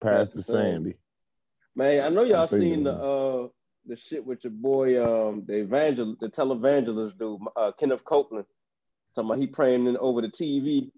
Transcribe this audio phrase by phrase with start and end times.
[0.00, 0.94] Pastor Sandy.
[1.74, 3.48] Man, I know y'all I'm seen the uh
[3.86, 8.46] the shit with your boy um the evangel the televangelist dude uh Kenneth Copeland
[9.14, 10.90] talking about he praying in over the TV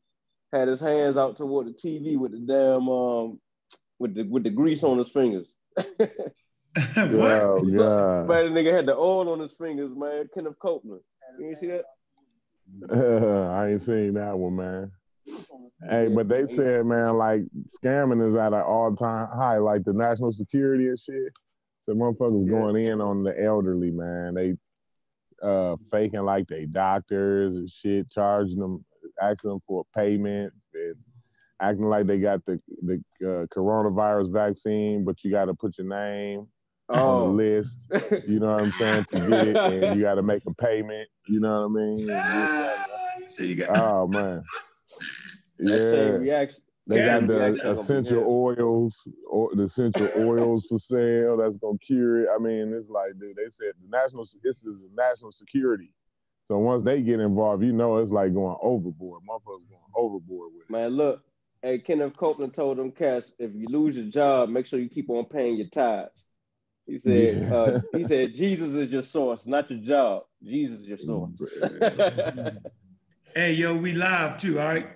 [0.53, 3.41] had his hands out toward the TV with the damn um
[3.99, 5.57] with the with the grease on his fingers.
[5.97, 6.29] what?
[6.81, 8.29] Oh God.
[8.29, 10.29] man, the nigga had the oil on his fingers, man.
[10.33, 11.01] Kenneth Copeland.
[11.39, 11.85] You ain't see that?
[13.53, 14.93] I ain't seen that one, man.
[15.89, 17.43] Hey, but they said, man, like
[17.83, 21.33] scamming is at an all-time high, like the national security and shit.
[21.83, 22.51] So motherfuckers Yeah.
[22.51, 24.35] going in on the elderly, man.
[24.35, 24.57] They
[25.43, 28.85] uh faking like they doctors and shit, charging them,
[29.23, 30.97] asking them for a payment, and
[31.61, 35.87] acting like they got the the uh, coronavirus vaccine, but you got to put your
[35.89, 36.41] name
[36.89, 37.77] on Oh, the list.
[38.27, 41.09] You know what I'm saying to get it, and you got to make a payment.
[41.29, 41.99] You know what I mean?
[42.01, 42.09] You
[43.29, 44.43] say you got Oh man.
[45.59, 45.93] That Yeah.
[45.93, 46.63] chain reaction.
[46.87, 48.97] They Yeah, got the that's essential oils
[49.29, 52.29] or the essential oils for sale that's gonna cure it.
[52.35, 55.93] I mean, it's like, dude, they said the national this is national security.
[56.45, 59.21] So once they get involved, you know it's like going overboard.
[59.29, 60.73] Motherfuckers going overboard with it.
[60.73, 61.23] Man, look,
[61.61, 65.11] hey, Kenneth Copeland told them cats, if you lose your job, make sure you keep
[65.11, 66.29] on paying your tithes.
[66.87, 67.55] He said, Yeah.
[67.55, 70.23] uh, he said, Jesus is your source, not your job.
[70.43, 71.33] Jesus is your source.
[73.35, 74.89] Hey, yo, we live too, all right?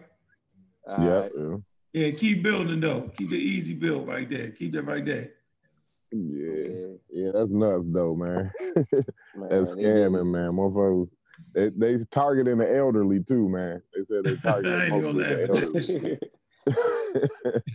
[0.87, 1.33] All Yeah, right.
[1.37, 1.57] yeah.
[1.95, 3.11] Yeah, keep building though.
[3.17, 4.51] Keep the easy build right there.
[4.51, 5.31] Keep that right there.
[6.11, 6.65] Yeah.
[6.69, 8.51] Yeah, Yeah, that's nuts though, man.
[8.75, 9.05] man,
[9.51, 10.53] that's scamming, man.
[10.53, 11.09] Motherfuckers.
[11.55, 13.83] They, they targeting the elderly too, man.
[13.95, 16.19] They said they targeting mostly the elderly.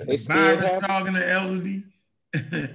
[0.05, 1.83] they scared Virus half- talking to elderly.
[2.33, 2.67] Yeah,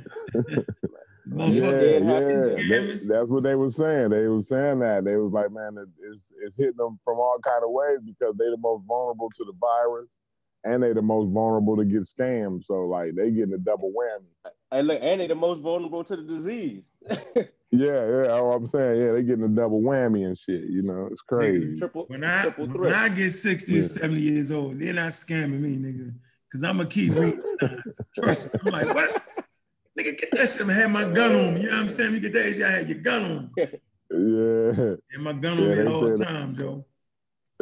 [1.28, 1.68] Motherfucker.
[1.68, 2.80] scared half yeah.
[2.80, 4.10] these They- that's what they was saying.
[4.10, 5.04] They was saying that.
[5.04, 8.34] They was like, man, it, it's it's hitting them from all kind of ways because
[8.36, 10.16] they the most vulnerable to the virus
[10.64, 12.64] and they the most vulnerable to get scammed.
[12.64, 14.50] So like they getting a double whammy.
[14.70, 16.84] Hey, look, and they the most vulnerable to the disease.
[17.74, 18.34] Yeah, yeah.
[18.54, 20.64] I'm saying, yeah, they getting a double whammy and shit.
[20.68, 21.78] You know, it's crazy.
[21.78, 22.92] triple, When I triple when.
[22.92, 23.86] I get 60 or Yeah.
[23.88, 26.12] 70 years old, they're not scamming me, nigga.
[26.52, 27.40] Cause I'm gonna keep reading.
[28.14, 28.60] Trust me.
[28.66, 29.24] I'm like, what?
[29.98, 30.68] Nigga, get that shit.
[30.68, 31.62] I had my gun on me.
[31.62, 32.12] You know what I'm saying?
[32.12, 33.64] You get that age, I had your gun on me.
[34.10, 36.84] Yeah, And my gun Yeah, on me at all said- times, yo.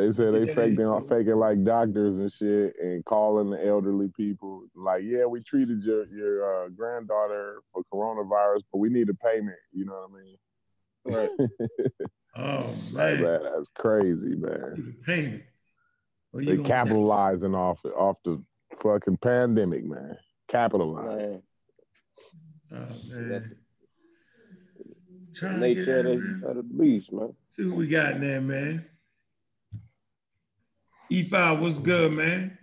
[0.00, 4.08] They said they Yeah, faking they- faking like doctors and shit and calling the elderly
[4.16, 9.14] people like, yeah, we treated your your uh, granddaughter for coronavirus, but we need a
[9.14, 9.58] payment.
[9.72, 10.36] You know what I mean?
[11.38, 11.50] Right.
[12.36, 12.62] Oh
[12.94, 13.22] man.
[13.22, 14.74] man, that's crazy, man.
[14.76, 15.42] Need a payment.
[16.32, 18.40] Well, They gonna- capitalizing off off the
[18.80, 20.16] fucking pandemic, man.
[20.48, 21.16] Capitalizing.
[21.18, 21.42] Man,
[22.72, 23.28] Oh, man.
[23.30, 23.46] that's
[25.34, 26.42] Trying to get nature at of it, the, man.
[26.50, 27.34] of the beast, man.
[27.50, 28.84] See what we got in there, man.
[31.10, 32.56] E5, what's good, man?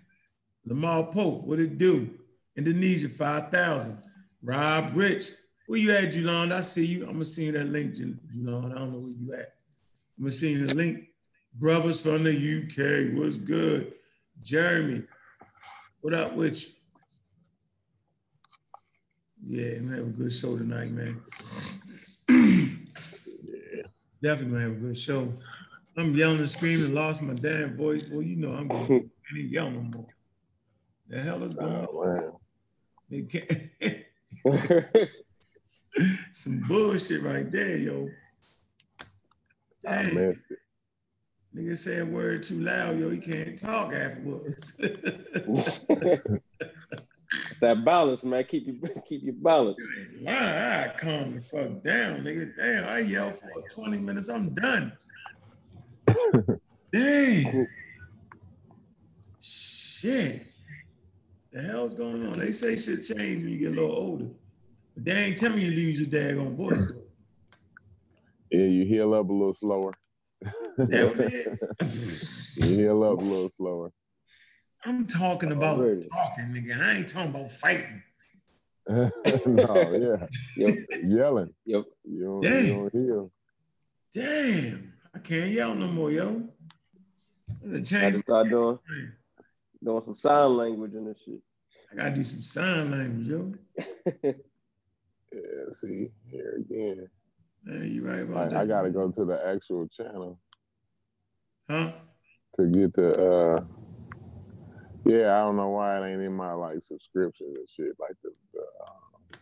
[0.65, 2.09] Lamar Pope, what it do?
[2.55, 3.97] Indonesia, 5,000.
[4.41, 5.31] Rob Rich,
[5.67, 6.53] where you at, Julon?
[6.53, 7.05] I see you.
[7.05, 8.71] I'm gonna send you that link, Jul- Julon.
[8.71, 9.53] I don't know where you at.
[10.17, 11.09] I'm gonna send you the link.
[11.53, 13.93] Brothers from the UK, what's good?
[14.41, 15.03] Jeremy,
[16.01, 16.69] what up with you?
[19.49, 21.21] Yeah, we have a good show tonight, man.
[24.21, 25.33] Definitely gonna have a good show.
[25.97, 28.05] I'm yelling and screaming, lost my damn voice.
[28.09, 29.01] Well, you know I'm gonna
[29.35, 30.07] yell no more.
[31.07, 31.87] The hell is going oh, on?
[31.89, 32.31] Oh, man.
[33.09, 34.05] They can't-
[36.31, 38.09] Some bullshit right there, yo.
[39.87, 40.59] I Dang, missed it.
[41.55, 43.09] nigga say a word too loud, yo.
[43.09, 44.77] He can't talk afterwards.
[47.59, 48.43] that balance, man.
[48.43, 49.77] Keep you keep your balance.
[50.21, 50.33] Why?
[50.33, 52.51] I calm the fuck down, nigga.
[52.55, 54.91] Damn, I yell for 20 minutes, I'm done.
[56.91, 57.67] Dang.
[59.41, 60.44] Shit.
[61.51, 62.39] The hell's going on?
[62.39, 64.25] They say shit change when you get a little older.
[64.95, 67.01] But they ain't tell me you lose your daggone voice, though.
[68.51, 69.91] Yeah, you heal up a little slower.
[70.77, 71.47] That what it
[71.81, 72.57] is.
[72.63, 73.91] You heal up a little slower.
[74.83, 76.07] I'm talking about Already.
[76.07, 76.79] talking, nigga.
[76.81, 78.01] I ain't talking about fighting.
[78.89, 79.11] no,
[79.45, 80.27] yeah.
[80.56, 81.53] Yo, Yelling.
[81.65, 82.65] yo, You don't, Dang.
[82.68, 83.31] you don't heal.
[84.13, 86.43] Damn, I can't yell no more, yo.
[87.65, 88.77] I I just start doing
[89.83, 91.41] doing some sign language and this shit.
[91.91, 94.33] I gotta do some sign language, yo.
[95.33, 97.09] Yeah, see, here again.
[97.63, 98.57] Man, you right about that.
[98.57, 100.39] I, I gotta go to the actual channel
[101.69, 101.91] Huh?
[102.55, 103.63] to get the uh
[105.05, 108.29] yeah, I don't know why it ain't in my like subscriptions and shit like the,
[108.53, 109.37] the, uh,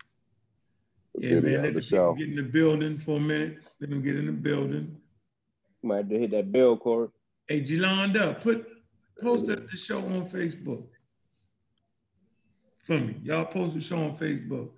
[1.15, 2.13] the Yeah, man, let the the people show.
[2.15, 3.59] get in the building for a minute.
[3.79, 4.97] Let them get in the building.
[5.85, 7.11] Might have to hit that bell cord.
[7.47, 8.67] Hey, Jelonda, put
[9.21, 10.87] post the, the show on Facebook.
[12.83, 13.17] for me.
[13.23, 14.71] Y'all post the show on Facebook.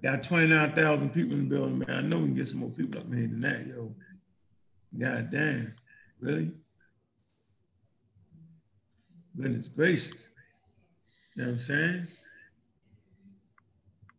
[0.00, 1.90] Got 29,000 people in the building, man.
[1.90, 3.94] I know we can get some more people up here than that, yo.
[4.96, 5.74] God damn.
[6.20, 6.52] Really?
[9.36, 10.28] Goodness gracious.
[11.34, 12.06] You know what I'm saying?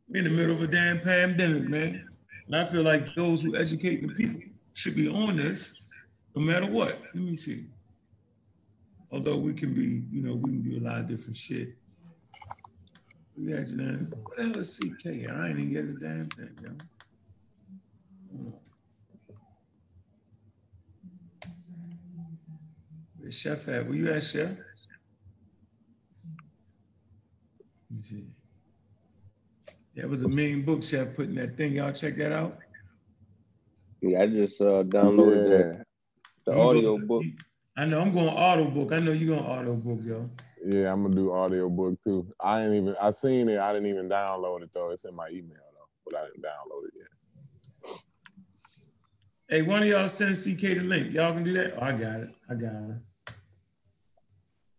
[0.10, 2.10] In the middle of a damn pandemic, man.
[2.46, 4.42] And I feel like those who educate the people
[4.74, 5.82] should be on this
[6.36, 7.00] no matter what.
[7.14, 7.66] Let me see.
[9.12, 11.76] Although we can be, you know, we can do a lot of different shit.
[13.38, 15.06] We got you know, what the hell is CK?
[15.06, 16.70] I ain't even get a damn thing, yo.
[23.20, 23.88] Where's Chef at?
[23.88, 24.50] Where you at, Chef?
[24.50, 24.58] Let
[27.92, 28.33] me see.
[29.96, 31.74] That was a mean book, Chef, putting that thing.
[31.74, 32.58] Y'all check that out.
[34.02, 35.86] Yeah, I just uh, downloaded the,
[36.46, 37.24] the You audio go- book.
[37.78, 38.92] I know I'm going auto book.
[38.92, 40.30] I know you're going to auto book, yo.
[40.66, 42.26] Yeah, I'm gonna do audio book too.
[42.40, 43.60] I ain't even I seen it.
[43.60, 44.92] I didn't even download it though.
[44.92, 46.94] It's in my email though, but I didn't download it
[47.92, 48.00] yet.
[49.50, 51.12] Hey, one of y'all send CK the link.
[51.14, 51.74] Y'all can do that?
[51.78, 52.30] Oh, I got it.
[52.50, 53.34] I got it.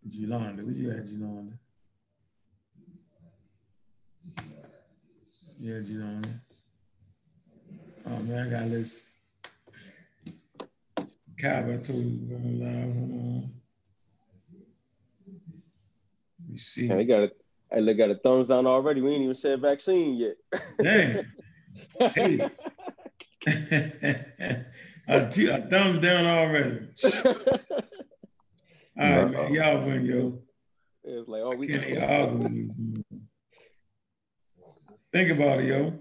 [0.08, 1.52] Julanda, where you at, Julanda?
[5.64, 6.28] Yeah, Julanda.
[8.06, 9.00] Oh man, I got this.
[11.38, 12.94] Cab, I told you going live.
[12.94, 13.50] Hold on.
[16.38, 16.90] Let me see.
[16.90, 17.32] And they got a,
[17.72, 19.00] hey, they got a thumbs down already.
[19.00, 20.36] We ain't even said vaccine yet.
[20.82, 21.32] Damn.
[21.98, 22.50] Hey.
[25.08, 26.88] I, t- I thumbs down already.
[27.24, 27.32] All
[28.98, 29.54] right, man.
[29.54, 30.42] Y'all win, yo.
[31.04, 32.68] it's like, oh, we Can't argue.
[35.14, 35.92] Think about it, yo.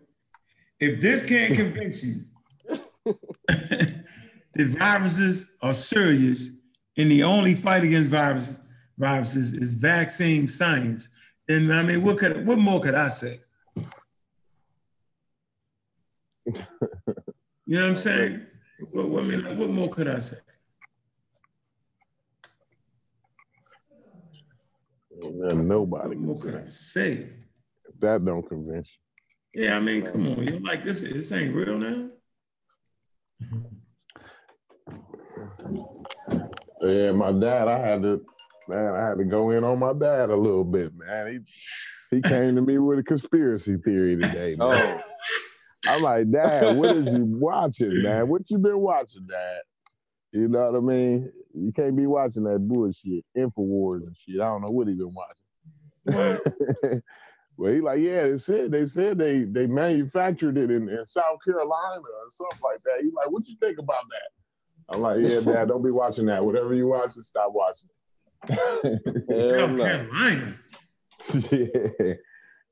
[0.80, 2.22] If this can't convince you
[3.48, 4.06] that
[4.56, 6.50] viruses are serious
[6.98, 8.60] and the only fight against viruses,
[8.98, 11.10] viruses is vaccine science,
[11.48, 13.42] then I mean, what could what more could I say?
[17.66, 18.46] You know what I'm saying?
[18.92, 20.36] What, what, I mean, like, what more could I say?
[25.22, 27.30] Nobody What more could I say?
[27.88, 28.90] If that don't convince
[29.54, 31.02] Yeah, I mean, come on, you like this?
[31.02, 32.10] This ain't real now.
[36.82, 38.26] Yeah, my dad, I had to
[38.68, 41.46] man, I had to go in on my dad a little bit, man.
[42.12, 44.68] He he came to me with a conspiracy theory today, man.
[44.70, 45.02] Oh,
[45.88, 48.28] I'm like, Dad, what is you watching, man?
[48.28, 49.62] What you been watching, Dad?
[50.32, 51.32] You know what I mean?
[51.54, 54.42] You can't be watching that bullshit, Infowars and shit.
[54.42, 57.02] I don't know what he been watching.
[57.58, 61.38] well, he like, yeah, they said they said they they manufactured it in, in South
[61.46, 63.04] Carolina or something like that.
[63.04, 64.96] He like, what you think about that?
[64.96, 66.44] I'm like, yeah, Dad, don't be watching that.
[66.44, 67.90] Whatever you watching, stop watching.
[68.50, 69.78] hell South.
[69.78, 70.56] Carolina.
[71.52, 72.14] yeah,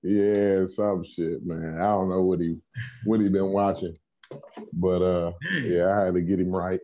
[0.04, 1.78] yeah, some shit, man.
[1.80, 2.58] I don't know what he
[3.06, 3.96] what he been watching,
[4.74, 5.32] but uh,
[5.64, 6.80] yeah, I had to get him right.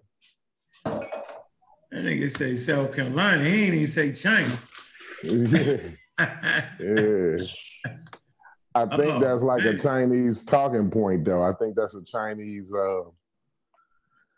[0.86, 3.44] That nigga say South Carolina.
[3.44, 4.60] He ain't even say China.
[6.20, 7.38] yeah.
[8.76, 9.78] I think Oh, that's like a.
[9.80, 11.44] Chinese talking point, though.
[11.44, 12.72] I think that's a Chinese.
[12.72, 13.04] Uh,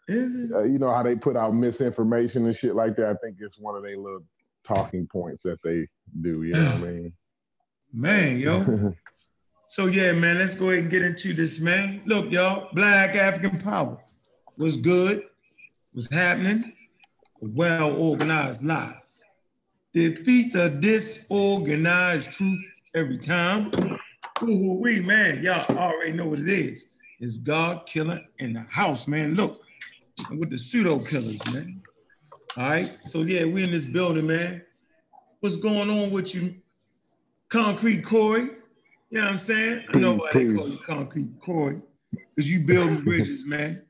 [0.07, 0.51] Is it?
[0.53, 3.07] uh, you know how they put out misinformation and shit like that.
[3.09, 4.23] I think it's one of their little
[4.63, 5.87] talking points that they
[6.21, 6.43] do.
[6.43, 7.13] You know what I mean?
[7.93, 8.93] Man, yo.
[9.71, 12.01] So yeah, man, let's go ahead and get into this, man.
[12.07, 13.99] Look, y'all, Black African Power
[14.57, 15.21] was good,
[15.93, 16.73] was happening,
[17.43, 18.98] a well-organized lie.
[19.93, 22.63] Defeats a disorganized truth
[22.95, 23.71] every time.
[24.43, 26.89] Ooh, we man, y'all already know what it is.
[27.19, 29.33] It's God killer in the house, man.
[29.33, 29.59] Look,
[30.29, 31.81] with the pseudo killers, man.
[32.55, 32.97] All right.
[33.05, 34.61] So yeah, we in this building, man.
[35.39, 36.55] What's going on with you,
[37.49, 38.41] Concrete Corey?
[38.41, 39.85] You know what I'm saying?
[39.91, 41.81] I know why they call you Concrete Corey,
[42.35, 43.81] because you building bridges, man.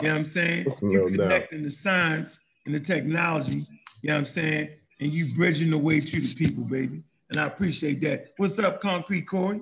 [0.00, 0.66] You know what I'm saying?
[0.80, 1.10] You No doubt.
[1.10, 3.66] connecting the science and the technology,
[4.02, 4.70] you know what I'm saying?
[5.00, 7.02] And you bridging the way to the people, baby.
[7.30, 8.28] And I appreciate that.
[8.36, 9.60] What's up, Concrete Corey?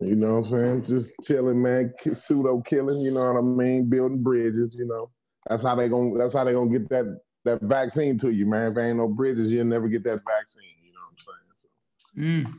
[0.00, 0.86] You know what I'm saying?
[0.86, 1.92] Just chilling, man.
[2.12, 3.00] Pseudo killing.
[3.00, 3.88] You know what I mean?
[3.88, 4.74] Building bridges.
[4.74, 5.10] You know,
[5.48, 6.16] that's how they gonna.
[6.18, 8.68] That's how they gonna get that that vaccine to you, man.
[8.68, 10.62] If there ain't no bridges, you'll never get that vaccine.
[10.82, 12.54] You know what I'm saying?
[12.54, 12.58] So Mm.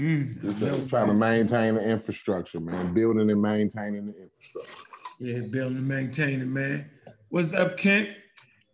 [0.00, 0.42] Mm.
[0.42, 2.94] just No, trying to maintain the infrastructure, man.
[2.94, 4.84] Building and maintaining the infrastructure.
[5.18, 6.90] Yeah, building and maintaining, man.
[7.28, 8.08] What's up, Kent?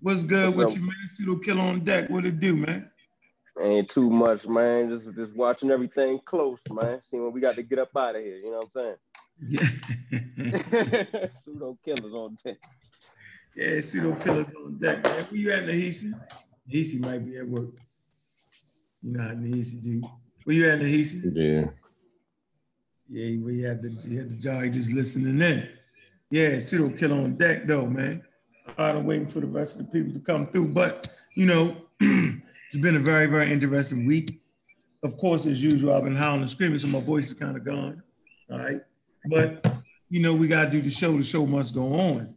[0.00, 0.76] What's good What's with up?
[0.76, 0.97] you, man?
[1.07, 2.11] Pseudo kill on deck.
[2.11, 2.91] What it do, man?
[3.61, 4.91] Ain't too much, man.
[4.91, 7.03] Just just watching everything close, man.
[7.03, 8.37] See when we got to get up out of here.
[8.37, 8.97] You know what I'm saying?
[9.49, 11.29] Yeah.
[11.35, 12.57] pseudo killers on deck.
[13.55, 15.25] yeah, pseudo killers on deck, man.
[15.25, 16.12] Where you at, Nahisi?
[16.71, 17.71] Nahisi might be at work.
[19.03, 20.03] You know how Nahisi do.
[20.45, 21.23] Where you at, Nahisi?
[21.35, 21.71] Yeah.
[23.09, 25.69] Yeah, we had the he had the job he just listening in.
[26.31, 28.23] Yeah, pseudo kill on deck though, man.
[28.78, 30.68] I'm waiting for the rest of the people to come through.
[30.68, 34.40] But you know, it's been a very, very interesting week.
[35.02, 37.64] Of course, as usual, I've been howling and screaming, so my voice is kind of
[37.64, 38.02] gone.
[38.50, 38.80] All right.
[39.26, 39.66] But
[40.08, 41.16] you know, we gotta do the show.
[41.16, 42.35] The show must go on.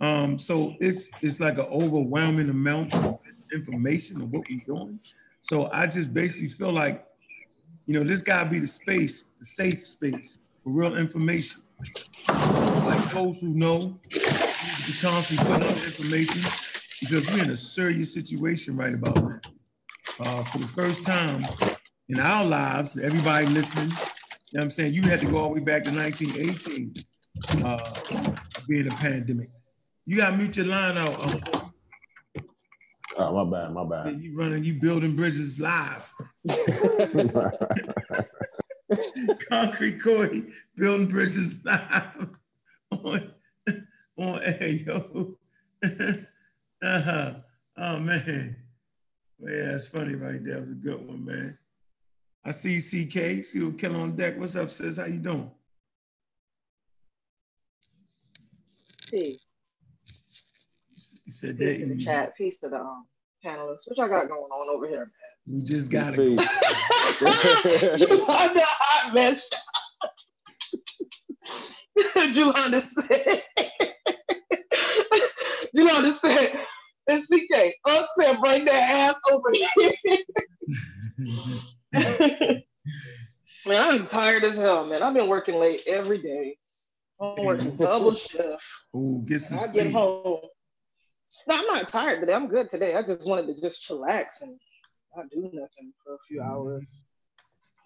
[0.00, 3.20] Um, so it's it's like an overwhelming amount of
[3.52, 4.98] information of what we're doing.
[5.42, 7.04] So I just basically feel like,
[7.86, 11.62] you know, this gotta be the space, the safe space for real information.
[12.28, 13.98] Like those who know,
[14.86, 16.42] we constantly putting out information
[17.00, 19.40] because we're in a serious situation right about now.
[20.20, 21.46] Uh, for the first time
[22.08, 23.98] in our lives, everybody listening, you know
[24.52, 24.94] what I'm saying?
[24.94, 26.94] You had to go all the way back to 1918,
[27.64, 27.94] uh,
[28.68, 29.48] being a pandemic.
[30.04, 31.20] You got to mute your line out.
[31.20, 31.72] Um,
[33.16, 34.20] oh, my bad, my bad.
[34.20, 36.12] You running, you building bridges live.
[39.48, 40.44] Concrete Corey
[40.76, 42.28] building bridges live
[42.90, 43.32] on,
[44.22, 45.36] on air, yo.
[46.82, 47.34] uh-huh.
[47.76, 48.56] Oh man.
[49.38, 50.58] Well, yeah, it's funny right there.
[50.58, 51.58] It was a good one, man.
[52.44, 54.38] I see CK, see what Kill on deck.
[54.38, 54.96] What's up, sis?
[54.98, 55.50] How you doing?
[59.10, 59.54] Peace.
[61.24, 62.04] You said Peace that to the easy.
[62.04, 62.36] chat.
[62.36, 63.06] Peace to the um,
[63.44, 63.82] panelists.
[63.86, 65.08] What y'all got going on over here, man?
[65.46, 66.38] We just got Peace.
[67.22, 67.96] man?
[67.98, 69.50] Yolanda hot mess.
[72.34, 73.42] Yolanda said.
[75.72, 76.64] Yolanda said.
[77.08, 79.72] And CK, Unc said, bring that ass over here.
[83.66, 85.02] man, I'm tired as hell, man.
[85.02, 86.56] I've been working late every day.
[87.20, 88.64] I'm working double shift.
[88.94, 90.42] Oh, get some I get home.
[91.48, 92.34] No, I'm not tired today.
[92.34, 92.94] I'm good today.
[92.94, 94.58] I just wanted to just chillax and
[95.16, 96.50] not do nothing for a few mm-hmm.
[96.50, 97.00] hours.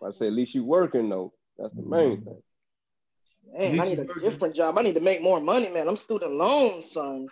[0.06, 1.32] I say at least you're working though.
[1.58, 2.24] That's the main mm-hmm.
[2.24, 2.42] thing.
[3.76, 4.76] Man, I need a different job.
[4.76, 5.88] I need to make more money, man.
[5.88, 7.28] I'm student loan, son.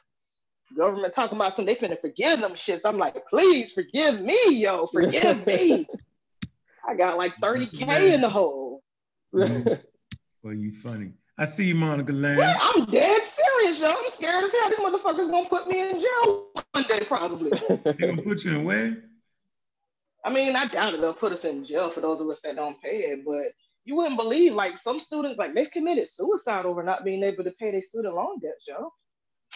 [0.76, 2.80] Government talking about some they finna forgive them shits.
[2.84, 4.86] I'm like, please forgive me, yo.
[4.86, 5.86] Forgive me.
[6.88, 8.82] I got like 30K in the hole.
[9.32, 11.12] Well, you funny.
[11.38, 12.36] I see you, Monica Lamb.
[12.36, 12.56] What?
[12.76, 13.88] I'm dead serious, yo.
[13.88, 14.68] I'm scared as hell.
[14.68, 17.50] These motherfuckers gonna put me in jail one day, probably.
[17.84, 19.04] They gonna put you in where?
[20.24, 21.00] I mean, I doubt it.
[21.00, 23.52] They'll put us in jail for those of us that don't pay it, but
[23.84, 27.52] you wouldn't believe like some students like they've committed suicide over not being able to
[27.52, 28.92] pay their student loan debts, yo.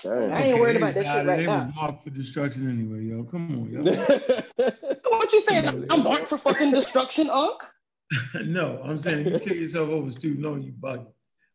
[0.03, 0.33] Damn.
[0.33, 1.67] I ain't worried about that Nah, shit right They now.
[1.67, 3.25] was marked for destruction anyway, yo.
[3.25, 3.83] Come on, yo.
[5.11, 5.87] What you saying?
[5.91, 7.61] I'm marked for fucking destruction, Unc?
[8.47, 11.07] no, I'm saying if you kill yourself over student loan, you bugging.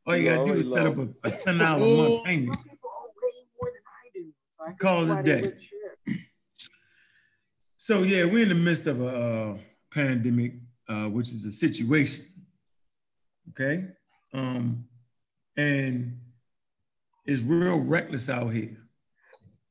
[0.06, 2.24] All you You gotta do already is set up a, a ten dollar a month
[2.26, 2.56] payment.
[2.56, 4.26] Some people owe way more than I do.
[4.52, 5.54] So I Call it a day.
[7.78, 9.58] So yeah, we're in the midst of a uh,
[9.94, 10.54] pandemic,
[10.88, 12.26] uh, which is a situation.
[13.50, 13.88] Okay,
[14.34, 14.86] um,
[15.58, 16.18] and
[17.26, 18.78] it's real reckless out here.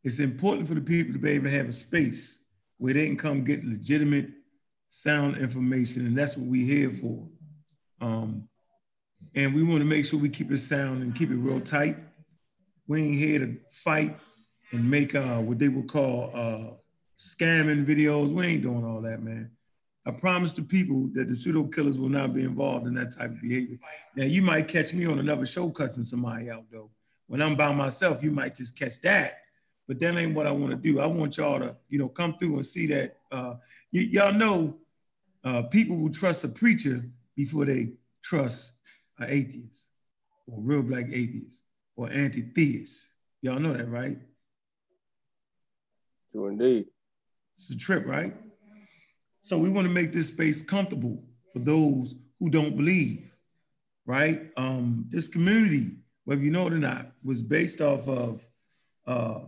[0.05, 2.45] It's important for the people to be able to have a space
[2.79, 4.29] where they can come get legitimate,
[4.89, 7.29] sound information, and that's what we're here for.
[8.01, 8.49] Um,
[9.35, 11.97] and we want to make sure we keep it sound and keep it real tight.
[12.89, 14.19] We ain't here to fight
[14.73, 16.75] and make uh, what they would call uh,
[17.19, 18.31] scamming videos.
[18.31, 19.53] We ain't doing all that, man.
[20.05, 23.31] I promise the people that the pseudo killers will not be involved in that type
[23.31, 23.79] of behavior.
[24.17, 26.91] Now, you might catch me on another show cussing somebody out, though.
[27.33, 29.39] When I'm by myself, you might just catch that.
[29.89, 31.01] But that ain't what I want to do.
[31.01, 33.17] I want y'all to, you know, come through and see that.
[33.33, 33.55] Uh,
[33.91, 34.77] y- y'all know
[35.43, 37.01] uh, people will trust a preacher
[37.35, 38.77] before they trust
[39.19, 39.93] an atheist
[40.47, 41.65] or real black atheist
[41.97, 43.15] or anti-theist.
[43.41, 44.19] Y'all know that, right?
[46.33, 46.85] True indeed.
[47.55, 48.37] It's a trip, right?
[49.41, 51.25] So we want to make this space comfortable
[51.55, 53.33] for those who don't believe,
[54.05, 54.51] right?
[54.59, 55.93] Um, this community,
[56.25, 58.47] whether you know it or not, was based off of
[59.07, 59.41] uh,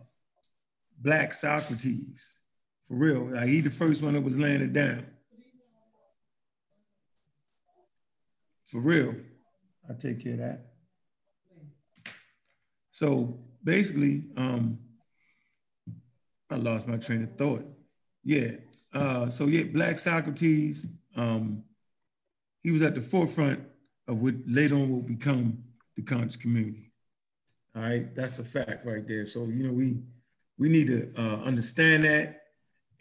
[1.00, 2.38] Black Socrates,
[2.84, 3.30] for real.
[3.30, 5.06] Like he the first one that was laying it down.
[8.64, 9.14] For real.
[9.88, 10.66] I take care of that.
[12.90, 14.78] So basically, um,
[16.50, 17.64] I lost my train of thought.
[18.22, 18.52] Yeah.
[18.92, 21.64] Uh, so yeah, Black Socrates, um,
[22.62, 23.60] he was at the forefront
[24.08, 25.64] of what later on will become
[25.96, 26.92] the conscious community.
[27.76, 29.24] All right, that's a fact right there.
[29.24, 29.98] So you know we
[30.58, 32.42] we need to uh, understand that,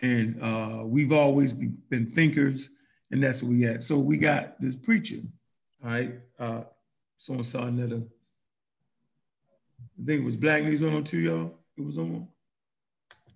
[0.02, 2.70] and uh, we've always be, been thinkers,
[3.12, 3.84] and that's what we at.
[3.84, 5.18] So we got this preacher.
[5.84, 6.62] All right, uh,
[7.18, 8.02] someone saw another.
[10.02, 11.54] I think it was Black News 102, y'all.
[11.78, 12.28] It was on.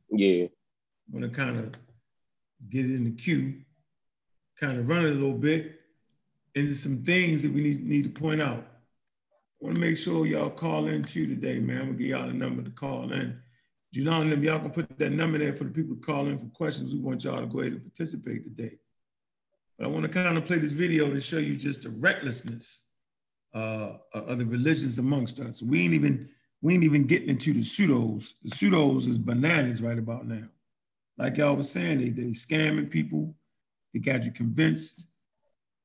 [0.09, 0.45] Yeah.
[1.07, 1.75] I'm gonna kind of
[2.69, 3.61] get it in the queue.
[4.59, 5.79] kind of run it a little bit
[6.55, 8.65] into some things that we need, need to point out.
[9.59, 11.77] Want to make sure y'all call in too today, man.
[11.77, 13.39] I'm gonna give y'all the number to call in.
[13.93, 16.47] Julian and y'all can put that number there for the people to call in for
[16.47, 16.93] questions.
[16.93, 18.77] We want y'all to go ahead and participate today.
[19.77, 22.89] But I want to kind of play this video to show you just the recklessness
[23.53, 25.63] uh, of the religions amongst us.
[25.63, 26.29] We ain't even
[26.61, 28.33] we ain't even getting into the pseudos.
[28.43, 30.47] The pseudos is bananas right about now.
[31.17, 33.35] Like y'all was saying, they they scamming people.
[33.93, 35.05] They got you convinced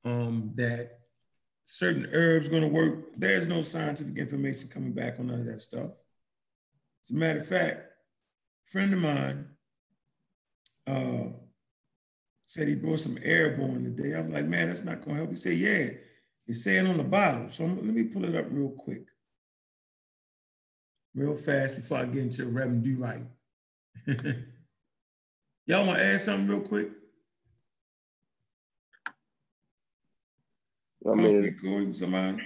[0.04, 0.98] um, that
[1.64, 3.12] certain herbs going to work.
[3.16, 5.90] There's no scientific information coming back on none of that stuff.
[7.04, 7.80] As a matter of fact,
[8.66, 9.46] a friend of mine
[10.86, 11.32] uh,
[12.46, 14.14] said he brought some airborne today.
[14.14, 15.30] I was like, man, that's not going to help.
[15.30, 15.90] He said, yeah,
[16.46, 17.48] it's saying on the bottle.
[17.48, 19.06] So let me pull it up real quick,
[21.14, 23.24] real fast before I get into Reverend Do Right.
[25.66, 26.88] Y'all want to add something real quick?
[31.10, 32.42] I mean, going somebody.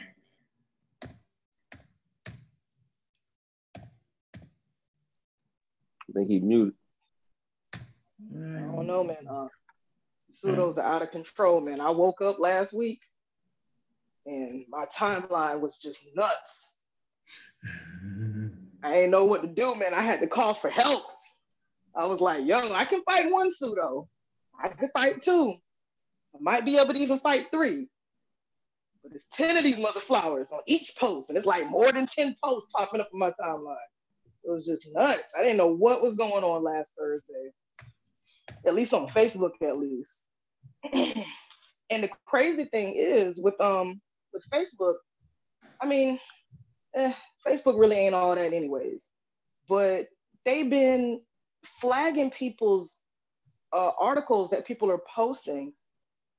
[6.08, 6.74] I think he muted.
[7.74, 9.16] I don't know, man.
[9.28, 9.48] Uh,
[10.30, 11.80] pseudos are out of control, man.
[11.80, 13.02] I woke up last week
[14.26, 16.76] and my timeline was just nuts.
[18.82, 19.94] I didn't know what to do, man.
[19.94, 21.02] I had to call for help.
[21.94, 24.08] I was like, yo, I can fight one pseudo.
[24.62, 25.54] I can fight two.
[26.34, 27.88] I might be able to even fight three.
[29.06, 32.08] But there's 10 of these mother flowers on each post, and it's like more than
[32.08, 33.76] 10 posts popping up on my timeline.
[34.42, 35.32] It was just nuts.
[35.38, 37.52] I didn't know what was going on last Thursday.
[38.66, 40.26] At least on Facebook, at least.
[40.92, 44.00] and the crazy thing is with um
[44.34, 44.96] with Facebook,
[45.80, 46.18] I mean,
[46.96, 47.12] eh,
[47.46, 49.08] Facebook really ain't all that anyways.
[49.68, 50.08] But
[50.44, 51.20] they've been
[51.62, 52.98] flagging people's
[53.72, 55.74] uh, articles that people are posting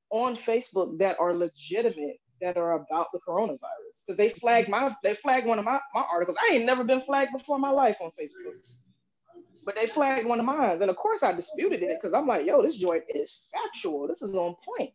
[0.09, 5.13] on Facebook that are legitimate that are about the coronavirus because they flagged my they
[5.13, 6.37] flagged one of my, my articles.
[6.41, 8.81] I ain't never been flagged before in my life on Facebook,
[9.65, 10.81] but they flagged one of mine.
[10.81, 14.07] And of course, I disputed it because I'm like, yo, this joint is factual.
[14.07, 14.91] This is on point.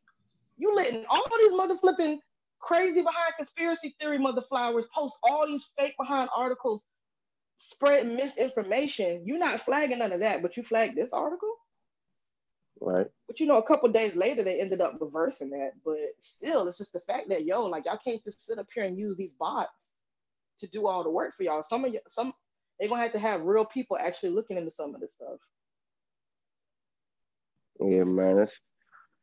[0.57, 2.21] You letting all these mother flipping
[2.61, 6.85] crazy behind conspiracy theory mother flowers post all these fake behind articles,
[7.57, 9.23] spread misinformation.
[9.27, 11.53] You're not flagging none of that, but you flagged this article.
[12.85, 13.07] Right.
[13.29, 15.73] But you know, a couple days later, they ended up reversing that.
[15.85, 18.85] But still, it's just the fact that yo, like y'all can't just sit up here
[18.85, 19.95] and use these bots
[20.59, 21.63] to do all the work for y'all.
[21.63, 22.33] Some of you, some
[22.81, 25.39] they're gonna have to have real people actually looking into some of this stuff.
[27.79, 28.53] Yeah, man, that's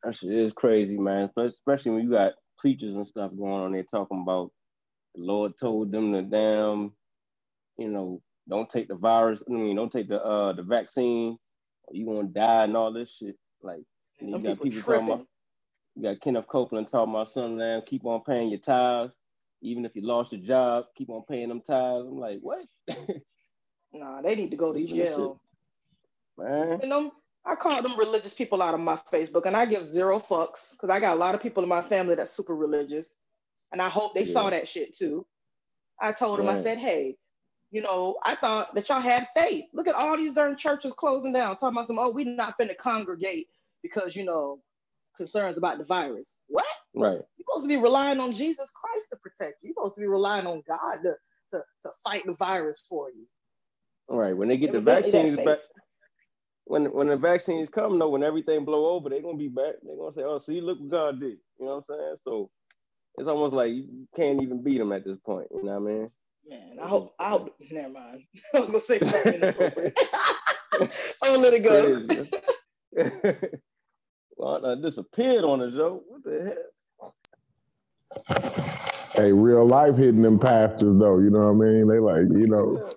[0.04, 1.28] that shit is crazy, man.
[1.36, 4.52] Especially when you got preachers and stuff going on there talking about
[5.14, 6.92] the Lord told them to damn,
[7.76, 9.42] you know, don't take the virus.
[9.46, 11.36] I mean, don't take the uh the vaccine.
[11.90, 13.36] you gonna die and all this shit.
[13.62, 13.82] Like
[14.20, 15.26] you got people, people talking about,
[15.96, 19.14] you got Kenneth Copeland talking about something now, keep on paying your tithes.
[19.62, 22.06] Even if you lost your job, keep on paying them tithes.
[22.06, 22.64] I'm like, what?
[23.92, 25.40] nah, they need to go to jail.
[26.38, 26.80] Man.
[26.82, 27.12] You know,
[27.44, 30.90] I call them religious people out of my Facebook and I give zero fucks because
[30.90, 33.16] I got a lot of people in my family that's super religious.
[33.72, 34.32] And I hope they yeah.
[34.32, 35.26] saw that shit too.
[36.00, 37.16] I told them, I said, hey,
[37.70, 39.66] you know, I thought that y'all had faith.
[39.72, 42.76] Look at all these darn churches closing down, talking about some, oh, we not finna
[42.76, 43.46] congregate
[43.82, 44.60] because, you know,
[45.16, 46.36] concerns about the virus.
[46.48, 46.66] What?
[46.94, 47.12] Right.
[47.12, 49.68] You're supposed to be relying on Jesus Christ to protect you.
[49.68, 51.14] You're supposed to be relying on God to,
[51.52, 53.26] to, to fight the virus for you.
[54.08, 54.36] All right.
[54.36, 55.58] When they get the vaccines back,
[56.64, 59.74] when when the vaccines come, though, when everything blow over, they're gonna be back.
[59.82, 62.16] They're gonna say, "Oh, see, look what God did." You know what I'm saying?
[62.24, 62.50] So
[63.18, 65.48] it's almost like you can't even beat them at this point.
[65.52, 66.10] You know what I mean?
[66.50, 67.14] Man, I hope.
[67.18, 67.54] I hope.
[67.70, 68.24] Never mind.
[68.54, 69.96] I was gonna say something inappropriate.
[71.22, 72.04] I'll let it go.
[74.36, 76.02] well, I disappeared on the joke.
[76.08, 76.56] What the
[76.98, 77.14] hell?
[79.12, 81.20] Hey, real life hitting them pastors though.
[81.20, 81.86] You know what I mean?
[81.86, 82.88] They like, you know,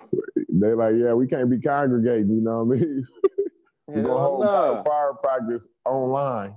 [0.50, 2.32] they like, yeah, we can't be congregating.
[2.32, 3.08] You know what I mean?
[3.94, 4.82] Hell hold no.
[4.84, 6.56] fire practice online.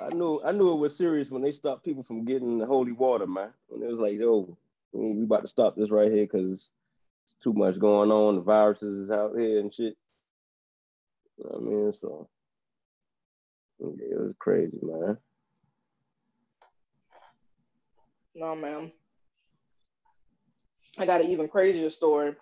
[0.00, 2.92] I knew I knew it was serious when they stopped people from getting the holy
[2.92, 3.50] water, man.
[3.66, 4.56] When it was like, yo,
[4.92, 6.70] we about to stop this right here because
[7.26, 8.36] it's too much going on.
[8.36, 9.96] The viruses is out here and shit.
[11.36, 11.92] You know I mean?
[12.00, 12.28] So
[13.80, 15.18] yeah, it was crazy, man.
[18.34, 18.92] No, man.
[20.98, 22.34] I got an even crazier story.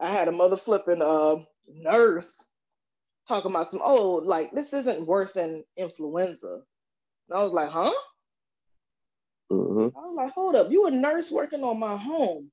[0.00, 1.36] I had a mother flipping uh,
[1.68, 2.48] nurse
[3.28, 6.62] talking about some, oh, like this isn't worse than influenza.
[7.28, 7.92] And I was like, huh?
[9.52, 9.96] Mm-hmm.
[9.96, 12.50] I was like, hold up, you a nurse working on my home.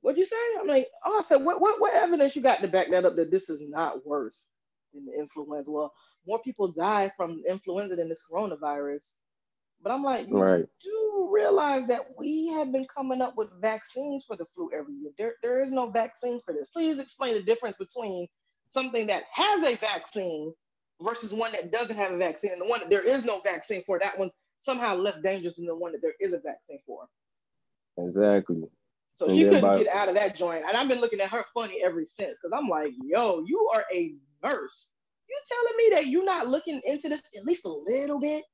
[0.00, 0.36] What'd you say?
[0.60, 3.16] I'm like, oh, I said, what, what, what evidence you got to back that up
[3.16, 4.46] that this is not worse
[4.92, 5.70] than the influenza?
[5.70, 5.92] Well,
[6.26, 9.16] more people die from influenza than this coronavirus.
[9.82, 10.64] But I'm like, do you Right.
[10.82, 15.10] do realize that we have been coming up with vaccines for the flu every year.
[15.18, 16.68] There, there is no vaccine for this.
[16.68, 18.26] Please explain the difference between
[18.68, 20.54] something that has a vaccine
[21.02, 22.52] versus one that doesn't have a vaccine.
[22.52, 24.32] And the one that there is no vaccine for, that one's
[24.64, 27.06] somehow less dangerous than the one that there is a vaccine for.
[27.98, 28.64] Exactly.
[29.12, 30.64] So And she couldn't by- get out of that joint.
[30.66, 33.84] And I've been looking at her funny ever since because I'm like, yo, you are
[33.92, 34.90] a nurse.
[35.28, 38.44] You telling me that you're not looking into this at least a little bit?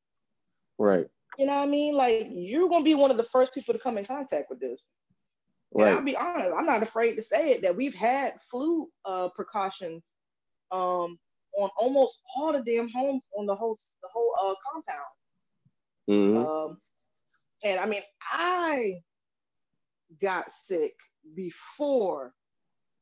[0.79, 1.07] Right.
[1.39, 1.95] You know what I mean?
[1.95, 4.85] Like you're gonna be one of the first people to come in contact with this.
[5.75, 9.29] And I'll be honest, I'm not afraid to say it that we've had flu uh,
[9.37, 10.11] precautions
[10.73, 11.17] um,
[11.57, 15.15] on almost all the damn homes on the whole the whole uh, compound.
[16.11, 16.79] Hmm Um,
[17.65, 18.95] and I mean, I
[20.21, 20.95] got sick
[21.37, 22.33] before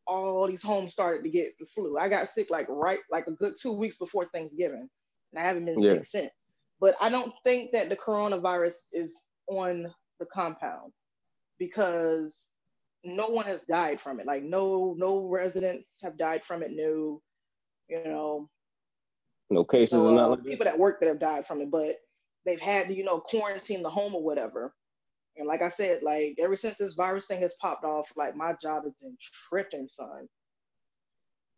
[0.07, 1.99] all these homes started to get the flu.
[1.99, 4.88] I got sick like right, like a good two weeks before Thanksgiving,
[5.33, 5.94] and I haven't been Yeah.
[5.94, 6.33] sick since.
[6.81, 10.92] But I don't think that the coronavirus is on the compound
[11.59, 12.55] because
[13.05, 14.27] no one has died from it.
[14.27, 16.73] Like no, no residents have died from it.
[16.73, 17.23] No,
[17.88, 18.49] you know,
[19.51, 21.94] no cases uh, not like people that work that have died from it, but
[22.48, 24.74] they've had to, you know, quarantine the home or whatever.
[25.37, 28.54] And like I said, like ever since this virus thing has popped off, like my
[28.61, 30.28] job has been tripping, son.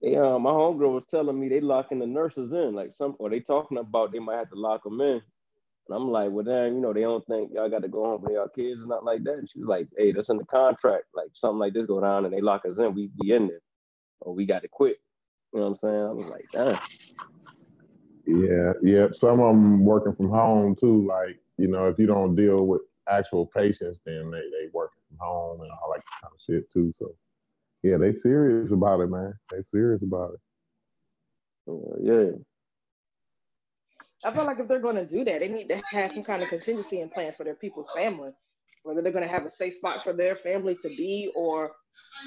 [0.02, 3.28] Yeah, uh, my homegirl was telling me they locking the nurses in, like some, or
[3.28, 5.20] they talking about they might have to lock them in.
[5.88, 8.22] And I'm like, well, damn, you know, they don't think y'all got to go home
[8.22, 9.34] with y'all kids and not like that.
[9.34, 11.04] And she was like, hey, that's in the contract.
[11.14, 13.60] Like something like this go down and they lock us in, we be in there,
[14.20, 14.98] or we got to quit.
[15.52, 15.94] You know what I'm saying?
[15.94, 16.78] I was like, damn.
[18.30, 19.08] Yeah, yeah.
[19.14, 21.06] Some of them working from home too.
[21.06, 25.18] Like, you know, if you don't deal with actual patients, then they they working from
[25.18, 26.92] home and all that kind of shit too.
[26.96, 27.14] So,
[27.82, 29.34] yeah, they serious about it, man.
[29.50, 30.40] They serious about it.
[31.68, 32.30] Uh, yeah.
[34.24, 36.42] I feel like if they're going to do that, they need to have some kind
[36.42, 38.30] of contingency and plan for their people's family,
[38.82, 41.72] whether they're going to have a safe spot for their family to be or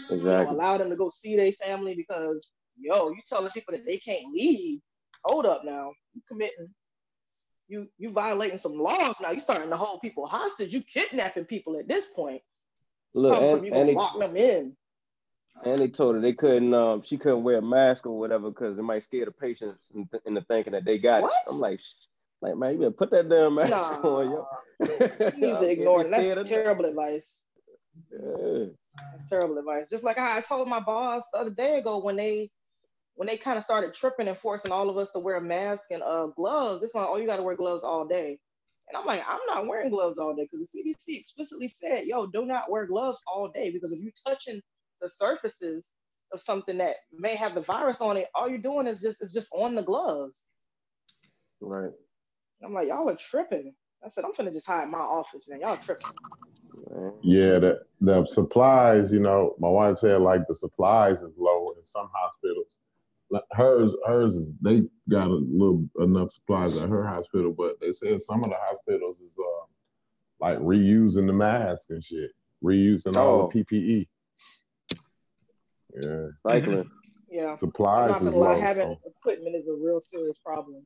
[0.09, 3.85] you know, allow them to go see their family because, yo, you telling people that
[3.85, 4.79] they can't leave.
[5.25, 5.93] Hold up now.
[6.13, 6.69] You committing,
[7.67, 9.31] you you violating some laws now.
[9.31, 10.73] You starting to hold people hostage.
[10.73, 12.41] You kidnapping people at this point.
[13.13, 14.75] Look, and, you gonna they, lock them in.
[15.63, 18.77] and they told her they couldn't, um, she couldn't wear a mask or whatever because
[18.77, 21.31] it might scare the patients into, into thinking that they got What?
[21.31, 21.51] it.
[21.51, 21.79] I'm like,
[22.41, 23.77] like man, you better put that damn mask Nah,
[24.09, 24.47] on, yo.
[24.79, 26.09] you need to ignore it.
[26.09, 27.43] That's terrible advice.
[28.11, 28.65] Yeah.
[29.11, 29.87] That's terrible advice.
[29.89, 32.49] Just like I I told my boss the other day ago when they
[33.15, 36.01] when they kind of started tripping and forcing all of us to wear masks and
[36.03, 36.81] uh, gloves.
[36.81, 38.39] This one, oh, you got to wear gloves all day.
[38.89, 42.27] And I'm like, I'm not wearing gloves all day because the CDC explicitly said, yo,
[42.27, 44.61] do not wear gloves all day because if you're touching
[45.01, 45.91] the surfaces
[46.31, 49.33] of something that may have the virus on it, all you're doing is just is
[49.33, 50.47] just on the gloves.
[51.61, 51.91] Right.
[52.63, 53.73] I'm like, y'all are tripping.
[54.03, 55.61] I said, I'm finna just hide my office, man.
[55.61, 56.13] Y'all tripping.
[57.23, 61.85] Yeah, the the supplies, you know, my wife said like the supplies is low in
[61.85, 62.79] some hospitals.
[63.29, 67.91] Like, Hers, hers is they got a little enough supplies at her hospital, but they
[67.91, 69.65] said some of the hospitals is uh
[70.39, 72.31] like reusing the mask and shit,
[72.63, 73.51] reusing all Oh.
[73.53, 74.07] the PPE.
[76.01, 76.89] Yeah, Cycling.
[77.29, 77.55] Yeah.
[77.57, 78.11] supplies.
[78.11, 80.85] I'm supplies not gonna lie, having so- equipment is a real serious problem.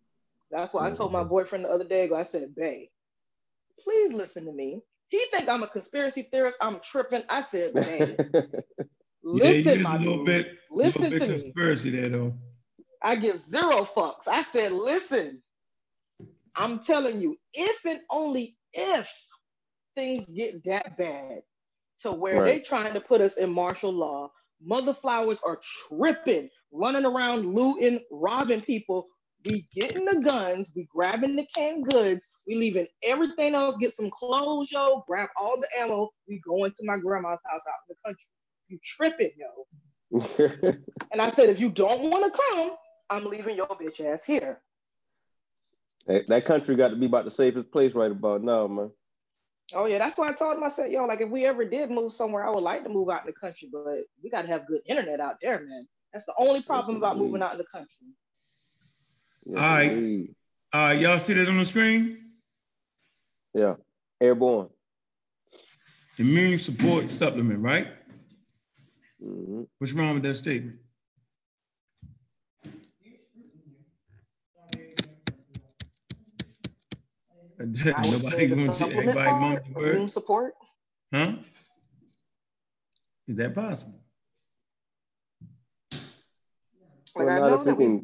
[0.51, 1.29] That's why I told my Mhm.
[1.29, 2.87] boyfriend the other day ago, I said, babe,
[3.79, 4.81] please listen to me.
[5.09, 6.57] He think I'm a conspiracy theorist.
[6.61, 7.23] I'm tripping.
[7.29, 8.41] I said, babe, Yeah,
[9.33, 10.25] listen, you my a little dude.
[10.25, 11.43] bit, listen little bit to me.
[11.43, 12.33] conspiracy there though.
[13.03, 14.27] I give zero fucks.
[14.27, 15.41] I said, listen,
[16.55, 19.11] I'm telling you, if and only if
[19.95, 21.41] things get that bad
[22.01, 22.65] to where they Right.
[22.65, 25.59] trying to put us in martial law, mother flowers are
[25.89, 29.07] tripping, running around looting, robbing people.
[29.45, 34.09] We getting the guns, we grabbing the canned goods, we leaving everything else, get some
[34.11, 37.95] clothes, yo, grab all the ammo, we going to my grandma's house out in the
[38.05, 38.25] country.
[38.67, 40.19] You tripping, yo.
[41.11, 42.71] And I said, if you don't want to come,
[43.09, 44.61] I'm leaving your bitch ass here.
[46.07, 48.91] that, that country got to be about the safest place right about now, man.
[49.73, 50.63] Oh yeah, that's why I told him.
[50.63, 53.09] I said, yo, like if we ever did move somewhere, I would like to move
[53.09, 55.87] out in the country, but we got to have good internet out there, man.
[56.13, 58.07] That's the only problem about moving out in the country.
[59.45, 59.91] Yes, All right.
[59.91, 60.35] indeed.
[60.71, 62.17] Uh, y'all see that on the screen?
[63.53, 63.75] Yeah.
[64.21, 64.69] Airborne.
[66.17, 67.87] Immune support supplement, right?
[69.21, 70.77] Hmm What's wrong with that statement?
[77.59, 80.53] I would say Nobody the gonna see supplement everybody part, mumble the immune word, support.
[81.13, 81.31] huh?
[83.27, 83.99] Is that possible?
[87.15, 88.03] Well, I not if we can.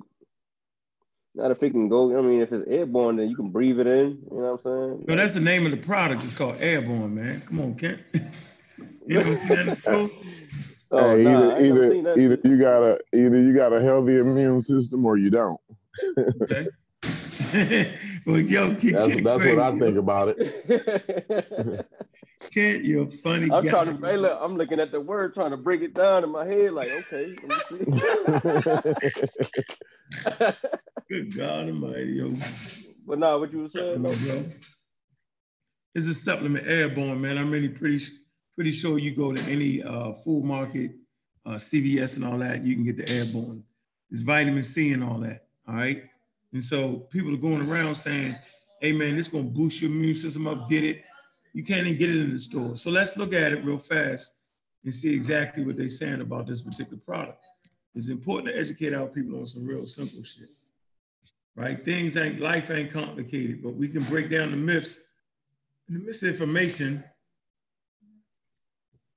[1.35, 2.17] Not if it can go.
[2.17, 4.19] I mean, if it's airborne, then you can breathe it in.
[4.31, 5.05] You know what I'm saying?
[5.07, 6.23] No, that's the name of the product.
[6.23, 7.41] It's called Airborne, man.
[7.41, 8.01] Come on, Kent.
[9.07, 10.09] you ever seen that in the store?
[10.93, 13.73] Oh, hey, nah, I either seen that either, either you got a either you got
[13.73, 15.59] a healthy immune system or you don't.
[16.43, 16.67] Okay.
[18.25, 19.57] well, yo, Kent, That's, Kent that's crazy.
[19.57, 21.87] what I think about it.
[22.51, 23.69] Kent, you're a funny I'm guy.
[23.69, 24.05] trying to.
[24.05, 26.73] Hey, look, I'm looking at the word, trying to break it down in my head.
[26.73, 27.85] Like, okay, let me see.
[31.09, 32.35] Good God Almighty, yo.
[33.07, 34.03] but nah, what you were saying?
[34.03, 34.41] Supplement, though?
[34.41, 34.51] bro.
[35.95, 37.37] It's a supplement airborne, man.
[37.37, 38.03] I'm really pretty
[38.55, 40.91] pretty sure you go to any uh, food market,
[41.45, 43.63] uh, CVS and all that, you can get the airborne.
[44.11, 45.45] It's vitamin C and all that.
[45.67, 46.03] All right.
[46.53, 48.35] And so people are going around saying,
[48.79, 51.03] hey man, this gonna boost your immune system up, get it.
[51.53, 52.75] You can't even get it in the store.
[52.77, 54.35] So let's look at it real fast
[54.83, 57.41] and see exactly what they're saying about this particular product.
[57.95, 60.49] It's important to educate our people on some real simple shit.
[61.55, 61.83] Right?
[61.83, 65.05] Things ain't life ain't complicated, but we can break down the myths
[65.87, 67.03] and the misinformation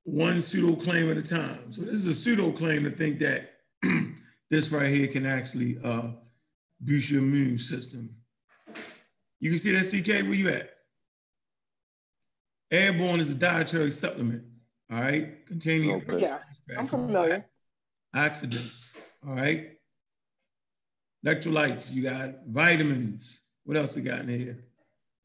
[0.07, 1.71] one pseudo claim at a time.
[1.71, 3.55] So this is a pseudo claim to think that
[4.51, 6.11] this right here can actually uh,
[6.81, 8.15] boost your immune system.
[9.41, 10.71] You can see that CK, where you at?
[12.71, 14.45] Airborne is a dietary supplement,
[14.91, 16.21] all right, containing Okay.
[16.21, 16.39] Yeah,
[16.79, 17.45] I'm familiar.
[18.15, 19.73] oxidants, all right?
[21.25, 23.41] Electrolytes, you got vitamins.
[23.65, 24.65] What else you got in here?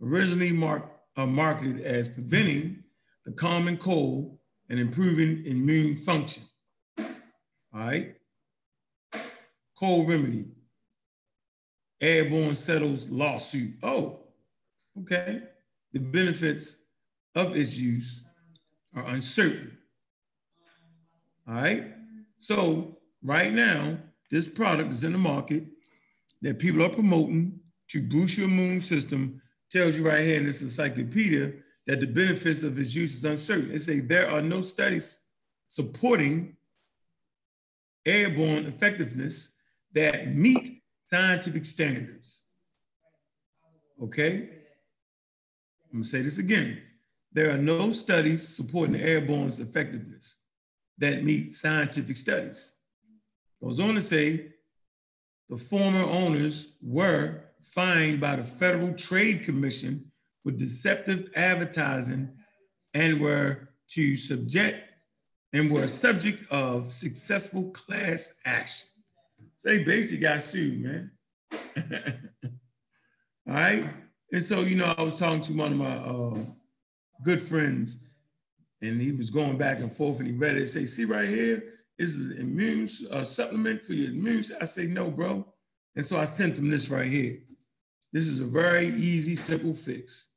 [0.04, 2.84] Originally mark, uh, marketed as preventing
[3.26, 4.40] the common cold
[4.72, 6.44] and improving immune function.
[6.98, 7.06] All
[7.74, 8.16] right?
[9.78, 10.46] Cold remedy.
[12.00, 13.74] Airborne settles lawsuit.
[13.84, 14.22] Oh,
[15.02, 15.44] okay.
[15.92, 16.78] The benefits
[17.36, 18.24] of its use
[18.96, 19.78] are uncertain.
[21.46, 21.84] All right.
[22.38, 23.98] So right now,
[24.32, 25.66] this product is in the market
[26.42, 29.42] that people are promoting to boost your immune system.
[29.70, 31.54] Tells you right here in this encyclopedia
[31.92, 33.68] that the benefits of its use is uncertain.
[33.68, 35.26] They say there are no studies
[35.68, 36.56] supporting
[38.06, 39.56] airborne effectiveness
[39.92, 42.44] that meet scientific standards.
[44.02, 44.36] Okay?
[45.92, 46.82] I'm gonna say this again.
[47.34, 50.38] There are no studies supporting airborne's effectiveness
[50.98, 52.74] that meet scientific studies.
[53.62, 54.54] Goes on to say
[55.50, 60.11] the former owners were fined by the Federal Trade Commission
[60.44, 62.30] with deceptive advertising
[62.94, 64.88] and were to subject
[65.54, 68.88] and were subject of successful class action.
[69.58, 71.12] So they basically got sued, man.
[73.48, 73.90] All right.
[74.32, 76.46] And so, you know, I was talking to one of my uh,
[77.24, 77.98] good friends,
[78.82, 80.68] and he was going back and forth, and he read it.
[80.68, 81.64] Say, see right here,
[82.00, 84.44] this is an immune uh, supplement for your immune.
[84.60, 85.46] I say, no, bro.
[85.96, 87.40] And so I sent him this right here.
[88.14, 90.31] This is a very easy, simple fix.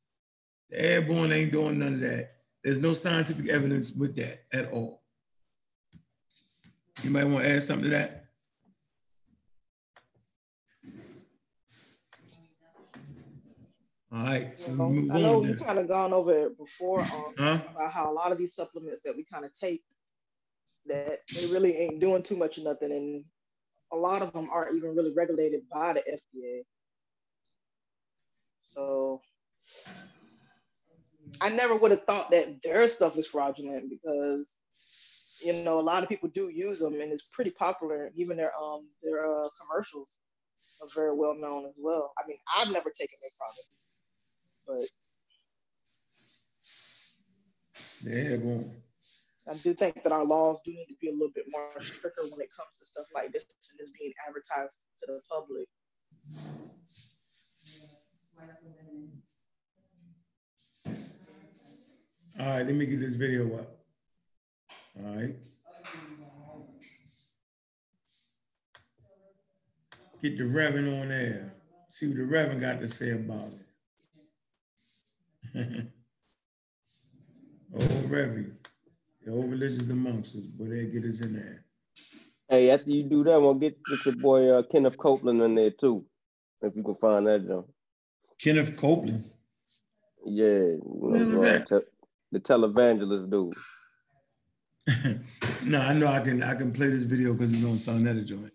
[0.75, 2.37] Airborne ain't doing none of that.
[2.63, 5.03] There's no scientific evidence with that at all.
[7.03, 8.25] You might want to add something to that.
[14.13, 17.35] All right, so we Well, I know we kind of gone over it before um,
[17.37, 17.59] Huh?
[17.69, 19.83] about how a lot of these supplements that we kind of take
[20.87, 23.25] that they really ain't doing too much of nothing, and
[23.93, 26.63] a lot of them aren't even really regulated by the FDA.
[28.65, 29.21] So
[31.41, 34.57] I never would have thought that their stuff is fraudulent because
[35.45, 38.11] you know a lot of people do use them and it's pretty popular.
[38.17, 40.15] Even their um their uh, commercials
[40.83, 42.13] are very well known as well.
[42.19, 43.87] I mean, I've never taken their products,
[44.67, 44.89] but
[48.03, 48.71] The airborne.
[49.49, 52.23] I do think that our laws do need to be a little bit more stricter
[52.31, 55.67] when it comes to stuff like this and this being advertised to the public.
[62.41, 63.77] All right, let me get this video up.
[64.99, 65.37] All right.
[70.21, 71.55] Get the Reverend on there.
[71.89, 73.51] See what the Reverend got to say about
[75.55, 75.87] it.
[77.73, 78.57] old Reverend,
[79.25, 81.65] the old religious amongst us, but they get us in there.
[82.49, 85.71] Hey, after you do that, we'll get, get your boy uh, Kenneth Copeland in there
[85.71, 86.05] too,
[86.63, 87.65] if you can find that, John.
[88.41, 89.31] Kenneth Copeland.
[90.27, 91.85] Yeah, you know, Who is that?
[92.35, 93.55] The televangelist dude.
[95.65, 98.53] no, I know I can I can play this video because it's on Sonetta joint.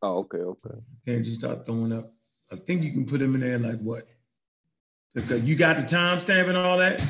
[0.00, 0.78] Oh, okay, okay.
[1.06, 2.12] Can't just start throwing up.
[2.50, 4.06] I think you can put him in there like what?
[5.14, 7.04] Because you got the timestamp and all that.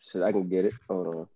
[0.00, 0.74] Shit, I can get it.
[0.88, 1.28] Hold on.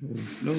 [0.00, 0.54] Slow.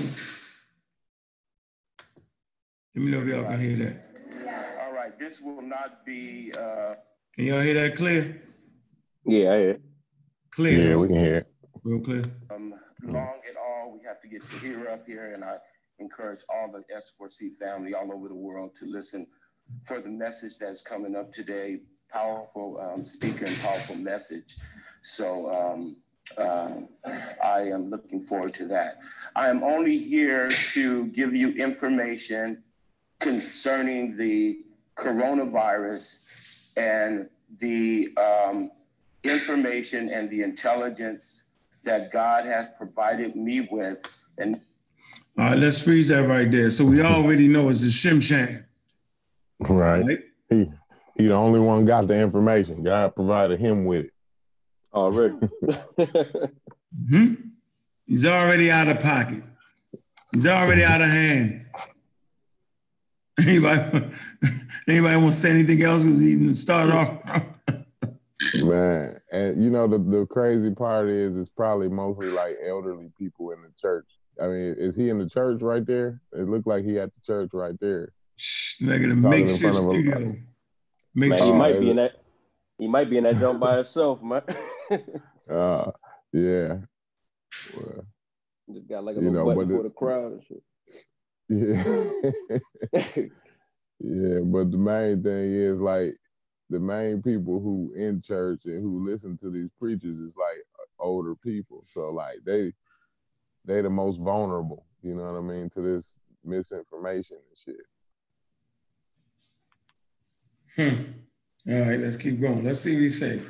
[2.93, 4.77] Let me know if y'all can hear that.
[4.81, 6.93] All right, this will not be, uh,
[7.35, 8.39] Can y'all hear that clear?
[9.25, 9.77] Yeah, I hear.
[10.51, 10.89] Clear.
[10.89, 11.47] Yeah, we can hear it.
[11.83, 12.23] Real clear.
[12.53, 13.91] um, long at all.
[13.91, 15.55] We have to get Tahira up here, and I
[15.97, 19.25] encourage all the S4C family all over the world to listen
[19.83, 21.79] for the message that's coming up today.
[22.11, 24.57] Powerful um, speaker and powerful message.
[25.01, 25.95] So um,
[26.37, 26.71] uh,
[27.43, 28.99] I am looking forward to that.
[29.35, 32.63] I am only here to give you information
[33.19, 34.59] concerning the
[34.97, 36.23] coronavirus
[36.77, 38.71] and the um,
[39.23, 41.45] information and the intelligence
[41.83, 44.01] that God has provided me with.
[44.37, 44.59] And
[45.37, 46.69] All right, let's freeze that right there.
[46.69, 48.65] So we already know it's a shimsham,
[49.59, 50.03] Right.
[50.05, 50.19] right?
[50.49, 50.69] He
[51.17, 52.83] he the only one got the information.
[52.83, 54.13] God provided him with it.
[54.93, 55.35] Already.
[57.09, 57.33] hmm
[58.05, 59.43] He's already out of pocket.
[60.33, 61.65] He's already out of hand.
[63.39, 64.07] Anybody,
[64.87, 66.03] anybody want to say anything else?
[66.03, 67.43] Because he even started off.
[68.63, 69.19] Man.
[69.31, 73.61] And you know the, the crazy part is it's probably mostly like elderly people in
[73.61, 74.05] the church.
[74.41, 76.21] I mean, is he in the church right there?
[76.33, 78.11] It looked like he at the church right there.
[78.81, 80.19] Like a in makeshift front of studio.
[80.19, 80.45] man,
[81.15, 81.43] Makeshift.
[81.45, 82.11] he might be in that.
[82.77, 84.41] He might be in that jump by himself, man.
[85.49, 85.91] Uh
[86.31, 86.77] yeah.
[87.73, 88.05] Well,
[88.73, 90.63] Just got like a You little know, button but for it- the crowd and shit.
[92.93, 93.27] yeah.
[94.03, 96.15] Yeah, but the main thing is like
[96.71, 100.57] the main people who in church and who listen to these preachers is like
[100.97, 101.85] older people.
[101.93, 102.73] So like they
[103.63, 107.75] they the most vulnerable, you know what I mean, to this misinformation and
[110.75, 110.95] shit.
[110.95, 111.71] Hmm.
[111.71, 112.63] All right, let's keep going.
[112.63, 113.41] Let's see what he say.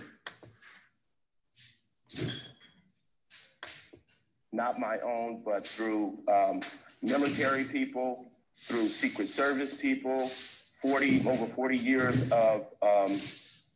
[4.52, 6.62] Not my own, but through um,
[7.02, 8.26] military people,
[8.58, 13.20] through Secret Service people, 40 over 40 years of um,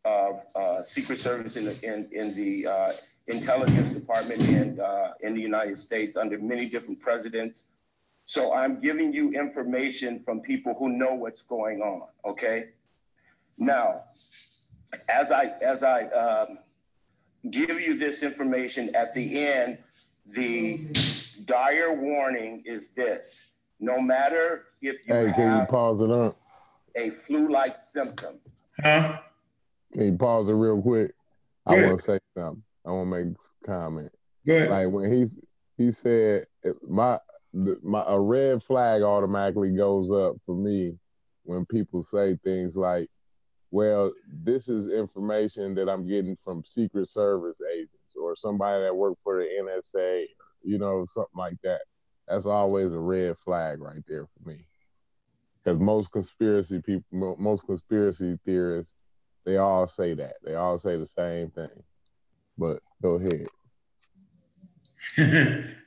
[0.04, 2.92] of uh, Secret Service in the in, in the uh,
[3.28, 7.68] intelligence department in uh, in the United States under many different presidents.
[8.26, 12.08] So I'm giving you information from people who know what's going on.
[12.26, 12.70] Okay.
[13.58, 14.02] Now,
[15.08, 16.60] as I as I um,
[17.50, 19.78] give you this information at the end,
[20.26, 20.78] the
[21.46, 23.48] dire warning is this:
[23.80, 26.38] no matter if you Hey, can you have pause it up?
[26.96, 28.40] a flu-like symptom,
[28.82, 29.18] Huh?
[29.94, 31.14] Can you pause it real quick?
[31.66, 32.64] I Go want to say something.
[32.86, 34.12] I want to make a comment.
[34.46, 34.70] Go ahead.
[34.70, 35.36] Like when he's
[35.78, 36.48] he said
[36.88, 37.20] my
[37.82, 40.98] my a red flag automatically goes up for me
[41.44, 43.10] when people say things like,
[43.72, 49.21] "Well, this is information that I'm getting from Secret Service agents or somebody that worked
[49.23, 50.25] for the NSA,
[50.63, 51.82] you know, something like that."
[52.28, 54.65] That's always a red flag right there for me.
[55.63, 58.93] Because most conspiracy people, most conspiracy theorists,
[59.45, 60.34] they all say that.
[60.43, 61.69] They all say the same thing.
[62.58, 63.47] But go ahead.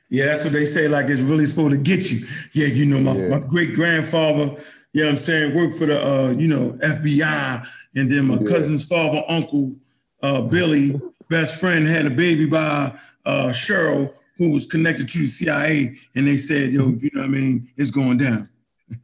[0.09, 0.87] yeah, that's what they say.
[0.87, 2.25] Like it's really supposed to get you.
[2.53, 3.27] Yeah, you know, my, Yeah.
[3.29, 4.61] my great grandfather,
[4.93, 8.35] you know what I'm saying, worked for the uh, you know, FBI, and then my
[8.39, 8.47] Yeah.
[8.47, 9.75] cousin's father, Uncle
[10.21, 15.27] uh Billy, best friend, had a baby by uh Cheryl, who was connected to the
[15.27, 18.49] CIA, and they said, yo, you know what I mean, it's going down.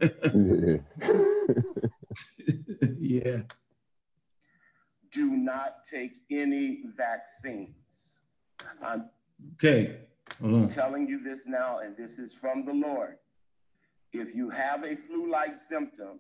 [0.02, 0.78] yeah.
[2.98, 3.42] yeah.
[5.12, 8.18] do not take any vaccines.
[8.62, 8.78] Okay.
[8.82, 9.10] I'm
[9.56, 9.98] Okay.
[10.42, 10.68] Hold on.
[10.70, 13.18] telling you this now, and this is from the Lord.
[14.14, 16.20] If you have a flu-like symptom,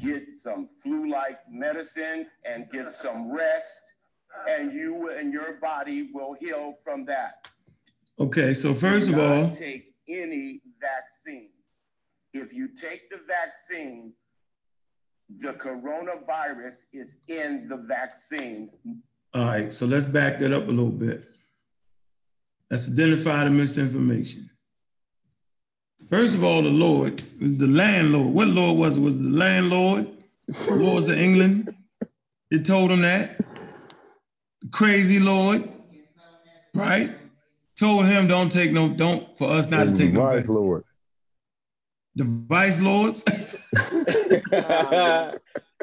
[0.00, 3.80] get some flu-like medicine and get some rest,
[4.48, 7.48] and you and your body will heal from that.
[8.18, 11.50] Okay, so first of all, take any vaccines.
[12.32, 14.12] If you take the vaccine,
[15.38, 18.70] the coronavirus is in the vaccine.
[19.34, 21.28] All right, so let's back that up a little bit.
[22.70, 24.50] Let's identify the misinformation.
[26.10, 28.32] First of all, the Lord, the landlord.
[28.32, 29.00] What Lord was it?
[29.00, 30.08] Was it the landlord?
[30.46, 31.74] The Lords of England?
[32.50, 33.38] It told him that.
[34.68, 35.68] The crazy Lord,
[36.74, 37.16] right?
[37.78, 40.20] Told him don't take no, don't for us not to take no.
[40.20, 40.48] Vice.
[40.48, 40.84] Lord.
[42.16, 43.24] The vice lords.
[43.76, 45.32] I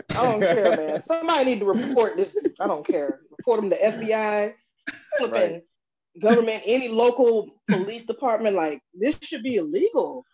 [0.10, 1.00] don't care, man.
[1.00, 2.38] Somebody need to report this.
[2.60, 3.22] I don't care.
[3.32, 4.54] Report them to FBI,
[5.18, 5.64] flipping Right.
[6.22, 8.56] government, any local police department.
[8.56, 10.26] Like this should be illegal.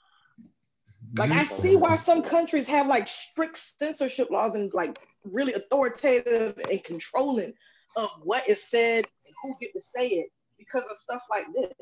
[1.16, 6.60] Like I see why some countries have like strict censorship laws and like really authoritative
[6.70, 7.54] and controlling
[7.96, 10.28] of what is said and who get to say it
[10.58, 11.74] because of stuff like this.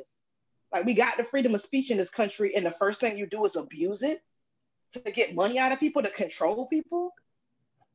[0.72, 3.26] Like we got the freedom of speech in this country, and the first thing you
[3.26, 4.20] do is abuse it
[4.92, 7.12] to get money out of people to control people.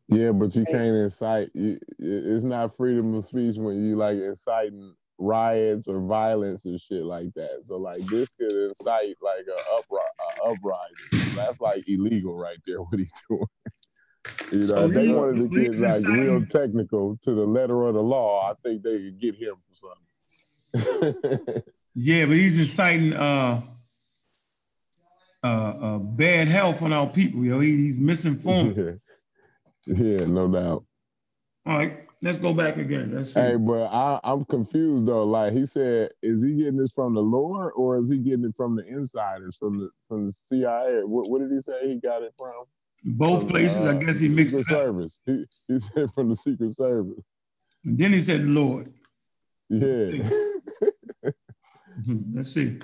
[0.09, 1.51] Yeah, but you can't incite.
[1.55, 7.05] You, it's not freedom of speech when you like inciting riots or violence and shit
[7.05, 7.62] like that.
[7.65, 11.37] So like this could incite like a, upri- a uprising.
[11.37, 12.83] That's like illegal right there.
[12.83, 13.47] What he's doing.
[14.55, 16.13] You know, so they he, wanted to get like inciting.
[16.13, 18.51] real technical to the letter of the law.
[18.51, 19.93] I think they could get him for
[20.75, 21.63] something.
[21.95, 23.61] yeah, but he's inciting uh,
[25.43, 27.45] uh, uh, bad health on our people.
[27.45, 28.77] Yo, he, he's misinformed.
[28.77, 28.93] Yeah.
[29.95, 30.85] yeah, no doubt.
[31.67, 32.01] All right.
[32.23, 33.13] Let's go back again.
[33.15, 33.41] Let's see.
[33.41, 35.25] Hey, but I, I'm confused though.
[35.25, 38.55] Like he said, is he getting this from the Lord or is he getting it
[38.57, 41.03] from the insiders, from the from the CIA?
[41.05, 42.65] What, what did he say he got it from?
[43.05, 43.85] Both places.
[43.85, 44.87] Uh, I guess he mixed Secret it up.
[44.87, 45.19] Service.
[45.27, 47.23] He, he said from the Secret Service.
[47.85, 48.93] And then he said Lord.
[49.69, 50.29] Yeah.
[52.33, 52.79] Let's see.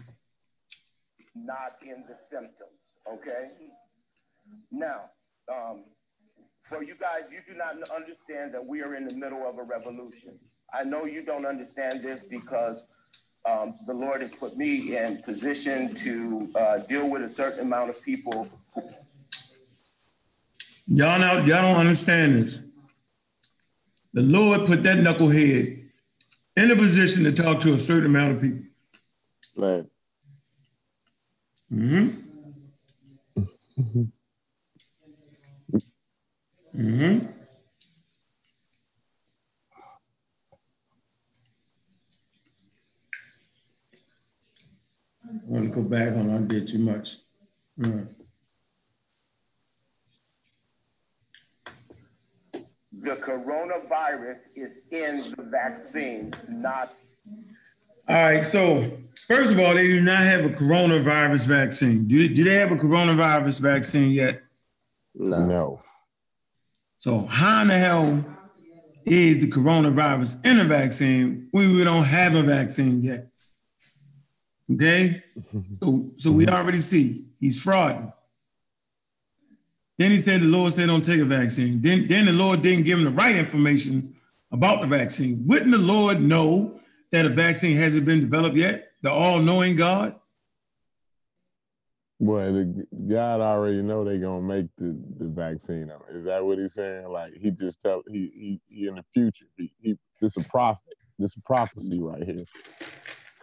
[1.35, 2.81] Not in the symptoms.
[3.11, 3.49] Okay.
[4.71, 5.11] Now,
[5.53, 5.85] um,
[6.61, 9.62] so you guys, you do not understand that we are in the middle of a
[9.62, 10.39] revolution.
[10.73, 12.87] I know you don't understand this because
[13.49, 17.91] um, the Lord has put me in position to uh, deal with a certain amount
[17.91, 18.49] of people.
[20.93, 22.61] Y'all now, y'all don't understand this.
[24.12, 25.84] The Lord put that knucklehead
[26.57, 28.64] in a position to talk to a certain amount of people.
[29.57, 29.86] Right.
[31.72, 32.09] Mm-hmm.
[36.76, 37.26] Mm-hmm.
[45.22, 46.30] I want to go back on.
[46.30, 47.18] I did too much.
[53.01, 56.92] The coronavirus is in the vaccine, not.
[58.09, 58.44] All right.
[58.44, 62.07] So, first of all, they do not have a coronavirus vaccine.
[62.07, 64.42] Do they, do they have a coronavirus vaccine yet?
[65.14, 65.46] No.
[65.46, 65.82] no.
[67.01, 68.24] So how in the hell
[69.07, 73.28] is the coronavirus in a vaccine when we don't have a vaccine yet?
[74.70, 75.24] Okay,
[75.82, 78.12] so so we already see he's frauding.
[80.01, 81.82] Then he said the Lord said don't take a vaccine.
[81.82, 84.16] Then then the Lord didn't give him the right information
[84.51, 85.46] about the vaccine.
[85.46, 86.80] Wouldn't the Lord know
[87.12, 88.92] that a vaccine hasn't been developed yet?
[89.03, 90.14] The all-knowing God.
[92.18, 95.92] Well, the, God already know they gonna make the, the vaccine.
[96.14, 97.07] Is that what he's saying?
[97.07, 99.44] Like he just tell he he, he in the future.
[99.59, 100.96] He, he this a prophet.
[101.18, 102.44] This a prophecy right here.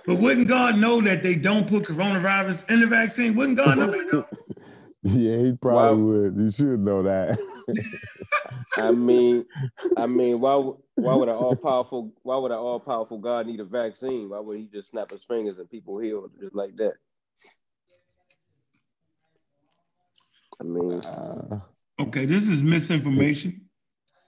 [0.07, 3.35] But wouldn't God know that they don't put coronavirus in the vaccine?
[3.35, 4.27] Wouldn't God know that?
[5.15, 6.37] yeah, he probably would.
[6.37, 7.39] You should know that.
[8.77, 9.45] I mean,
[9.95, 10.55] I mean, why
[10.95, 14.29] why would an all powerful why would an all powerful God need a vaccine?
[14.29, 16.95] Why would he just snap his fingers and people heal just like that?
[20.59, 21.59] I mean, uh,
[22.01, 23.61] okay, this is misinformation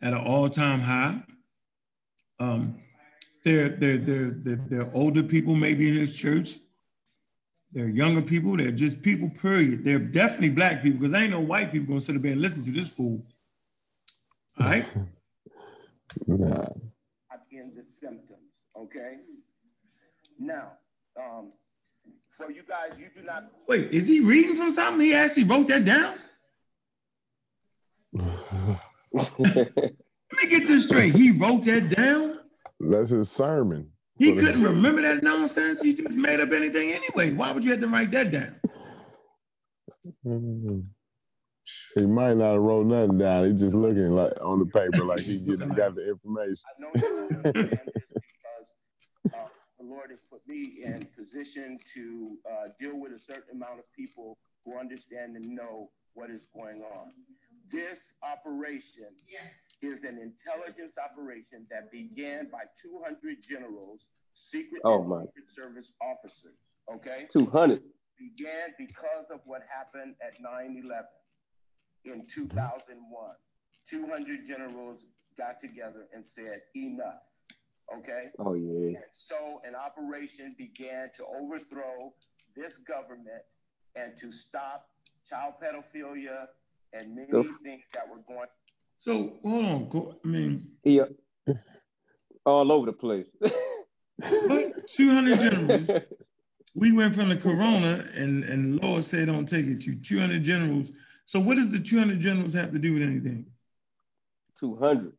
[0.01, 1.23] at an all-time high.
[2.39, 2.79] Um,
[3.43, 6.57] they're, they're, they're, they're, they're older people maybe in this church.
[7.71, 8.57] They're younger people.
[8.57, 9.83] They're just people, period.
[9.83, 12.63] They're definitely black people because ain't no white people gonna sit up there and listen
[12.65, 13.23] to this fool.
[14.59, 14.85] All right?
[16.27, 16.65] nah.
[17.51, 19.17] In the symptoms, okay?
[20.39, 20.73] Now,
[21.19, 21.51] um,
[22.27, 23.51] so you guys, you do not.
[23.67, 25.01] Wait, is he reading from something?
[25.01, 26.15] He actually wrote that down.
[29.13, 31.15] Let me get this straight.
[31.15, 32.39] He wrote that down.
[32.79, 33.89] That's his sermon.
[34.19, 35.81] He couldn't remember that nonsense.
[35.81, 37.31] He just made up anything anyway.
[37.31, 38.59] Why would you have to write that down?
[41.95, 43.47] He might not have wrote nothing down.
[43.47, 46.63] He just looking like on the paper like he get, got the information.
[46.67, 48.71] I know because
[49.33, 49.47] uh,
[49.79, 53.85] the Lord has put me in position to uh, deal with a certain amount of
[53.95, 57.11] people who understand and know what is going on.
[57.71, 59.09] This operation
[59.81, 65.25] is an intelligence operation that began by 200 generals, secret, oh, my.
[65.47, 66.57] service officers.
[66.93, 67.27] Okay?
[67.31, 67.81] 200.
[68.17, 71.05] Began because of what happened at 9 11
[72.05, 73.35] in 2001.
[73.89, 75.05] 200 generals
[75.37, 77.23] got together and said, enough.
[77.97, 78.25] Okay.
[78.37, 78.97] Oh yeah.
[78.97, 82.13] And so an operation began to overthrow
[82.55, 83.41] this government
[83.95, 84.87] and to stop
[85.27, 86.45] child pedophilia
[86.93, 88.47] and many so, things that were going.
[88.97, 90.15] So hold on.
[90.23, 91.03] I mean, yeah,
[91.47, 91.53] uh,
[92.45, 93.27] all over the place.
[93.39, 95.89] but 200 generals.
[96.75, 100.43] we went from the corona, and and the Lord said, "Don't take it." To 200
[100.43, 100.91] generals.
[101.25, 103.45] So what does the 200 generals have to do with anything?
[104.59, 105.13] 200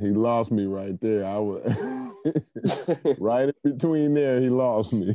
[0.00, 1.24] he lost me right there.
[1.24, 1.62] I was
[3.18, 5.14] right in between there, he lost me.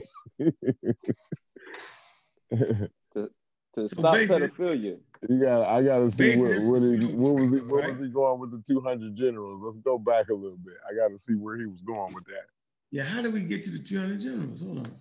[3.74, 4.98] To So stop basically- pedophilia.
[5.30, 5.64] You got.
[5.64, 7.94] I got to see what Business what, he, what was he what right?
[7.96, 9.62] was he going with the two hundred generals?
[9.64, 10.74] Let's go back a little bit.
[10.90, 12.48] I got to see where he was going with that.
[12.92, 14.60] Yeah, how did we get to the 200 generals?
[14.62, 14.92] Hold on.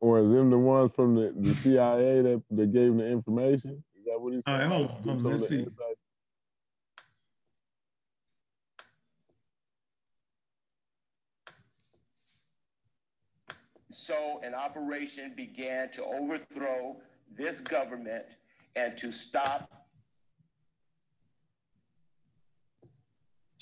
[0.00, 3.82] Or is them the ones from the, the CIA that, that gave him the information?
[3.98, 4.50] Is that what he said?
[4.50, 5.58] All right, hold on, hold on, let's see.
[5.58, 5.82] inside-
[13.90, 16.96] So an operation began to overthrow
[17.34, 18.24] this government
[18.76, 19.70] and to stop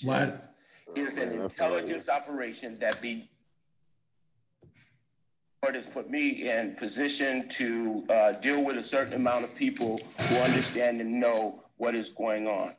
[0.03, 0.53] What?
[0.95, 3.29] is an Man, that's not intelligence operation that be
[5.63, 9.99] Lord has put me in position to uh, deal with a certain amount of people
[10.29, 12.75] who understand and know what is going on.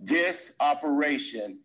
[0.00, 1.58] This operation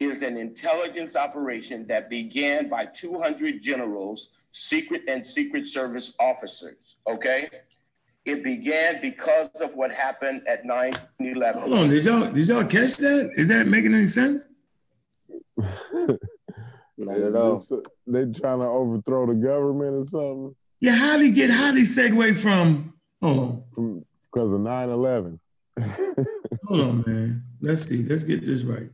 [0.00, 6.96] is an intelligence operation that began by 200 generals, secret and secret service officers.
[7.08, 7.48] Okay,
[8.24, 11.54] it began because of what happened at 9/11.
[11.54, 11.88] Hold on.
[11.88, 13.30] Did y'all did y'all catch that?
[13.36, 14.48] Is that making any sense?
[16.98, 17.64] Not at all.
[18.06, 21.78] They trying to overthrow the government or something Yeah, how did he get how did
[21.78, 24.04] he segue from hold on.
[24.32, 25.38] because of 9-11.
[26.66, 27.42] Hold on, man.
[27.60, 28.02] Let's see.
[28.04, 28.88] Let's get this right.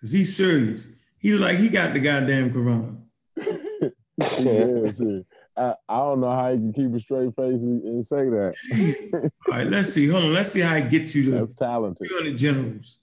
[0.00, 0.88] Cause he's serious.
[1.18, 2.96] He like he got the goddamn corona.
[3.36, 5.26] yeah, shit.
[5.56, 9.30] I, I don't know how he can keep a straight face and, and say that.
[9.48, 10.08] All right, let's see.
[10.08, 10.32] Hold on.
[10.32, 12.08] Let's see how I get to the That's talented.
[12.08, 12.98] 200 generals.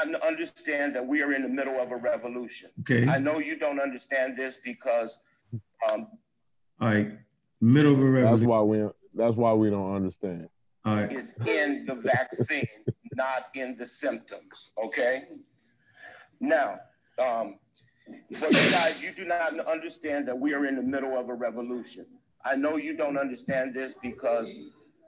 [0.00, 2.70] I understand that we are in the middle of a revolution.
[2.80, 3.08] Okay.
[3.08, 5.18] I know you don't understand this because
[5.90, 6.08] um,
[6.80, 7.12] All right.
[7.60, 8.40] Middle of a revolution.
[8.40, 10.48] That's why we that's why we don't understand.
[10.84, 11.12] All right.
[11.12, 12.66] it's in the vaccine,
[13.14, 14.72] not in the symptoms.
[14.82, 15.24] Okay.
[16.40, 16.80] Now,
[17.18, 17.58] um,
[18.32, 21.34] for you guys, you do not understand that we are in the middle of a
[21.34, 22.06] revolution.
[22.44, 24.52] I know you don't understand this because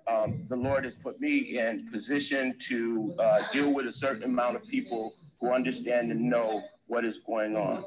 [0.06, 4.56] um, the Lord has put me in position to uh, deal with a certain amount
[4.56, 7.84] of people who understand and know what is going on.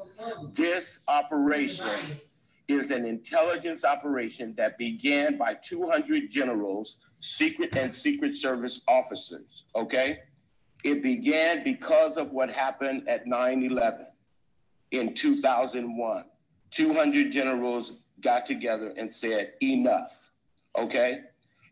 [0.54, 2.16] This operation
[2.66, 9.64] is an intelligence operation that began by 200 generals, secret and secret service officers.
[9.74, 10.18] Okay.
[10.84, 14.06] It began because of what happened at 9 11
[14.90, 16.24] in 2001.
[16.70, 20.30] 200 generals got together and said, enough.
[20.76, 21.20] Okay.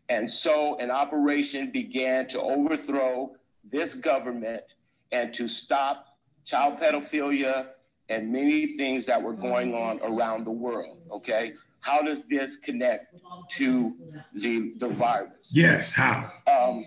[0.09, 4.63] And so an operation began to overthrow this government
[5.11, 7.67] and to stop child pedophilia
[8.09, 10.99] and many things that were going on around the world.
[11.11, 11.53] Okay.
[11.81, 13.15] How does this connect
[13.51, 13.95] to
[14.33, 15.51] the, the virus?
[15.53, 16.31] Yes, how?
[16.51, 16.85] Um,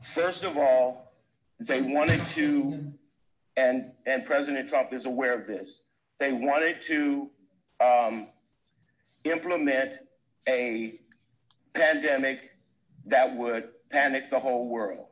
[0.00, 1.12] first of all,
[1.60, 2.92] they wanted to,
[3.60, 5.80] and and President Trump is aware of this.
[6.18, 7.30] They wanted to
[7.80, 8.28] um,
[9.24, 9.92] implement
[10.48, 11.00] a
[11.74, 12.50] pandemic
[13.06, 15.06] that would panic the whole world.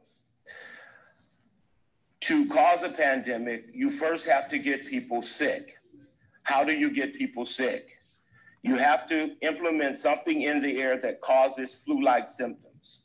[2.20, 5.78] To cause a pandemic, you first have to get people sick.
[6.42, 7.98] How do you get people sick?
[8.62, 13.04] You have to implement something in the air that causes flu like symptoms.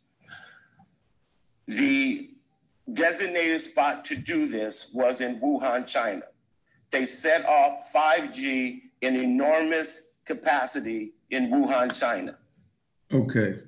[1.67, 2.32] The
[2.91, 6.23] designated spot to do this was in Wuhan, China.
[6.91, 12.37] They set off 5G in enormous capacity in Wuhan, China.
[13.11, 13.59] Okay.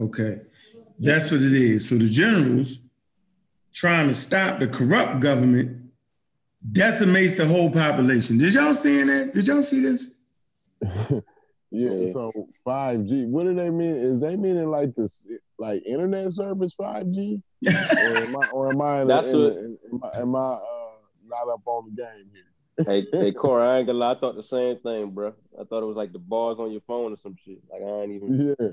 [0.00, 0.40] Okay.
[0.98, 1.88] That's what it is.
[1.88, 2.78] So the generals
[3.72, 5.80] trying to stop the corrupt government
[6.72, 8.38] decimates the whole population.
[8.38, 9.32] Did y'all see that?
[9.32, 10.12] Did y'all see this?
[10.82, 11.20] yeah,
[11.70, 12.12] Yeah.
[12.12, 12.32] so
[12.66, 13.26] 5G.
[13.28, 13.96] What do they mean?
[13.96, 15.26] Is they meaning like this
[15.58, 17.42] like internet service 5G?
[17.66, 20.90] or am I or am I, in That's in what- am I, am I uh,
[21.26, 22.84] not up on the game here?
[22.86, 24.12] hey, hey, Corey, I ain't gonna lie.
[24.12, 25.32] I thought the same thing, bro.
[25.60, 27.58] I thought it was like the bars on your phone or some shit.
[27.70, 28.68] Like I ain't even, Yeah.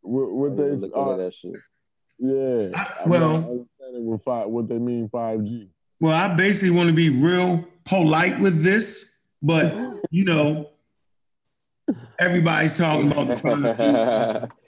[0.00, 1.52] What, what they even looking uh, at that shit.
[2.18, 2.70] yeah.
[2.74, 5.68] I- well- not understanding what five what they mean 5G.
[6.00, 9.72] Well, I basically want to be real polite with this, but
[10.10, 10.70] you know,
[12.18, 14.50] everybody's talking about the 5G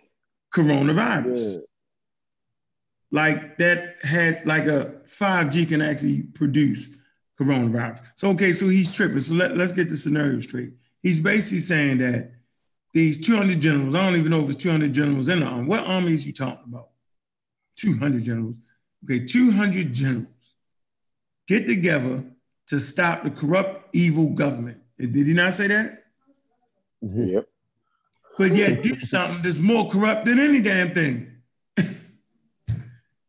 [0.55, 1.57] coronavirus.
[1.57, 1.63] Yeah.
[3.11, 6.89] Like that has like a 5G can actually produce
[7.41, 8.07] coronavirus.
[8.17, 9.21] So okay, so he's tripping.
[9.21, 10.73] So let, let's get the scenario straight.
[11.03, 12.33] He's basically saying that
[12.93, 15.67] these 200 generals, I don't even know if it's 200 generals in the army.
[15.67, 16.91] What army is you talking about?
[17.77, 18.57] 200 generals.
[19.05, 20.55] Okay, 200 generals
[21.47, 22.25] get together
[22.69, 24.79] to stop the corrupt, evil government.
[24.99, 26.05] Did he not say that?
[27.03, 27.49] Yep.
[28.37, 31.33] But yet do something that's more corrupt than any damn thing.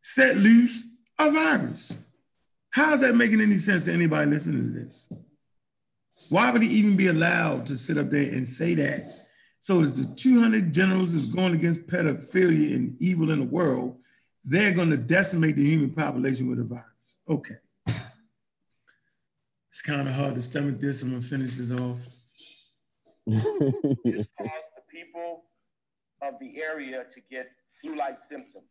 [0.02, 0.82] Set loose
[1.18, 1.96] a virus.
[2.70, 5.12] How is that making any sense to anybody listening to this?
[6.28, 9.10] Why would he even be allowed to sit up there and say that?
[9.60, 13.98] So as the 200 generals is going against pedophilia and evil in the world,
[14.44, 17.20] they're going to decimate the human population with a virus.
[17.28, 17.56] Okay.
[19.76, 21.02] It's kind of hard to stomach this.
[21.02, 21.98] I'm gonna finish this off.
[24.96, 25.44] This caused the people
[26.22, 27.48] of the area to get
[27.80, 28.70] flu-like symptoms.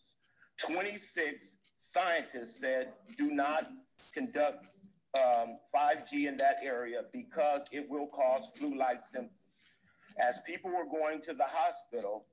[0.57, 3.69] 26 scientists said do not
[4.13, 4.65] conduct
[5.17, 9.32] um, 5G in that area because it will cause flu-like symptoms.
[10.19, 12.26] As people were going to the hospital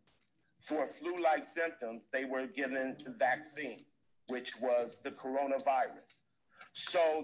[0.61, 3.85] for flu-like symptoms, they were given the vaccine,
[4.29, 6.23] which was the coronavirus.
[6.73, 7.23] So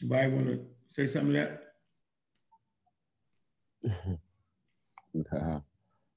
[0.00, 1.58] Anybody want to say something to
[3.84, 4.18] that?
[5.34, 5.60] Nah.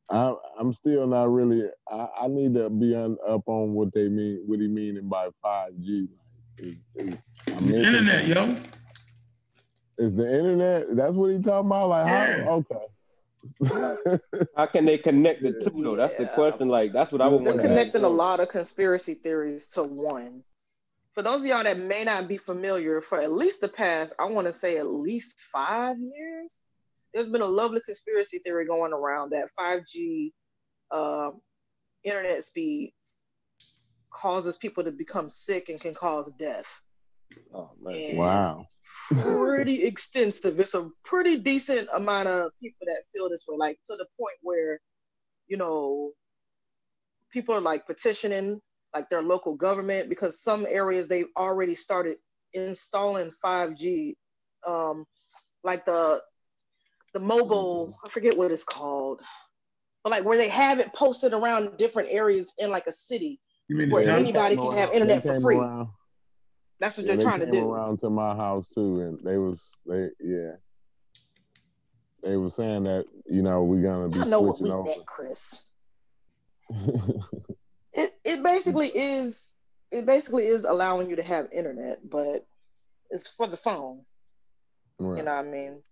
[0.09, 1.70] I, I'm still not really.
[1.91, 4.43] I, I need to be on, up on what they mean.
[4.45, 6.07] What he meaning by 5G?
[6.09, 8.55] Like, is, is, The internet, yo.
[9.97, 10.95] Is the internet?
[10.95, 11.89] That's what he talking about?
[11.89, 12.43] Like, Yeah.
[12.45, 12.51] how?
[12.51, 12.86] Okay.
[14.55, 15.95] How can they connect the two though?
[15.95, 16.68] That's the question.
[16.70, 20.43] Like that's what I would They're want connecting a lot of conspiracy theories to one.
[21.13, 24.26] For those of y'all that may not be familiar, for at least the past, I
[24.26, 26.61] want to say at least five years,
[27.18, 30.32] there's been a lovely conspiracy theory going around that 5G
[30.91, 31.32] uh,
[32.03, 33.22] internet speeds
[34.11, 36.68] causes people to become sick and can cause death.
[37.51, 38.15] Oh man.
[38.18, 38.68] Wow.
[39.09, 40.59] pretty extensive.
[40.59, 44.38] It's a pretty decent amount of people that feel this way, like to the point
[44.43, 44.80] where,
[45.47, 46.11] you know,
[47.34, 48.61] people are like petitioning
[48.93, 52.18] like their local government because some areas they've already started
[52.53, 54.13] installing 5G,
[54.68, 55.03] um,
[55.63, 56.22] like the
[57.18, 58.05] the mobile, mm-hmm.
[58.05, 59.22] I forget what it's called,
[60.03, 63.39] but like where they have it posted around different areas in like a city.
[63.68, 65.57] You mean Where anybody can have internet for free.
[65.57, 65.89] around-
[66.80, 67.72] That's what yeah, they're they trying to do.
[67.72, 70.51] around to my house too, and they was they yeah.
[72.24, 74.89] They were saying that you know we're gonna be I know what we over.
[74.89, 75.63] meant, Chris.
[77.93, 79.55] it it basically is
[79.91, 82.45] it basically is allowing you to have internet, but
[83.09, 84.01] it's for the phone.
[84.99, 85.18] Right.
[85.18, 85.84] You know what I mean?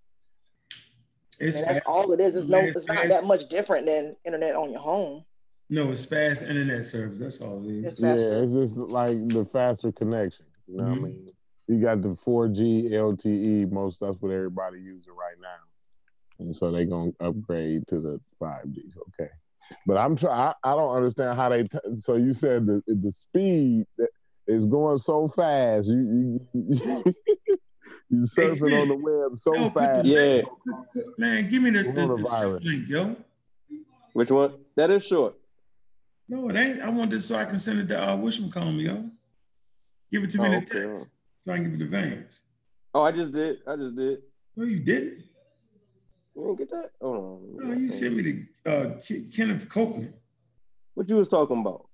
[1.40, 1.84] It's And that's fast.
[1.86, 2.36] all it is.
[2.36, 3.10] It's no It's it's not fast.
[3.10, 5.26] that much different than internet on your home.
[5.70, 7.18] No, it's fast internet service.
[7.20, 7.86] That's all it is.
[7.86, 10.46] It's Yeah, it's just like the faster connection.
[10.68, 10.90] You know Mhm.
[10.90, 11.30] what I mean?
[11.68, 15.58] You got the 4G LTE, most that's what everybody using right now.
[16.46, 18.92] And so they gonna upgrade to the 5G.
[19.20, 19.32] Okay.
[19.88, 23.12] But I'm trying I, I don't understand how they t- so you said the the
[23.12, 24.10] speed that
[24.48, 25.88] is going so fast.
[25.88, 27.04] You you
[28.10, 30.06] you surfing on the web so Yo, put the fast.
[30.06, 30.20] Yeah.
[30.20, 32.64] link- put- put- Man, give me the, the, the Coronavirus.
[32.64, 33.16] link, yo.
[34.14, 34.54] Which one?
[34.76, 35.36] That is short.
[36.30, 36.82] No, it ain't.
[36.82, 38.50] I want this so I can send it to uh, Wisham
[38.80, 39.10] yo.
[40.12, 40.94] Give it to me Oh, in the okay.
[40.96, 41.10] text
[41.42, 42.42] so I can give it to Vance.
[42.94, 43.58] Oh, I just did.
[43.68, 44.20] I just did.
[44.56, 45.24] No, you didn't.
[46.36, 46.92] You didn't get that?
[47.02, 47.16] Hold
[47.62, 47.70] on.
[47.70, 50.14] No, you sent me to uh, Ke- Kenneth Copeland.
[50.94, 51.85] What you was talking about?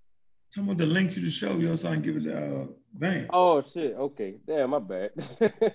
[0.51, 2.65] Tell me the link to the show, yo, so I can give it to uh,
[2.93, 3.29] Vance.
[3.31, 3.95] Oh shit.
[3.95, 4.35] Okay.
[4.45, 5.11] Damn, my bad.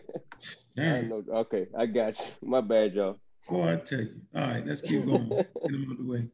[0.76, 1.08] Damn.
[1.08, 1.24] know.
[1.30, 2.48] Okay, I got you.
[2.48, 3.18] My bad, y'all.
[3.48, 4.20] Boy, I tell you.
[4.34, 5.28] All right, let's keep going.
[5.30, 6.28] Get him out of the way.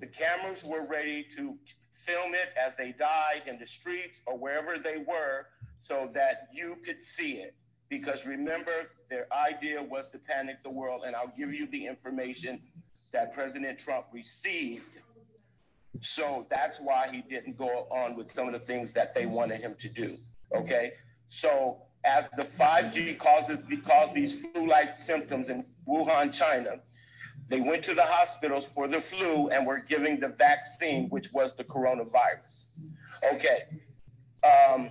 [0.00, 1.56] the cameras were ready to
[1.92, 5.46] film it as they died in the streets or wherever they were
[5.78, 7.54] so that you could see it.
[7.88, 11.02] Because remember, their idea was to panic the world.
[11.06, 12.60] And I'll give you the information
[13.12, 14.82] that President Trump received.
[16.00, 19.60] So that's why he didn't go on with some of the things that they wanted
[19.60, 20.16] him to do.
[20.54, 20.92] Okay.
[21.28, 26.80] So as the 5G causes caused these flu-like symptoms in Wuhan, China,
[27.48, 31.54] they went to the hospitals for the flu and were giving the vaccine, which was
[31.54, 32.78] the coronavirus.
[33.34, 33.64] Okay.
[34.42, 34.90] Um,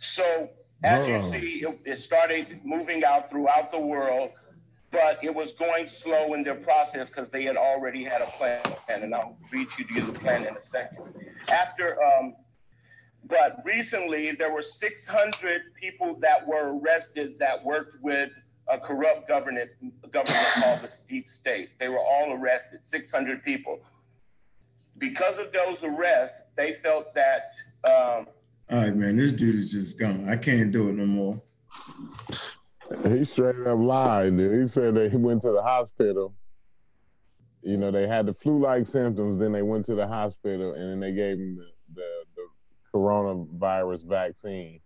[0.00, 0.50] so
[0.84, 1.20] as you Oh.
[1.30, 4.30] see, it, it started moving out throughout the world,
[4.96, 8.62] but it was going slow in their process because they had already had a plan.
[8.88, 11.04] And I'll read you the plan in a second.
[11.48, 12.34] After, um,
[13.24, 18.30] but recently there were 600 people that were arrested that worked with
[18.68, 19.70] a corrupt government
[20.10, 21.78] government called the deep state.
[21.78, 23.80] They were all arrested, 600 people.
[24.96, 27.50] Because of those arrests, they felt that
[27.84, 28.26] um,
[28.70, 30.26] All right, man, this dude is just gone.
[30.26, 31.42] I can't do it no more.
[33.10, 34.38] He straight up lied.
[34.38, 36.34] He said that he went to the hospital.
[37.62, 39.38] You know, they had the flu-like symptoms.
[39.38, 42.42] Then they went to the hospital, and then they gave him the, the, the
[42.94, 44.80] coronavirus vaccine,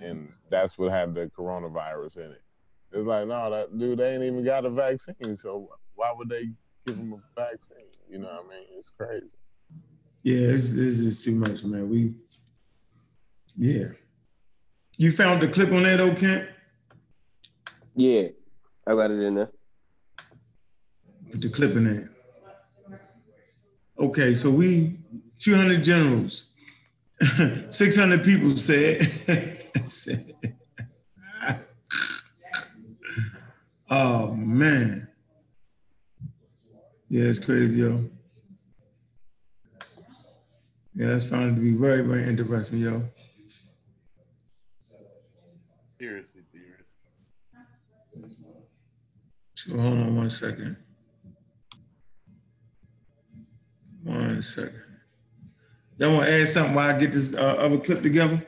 [0.00, 2.42] and that's what had the coronavirus in it.
[2.92, 5.36] It's like, no, that dude, they ain't even got a vaccine.
[5.36, 6.50] So why would they
[6.86, 7.76] give him a vaccine?
[8.08, 8.66] You know what I mean?
[8.78, 9.36] It's crazy.
[10.22, 11.88] Yeah, this, is too much, man.
[11.88, 12.14] We,
[13.56, 13.88] yeah.
[14.98, 16.48] You found the clip on that, though, Kent?
[17.96, 18.28] Yeah,
[18.86, 19.50] I got it in there.
[21.30, 22.10] Put the clip in there.
[23.98, 24.98] Okay, so we
[25.38, 26.50] 200 generals,
[27.70, 29.10] 600 people said.
[33.90, 35.08] oh man,
[37.08, 38.04] yeah, it's crazy, yo.
[40.94, 43.02] Yeah, that's found to be very, very interesting, yo.
[45.98, 46.76] Seriously, theorist.
[49.66, 50.76] So hold on one second.
[54.04, 54.82] One second.
[55.98, 58.46] Want to add something while I get this uh, other clip together?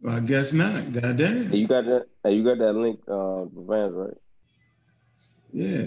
[0.00, 0.92] Well, I guess not.
[0.92, 1.50] Goddamn.
[1.50, 2.06] hey, you got that?
[2.22, 4.14] Hey, you got that link, uh, Vance, right?
[5.52, 5.86] Yeah.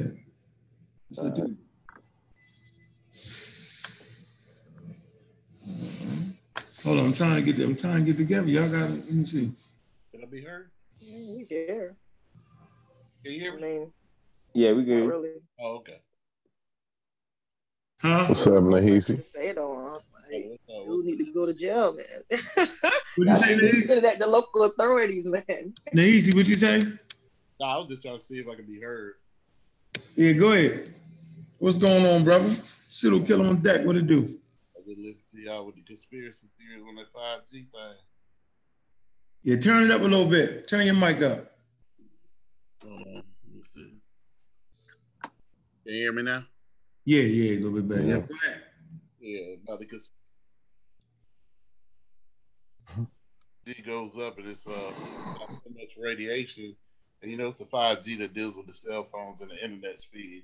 [1.12, 1.58] So, dude.
[6.84, 8.47] Hold on, I'm trying to get I'm trying to get together.
[8.47, 9.51] Y'all got let me see.
[10.11, 10.71] Can I be heard?
[10.99, 11.95] Yeah, we here.
[13.23, 13.61] Can you hear I me?
[13.61, 13.93] mean,
[14.53, 15.07] Yeah, we not can.
[15.07, 15.29] really.
[15.59, 16.01] Oh, okay.
[18.01, 18.25] Huh?
[18.29, 19.15] What's up, much Nahisi?
[19.17, 19.91] to say though.
[19.93, 19.99] Huh?
[20.32, 22.05] Hey, Like, what's need to go to jail, man.
[23.17, 23.71] What you say, Y'all need to Nahisi?
[23.71, 25.73] Consider that the local authorities, man.
[25.93, 26.79] Nahisi, what you say?
[26.79, 29.15] No, I was just trying to see if I could be heard.
[30.15, 30.95] Yeah, go ahead.
[31.59, 32.49] What's going on, brother?
[32.49, 33.86] Cyril Killer on deck.
[33.86, 34.39] What it do?
[34.91, 37.95] I did listen to y'all with the conspiracy theories on that 5G thing.
[39.43, 40.67] Yeah, turn it up a little bit.
[40.67, 41.51] Turn your mic up.
[42.83, 43.13] Hold on.
[43.15, 43.23] Let
[43.55, 43.93] me see.
[45.23, 45.31] Can
[45.85, 46.43] you hear me now?
[47.05, 48.01] Yeah, yeah, a little bit better.
[48.01, 48.61] Yeah, go ahead.
[49.21, 50.09] Yeah, about the cons-
[53.65, 56.75] G goes up and it's uh so much radiation,
[57.21, 60.01] and you know it's a 5G that deals with the cell phones and the internet
[60.01, 60.43] speed,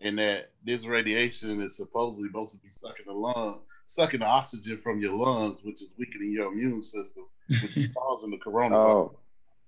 [0.00, 4.78] and that this radiation is supposedly supposed to be sucking the lung, sucking the oxygen
[4.82, 9.12] from your lungs, which is weakening your immune system, which is causing the coronavirus.
[9.12, 9.18] Oh,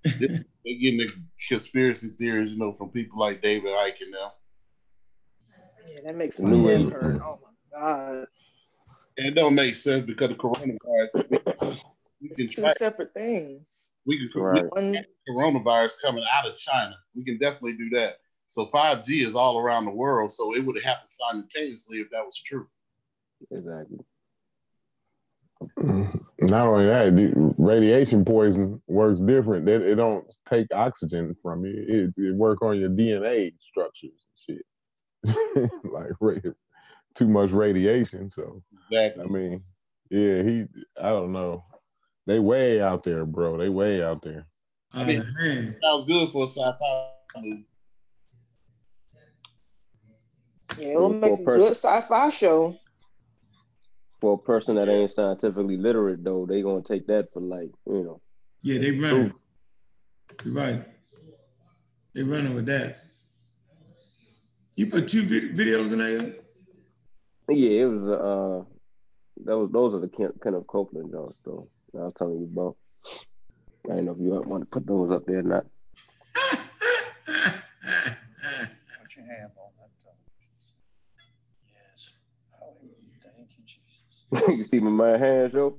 [0.03, 1.11] They're getting the
[1.47, 4.29] conspiracy theories, you know, from people like David Icke and them.
[5.93, 7.21] Yeah, that makes my New head hurt.
[7.23, 8.27] Oh my god.
[9.17, 11.29] And it don't make sense because the coronavirus.
[11.29, 11.77] We can
[12.21, 13.91] It's two track, separate things.
[14.05, 14.65] we can Right.
[14.71, 14.97] One
[15.27, 16.95] coronavirus coming out of China.
[17.15, 18.17] We can definitely do that.
[18.47, 20.31] So 5G is all around the world.
[20.31, 22.67] So it would have happened simultaneously if that was true.
[23.51, 23.99] Exactly.
[25.77, 26.45] Mm-hmm.
[26.47, 29.67] Not only that, the radiation poison works different.
[29.67, 31.85] It, it don't take oxygen from you.
[31.87, 34.13] It, it work on your DNA structures
[34.47, 34.57] and
[35.25, 35.71] shit.
[35.83, 36.43] like
[37.15, 38.31] too much radiation.
[38.31, 39.23] So Exactly.
[39.23, 39.63] I mean,
[40.09, 40.65] yeah, he.
[41.01, 41.63] I don't know.
[42.25, 43.57] They way out there, bro.
[43.57, 44.45] They way out there.
[44.93, 45.75] Out of hand.
[45.83, 47.65] Sounds good for a sci-fi movie.
[50.77, 52.77] yeah, it'll make a good sci-fi show.
[54.21, 58.03] For a person that ain't scientifically literate, though, they gonna take that for like, you
[58.03, 58.21] know.
[58.61, 59.33] Yeah, they running.
[60.43, 60.85] You're right.
[62.13, 62.97] They running with that.
[64.75, 66.33] You put two vid- videos in there?
[67.49, 68.03] Yeah, it was.
[68.03, 68.65] Uh,
[69.45, 71.69] that was those are the Ken, Kenneth Copeland joints, though.
[71.93, 72.75] that I was telling you about.
[73.89, 75.65] I don't know if you want to put those up there or not.
[79.01, 80.59] Put your hand on that television.
[81.65, 82.13] Yes.
[82.51, 83.17] Hallelujah.
[83.23, 84.18] Thank you, Jesus.
[84.47, 85.75] you see my man hands, yo?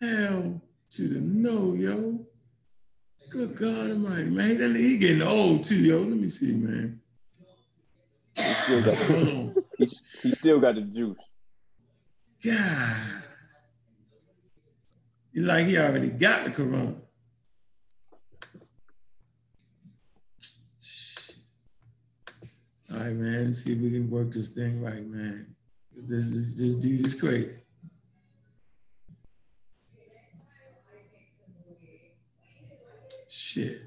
[0.00, 2.20] Hell to the no, yo.
[3.30, 4.74] Good God Almighty, man.
[4.76, 5.98] He, he getting old too, yo.
[5.98, 7.00] Let me see, man.
[8.36, 9.54] He still got, on.
[9.78, 11.16] he, he still got the juice.
[12.44, 13.22] God.
[15.32, 16.94] He like he already got the corona.
[22.94, 23.46] All right, man.
[23.46, 25.56] Let's see if we can work this thing right, man.
[25.96, 27.60] This is this dude is crazy.
[33.28, 33.78] Shit.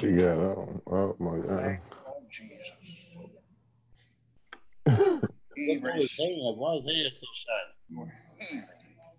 [0.00, 0.32] Thank you, Jesus.
[0.32, 0.82] Got on?
[0.86, 1.62] Oh my god.
[1.62, 2.72] Thank Lord Jesus.
[5.56, 6.56] He What's on his hand?
[6.56, 8.10] Why his head so shiny?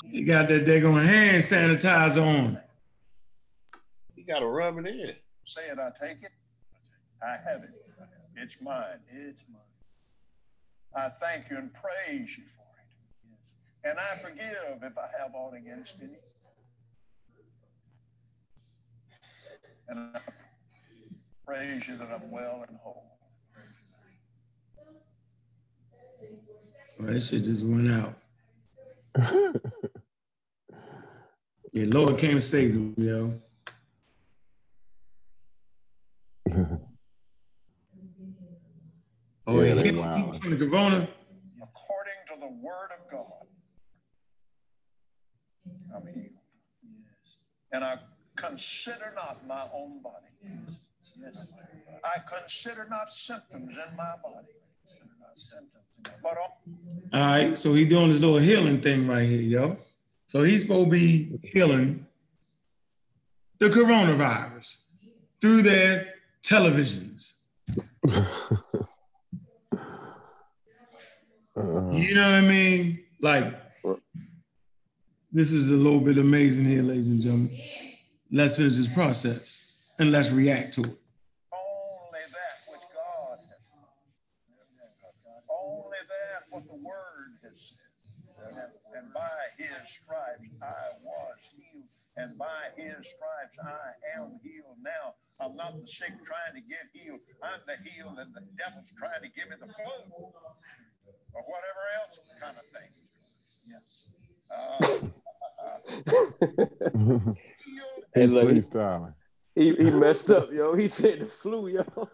[0.09, 2.57] He got that daggone hand sanitizer on.
[4.15, 5.13] He got to rub it in.
[5.45, 6.31] Say it, I take it.
[7.21, 7.69] I have it.
[8.35, 9.01] It's mine.
[9.11, 9.61] It's mine.
[10.95, 12.87] I thank you and praise you for it.
[13.29, 13.53] Yes.
[13.83, 16.17] And I forgive if I have aught against any.
[19.89, 20.19] And I
[21.51, 23.17] praise you that I'm well and whole.
[26.97, 28.13] Well, that shit just went out.
[31.73, 33.33] Yeah, Lord came and saved me, yo.
[39.47, 40.41] Oh, Yeah, yeah, they he wild.
[40.41, 41.07] from the corona.
[41.63, 43.47] According to the word of God.
[45.95, 46.25] I'm healed.
[46.83, 47.37] Yes.
[47.71, 47.99] And I
[48.35, 50.27] consider not my own body.
[50.43, 50.87] Yes.
[51.19, 51.53] Yes.
[52.03, 54.47] I consider not symptoms in my body.
[54.79, 56.61] Consider not symptoms in my But all
[57.13, 59.77] All right, so he doing this little healing thing right here, yo.
[60.27, 62.05] So he's supposed to be healing
[63.59, 64.77] the coronavirus
[65.39, 67.33] through their televisions.
[71.55, 73.03] Uh, You know what I mean?
[73.21, 73.53] Like,
[75.31, 77.55] this is a little bit amazing here, ladies and gentlemen.
[78.31, 80.97] Let's finish this process and let's react to it.
[81.53, 83.59] only that which God has
[85.49, 88.47] only that what the word has said.
[88.47, 88.57] And,
[88.97, 91.87] and by his stripes I was healed,
[92.17, 95.15] and by his stripes I am healed now.
[95.39, 97.19] I'm not the sick trying to get healed.
[97.43, 100.23] I'm the healed, and the devil's trying to give me the flu
[101.33, 102.91] or whatever else kind of thing.
[103.67, 103.81] Yeah.
[104.51, 104.99] Uh,
[107.65, 109.13] healed Hey, look, he, freestyling.
[109.55, 110.75] he, he messed up, yo.
[110.75, 111.85] He said the flu, yo.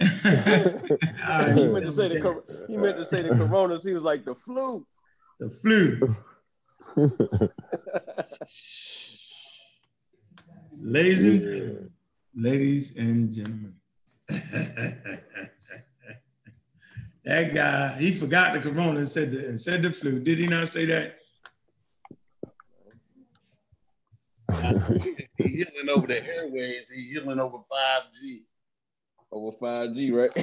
[1.54, 3.84] He meant to say the cor- he meant to say the coronas.
[3.84, 4.86] He was like the flu.
[5.40, 6.16] the flu.
[10.80, 11.90] Ladies and gentlemen,
[12.34, 13.74] ladies and gentlemen.
[17.24, 20.18] that guy, he forgot the corona and said the and said the flu.
[20.18, 21.18] Did he not say that?
[25.36, 26.90] He healing over the airways.
[26.90, 28.42] He healing over 5G.
[29.30, 30.34] Over 5G, right?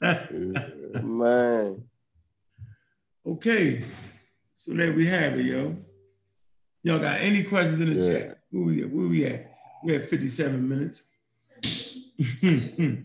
[1.04, 1.87] Man.
[3.32, 3.82] Okay.
[4.54, 5.76] So there we have it, yo.
[6.82, 8.18] Y'all got any questions in the Yeah.
[8.18, 8.38] chat?
[8.50, 8.90] Where we at?
[8.90, 9.52] Where we at?
[9.84, 11.04] We at 57 minutes.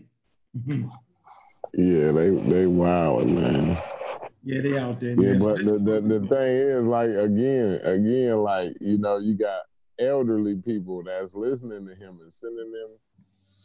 [1.74, 3.76] yeah, they they wild, man.
[4.44, 5.38] yeah, they out there, Yeah, man.
[5.40, 9.62] But this- the, the the thing is, like again, again, like you know, you got
[9.98, 12.90] elderly people that's listening to him and sending them,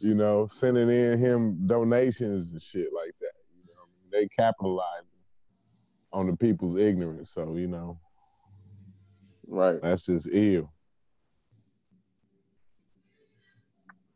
[0.00, 3.32] you know, sending in him donations and shit like that.
[3.56, 5.06] You know, they capitalizing
[6.12, 7.32] on the people's ignorance.
[7.34, 7.98] So you know,
[9.46, 9.80] Right.
[9.82, 10.72] that's just ill.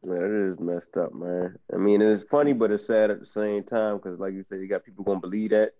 [0.04, 1.58] Man, it is messed up, man.
[1.72, 4.60] I mean, it's funny, but it's sad at the same time because, like you said,
[4.60, 5.72] you got people gonna believe that.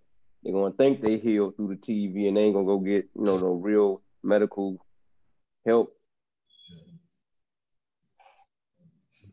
[0.43, 3.25] They're gonna think they healed through the TV, and they ain't gonna go get you
[3.25, 4.79] know no real medical
[5.67, 5.95] help.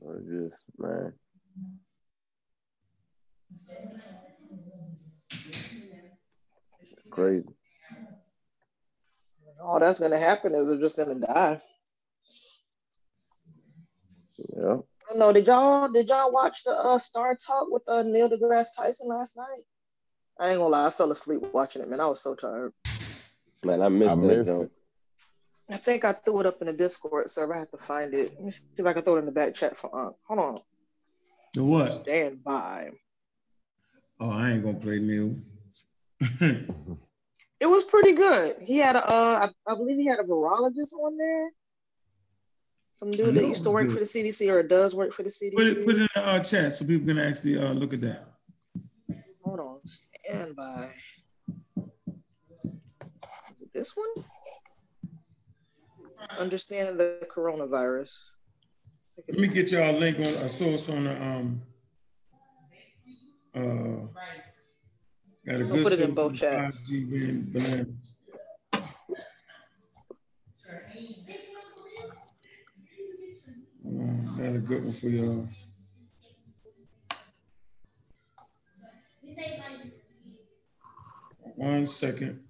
[0.02, 1.14] Or just man,
[7.12, 7.48] crazy.
[9.62, 11.62] All that's gonna happen is they're just gonna die.
[14.56, 14.78] Yeah.
[14.78, 15.32] I don't know.
[15.34, 19.38] Did y'all did y'all watch the uh, Star Talk with uh, Neil deGrasse Tyson last
[19.38, 19.64] night?
[20.40, 22.00] I ain't gonna lie, I fell asleep watching it, man.
[22.00, 22.74] I was so tired.
[23.64, 24.64] Man, I missed I missed jump.
[24.64, 24.72] it.
[25.70, 27.54] I think I threw it up in the Discord server.
[27.54, 28.34] I have to find it.
[28.34, 30.40] Let me see if I can throw it in the back chat for uh, hold
[30.40, 30.58] on.
[31.54, 31.90] the what?
[31.90, 32.90] Stand by.
[34.20, 35.36] Oh, I ain't gonna play Neil.
[37.62, 38.56] It was pretty good.
[38.60, 41.52] He had a uh, I, I believe he had a virologist on there.
[42.92, 43.94] Some dude that used to work good.
[43.94, 45.54] for the CDC or does work for the CDC.
[45.54, 48.02] put it put it in our uh, chat so people can actually uh, look at
[48.02, 48.26] that.
[49.44, 49.80] Hold on.
[49.86, 50.90] Stand by.
[53.52, 54.26] Is it this one?
[56.40, 58.12] Understanding the coronavirus.
[59.30, 61.62] Let me get y'all a link on a source on the um
[63.54, 64.08] uh
[65.46, 66.82] got a good put it in both chats.
[66.90, 68.18] 5G being bananas.
[68.74, 68.80] Uh,
[74.38, 75.48] got a good one for y'all.
[81.56, 82.44] One second.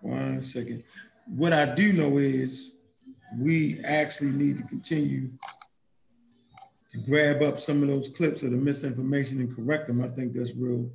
[0.00, 0.84] One second.
[1.26, 2.79] What I do know is
[3.38, 5.30] we actually need to continue
[6.92, 10.02] to grab up some of those clips of the misinformation and correct them.
[10.02, 10.90] I think that's real,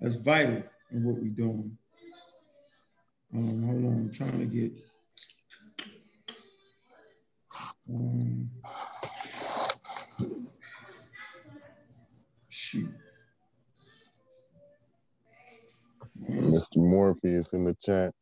[0.00, 0.62] that's vital
[0.92, 1.76] in what we're doing.
[3.34, 4.72] Um, hold on, I'm trying to get.
[7.88, 8.50] Um,
[12.48, 12.88] shoot.
[16.30, 16.76] Mr.
[16.76, 18.14] Morpheus in the chat.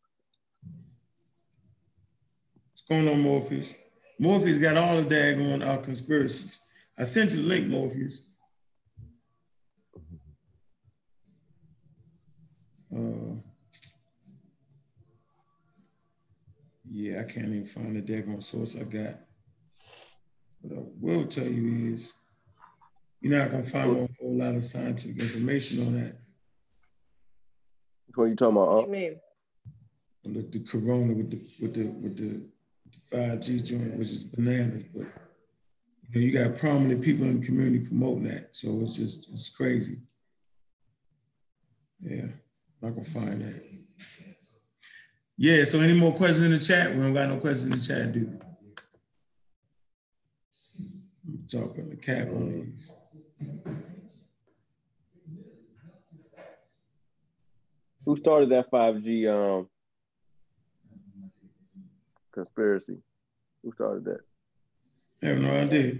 [2.88, 3.72] What's going on, Morpheus?
[4.18, 6.60] Morpheus got all the daggone uh, conspiracies.
[6.98, 8.22] I sent you the link, Morpheus.
[12.92, 13.36] Uh,
[16.90, 19.14] yeah, I can't even find the daggone source I got.
[20.60, 22.12] What I will tell you is,
[23.20, 26.16] you're not gonna find a whole lot of scientific information on that.
[28.16, 28.68] What are you talking about?
[28.68, 28.86] What Unc?
[28.88, 29.20] you mean?
[30.26, 32.51] On the, the corona with the with the with the, the
[33.12, 35.06] 5G joint, which is bananas, but
[36.10, 38.56] you know, you got prominent people in the community promoting that.
[38.56, 39.98] So it's just it's crazy.
[42.00, 42.40] Yeah, I'm
[42.82, 43.62] not gonna find that.
[45.36, 46.94] Yeah, so any more questions in the chat?
[46.94, 48.38] We don't got no questions in the chat, do we?
[51.26, 52.74] I'm Talking the cap on.
[58.04, 59.68] Who started that 5G um
[62.32, 62.98] conspiracy?
[63.62, 64.20] Who started that?
[65.22, 65.98] I have no idea.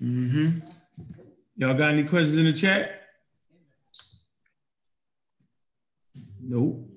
[0.00, 0.58] Mm-hmm.
[1.56, 3.02] Y'all got any questions in the chat?
[6.40, 6.88] Nope.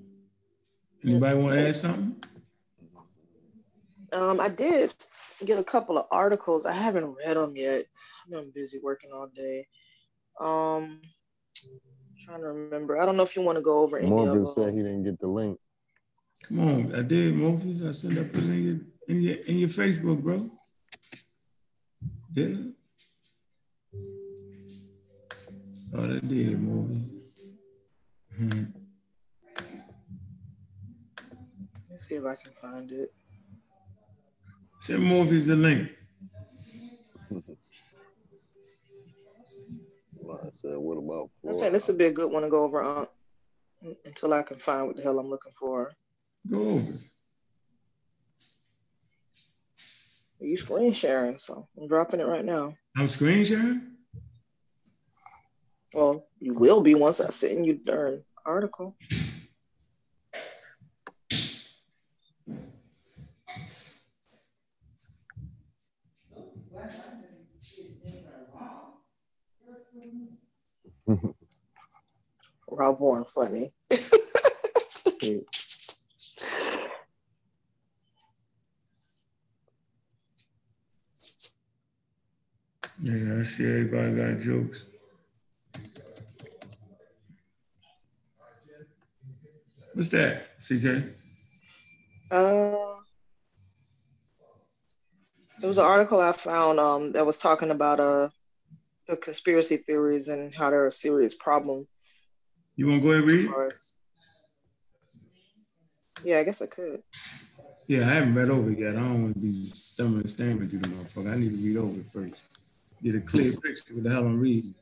[1.04, 2.22] Anybody want to add something?
[4.12, 4.94] Um, I did
[5.44, 6.64] get a couple of articles.
[6.64, 7.84] I haven't read them yet.
[8.24, 9.66] I've been busy working all day.
[10.40, 11.00] Um,
[12.24, 13.00] trying to remember.
[13.00, 14.64] I don't know if you want to go over any of Morpheus them.
[14.64, 15.58] said he didn't get the link.
[16.44, 17.82] Come on, I did, Morpheus.
[17.82, 20.50] I sent up it in your in your in your Facebook, bro.
[22.32, 23.98] Didn't I?
[25.94, 27.44] Oh, that did, Morpheus.
[28.40, 28.72] Mhm.
[31.90, 33.12] Let's see if I can find it.
[34.80, 35.90] Send Morpheus the link.
[40.30, 42.82] I said, what about I think this would be a good one to go over
[42.82, 43.06] uh,
[44.04, 45.92] until I can find what the hell I'm looking for.
[46.50, 46.92] Go over.
[50.40, 52.74] Are you screen sharing, so I'm dropping it right now.
[52.96, 53.82] I'm screen sharing.
[55.94, 58.68] Well, you will be once I send you the darn
[71.08, 71.30] article.
[72.70, 73.72] Rob Warren funny.
[83.02, 84.86] Yeah, I see everybody got jokes.
[89.94, 91.02] What's that, CK?
[92.30, 92.94] Uh,
[95.60, 98.28] it was an article I found um, that was talking about uh,
[99.12, 101.86] the conspiracy theories and how they're a serious problem
[102.76, 103.44] You want to go ahead and read?
[103.44, 103.48] it?
[103.48, 103.92] for us.
[106.24, 107.02] Yeah, I guess I could.
[107.88, 108.96] Yeah, I haven't read over it yet.
[108.96, 111.30] I don't want to be stumbling and stammering through the motherfucker.
[111.30, 112.42] I need to read over it first.
[113.02, 113.60] Get a clear hmm.
[113.60, 114.74] picture of what the hell I'm reading.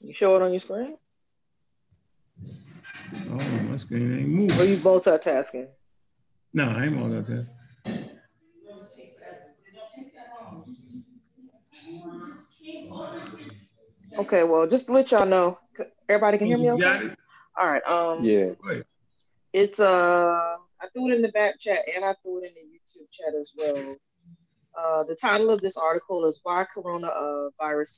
[0.00, 0.96] You show it on your screen?
[3.30, 4.56] Oh, my screen ain't moving.
[4.56, 4.68] moving.
[4.68, 5.66] you multitasking?
[6.52, 7.48] No, I ain't multitasking.
[14.18, 15.56] Okay, well, just to let y'all know,
[16.08, 16.82] everybody can hear me You okay?
[16.82, 17.18] got it?
[17.56, 17.86] All right.
[17.86, 18.50] Um, Yeah.
[19.52, 22.60] It's uh, I threw it in the back chat and I threw it in the
[22.60, 23.96] YouTube chat as well.
[24.76, 27.48] Uh, the title of this article is "Why Corona uh,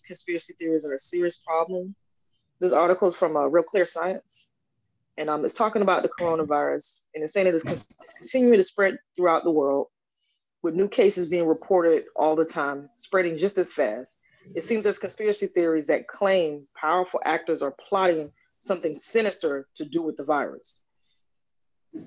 [0.07, 1.95] Conspiracy Theories Are a Serious Problem."
[2.61, 4.53] This article is from uh, Real Clear Science,
[5.17, 8.59] and um, it's talking about the coronavirus and it's saying it is con- it's continuing
[8.59, 9.89] to spread throughout the world,
[10.63, 14.20] with new cases being reported all the time, spreading just as fast.
[14.55, 20.03] It seems as conspiracy theories that claim powerful actors are plotting something sinister to do
[20.03, 20.83] with the virus.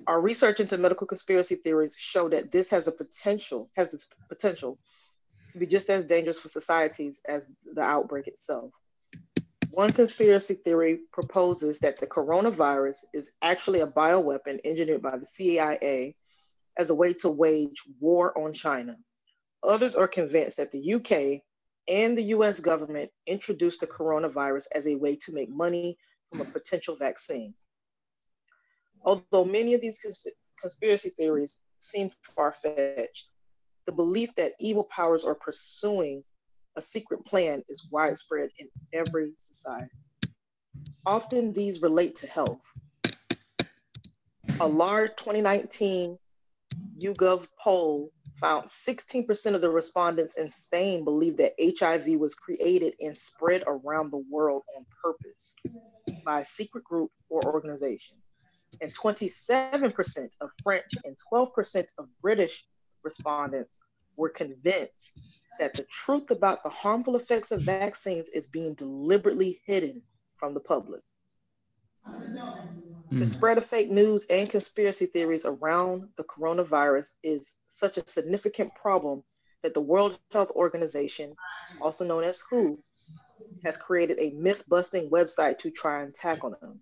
[0.07, 4.79] Our research into medical conspiracy theories show that this has a potential has the potential
[5.51, 8.71] to be just as dangerous for societies as the outbreak itself.
[9.71, 16.15] One conspiracy theory proposes that the coronavirus is actually a bioweapon engineered by the CIA
[16.77, 18.95] as a way to wage war on China.
[19.63, 21.41] Others are convinced that the UK
[21.87, 25.97] and the US government introduced the coronavirus as a way to make money
[26.29, 27.53] from a potential vaccine.
[29.03, 30.27] Although many of these cons-
[30.59, 33.29] conspiracy theories seem far fetched,
[33.85, 36.23] the belief that evil powers are pursuing
[36.75, 39.91] a secret plan is widespread in every society.
[41.05, 42.63] Often these relate to health.
[44.59, 46.17] A large 2019
[46.97, 53.17] YouGov poll found 16% of the respondents in Spain believe that HIV was created and
[53.17, 55.55] spread around the world on purpose
[56.25, 58.17] by a secret group or organization.
[58.81, 62.65] And 27% of French and 12% of British
[63.03, 63.79] respondents
[64.17, 65.19] were convinced
[65.59, 70.01] that the truth about the harmful effects of vaccines is being deliberately hidden
[70.37, 71.01] from the public.
[73.19, 73.27] The Mm.
[73.27, 79.23] spread of fake news and conspiracy theories around the coronavirus is such a significant problem
[79.63, 81.37] that the World Health Organization,
[81.79, 82.83] also known as WHO,
[83.63, 86.81] has created a myth busting website to try and tackle them.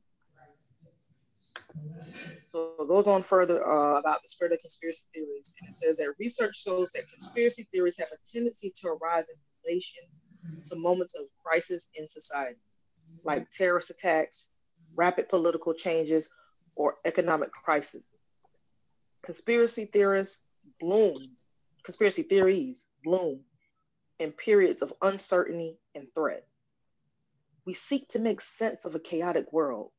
[2.44, 5.98] So it goes on further uh, about the spread of conspiracy theories, and it says
[5.98, 10.04] that research shows that conspiracy theories have a tendency to arise in relation
[10.68, 12.60] to moments of crisis in society,
[13.26, 14.52] like terrorist attacks,
[14.96, 16.30] rapid political changes,
[16.76, 18.14] or economic crisis.
[19.24, 20.44] Conspiracy theorists
[20.80, 21.38] bloom,
[21.84, 23.44] conspiracy theories bloom
[24.20, 26.46] in periods of uncertainty and threat.
[27.66, 29.92] We seek to make sense of a chaotic world.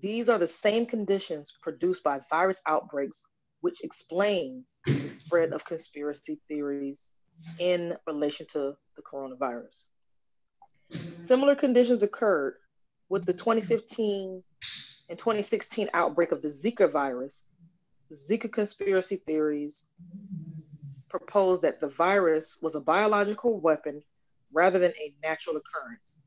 [0.00, 3.22] These are the same conditions produced by virus outbreaks,
[3.60, 7.10] which explains the spread of conspiracy theories
[7.58, 9.84] in relation to the coronavirus.
[11.16, 12.54] Similar conditions occurred
[13.10, 14.42] with the 2015
[15.10, 17.44] and 2016 outbreak of the Zika virus.
[18.10, 19.84] Zika conspiracy theories
[21.08, 24.02] proposed that the virus was a biological weapon
[24.52, 26.18] rather than a natural occurrence.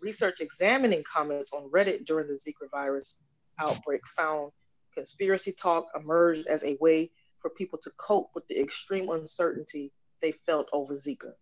[0.00, 3.20] Research examining comments on Reddit during the Zika virus
[3.58, 4.52] outbreak found
[4.94, 7.10] conspiracy talk emerged as a way
[7.40, 11.32] for people to cope with the extreme uncertainty they felt over Zika.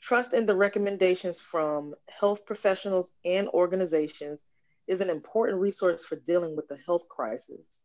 [0.00, 4.44] Trust in the recommendations from health professionals and organizations
[4.86, 7.80] is an important resource for dealing with the health crisis.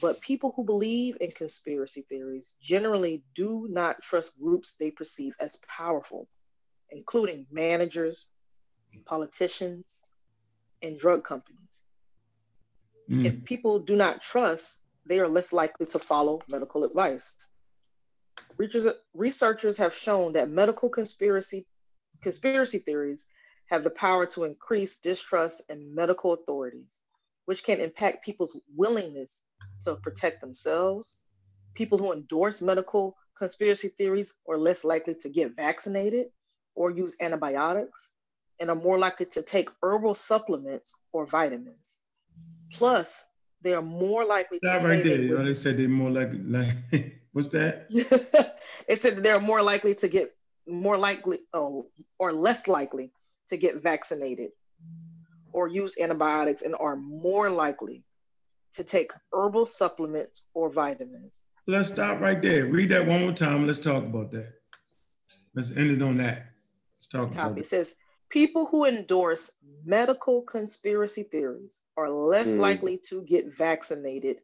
[0.00, 5.60] But people who believe in conspiracy theories generally do not trust groups they perceive as
[5.68, 6.28] powerful,
[6.90, 8.26] including managers,
[9.04, 10.02] politicians,
[10.82, 11.82] and drug companies.
[13.10, 13.26] Mm.
[13.26, 17.48] If people do not trust, they are less likely to follow medical advice.
[19.14, 21.66] Researchers, have shown that medical conspiracy,
[22.20, 23.26] conspiracy theories
[23.70, 26.90] have the power to increase distrust in medical authorities,
[27.46, 29.42] which can impact people's willingness
[29.86, 31.20] to protect themselves.
[31.74, 36.26] People who endorse medical conspiracy theories are less likely to get vaccinated
[36.74, 38.10] or use antibiotics
[38.60, 41.98] and are more likely to take herbal supplements or vitamins.
[42.74, 43.26] Plus,
[43.62, 45.16] they are more likely to That say right there.
[45.16, 46.76] they You know, would- said they're more like like
[47.32, 47.86] what's that?
[48.88, 50.34] it said they're more likely to get
[50.66, 51.86] more likely oh,
[52.18, 53.12] or less likely
[53.48, 54.50] to get vaccinated
[55.52, 58.04] or use antibiotics and are more likely
[58.74, 61.42] to take herbal supplements or vitamins.
[61.66, 62.66] Let's stop right there.
[62.66, 63.66] Read that one more time.
[63.66, 64.52] Let's talk about that.
[65.54, 66.46] Let's end it on that.
[66.98, 67.66] Let's talk about It it.
[67.66, 67.96] says
[68.30, 69.50] people who endorse
[69.84, 72.60] medical conspiracy theories are less Mm.
[72.60, 74.38] likely to get vaccinated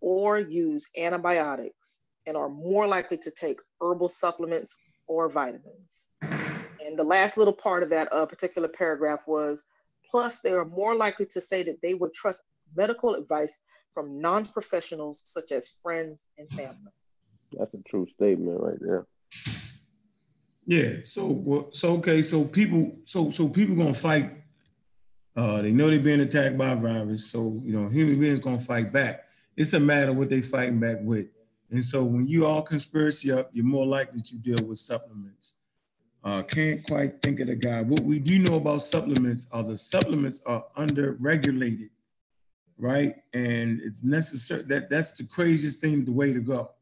[0.00, 4.76] or use antibiotics and are more likely to take herbal supplements
[5.06, 6.08] or vitamins.
[6.22, 9.62] And the last little part of that uh, particular paragraph was
[10.10, 12.42] plus they are more likely to say that they would trust
[12.76, 13.58] medical advice
[13.92, 16.92] from non-professionals such as friends and family.
[17.52, 19.06] That's a true statement right there.
[20.66, 20.96] Yeah.
[21.04, 22.22] So well, so okay.
[22.22, 24.32] So people so so people gonna fight.
[25.34, 27.30] Uh, they know they're being attacked by a virus.
[27.30, 29.26] So you know human beings gonna fight back.
[29.56, 31.26] It's a matter of what they fighting back with.
[31.70, 35.54] And so when you all conspiracy up, you're more likely to deal with supplements.
[36.22, 37.82] Uh, can't quite think of the guy.
[37.82, 41.90] What we do know about supplements are the supplements are under regulated,
[42.78, 43.14] right?
[43.32, 46.72] And it's necessary that that's the craziest thing, the way to go.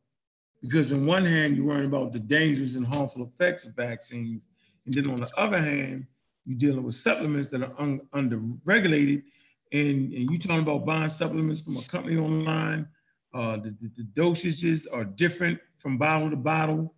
[0.63, 4.49] Because on one hand, you're worrying about the dangers and harmful effects of vaccines.
[4.87, 6.07] And then on the other hand,
[6.47, 9.25] you're dealing with supplements that are un, under regulated.
[9.73, 12.89] And, and you're talking about buying supplements from a company online.
[13.35, 16.77] Uh, the, the, dosages are different from bottle to bottle.
[16.77, 16.91] You know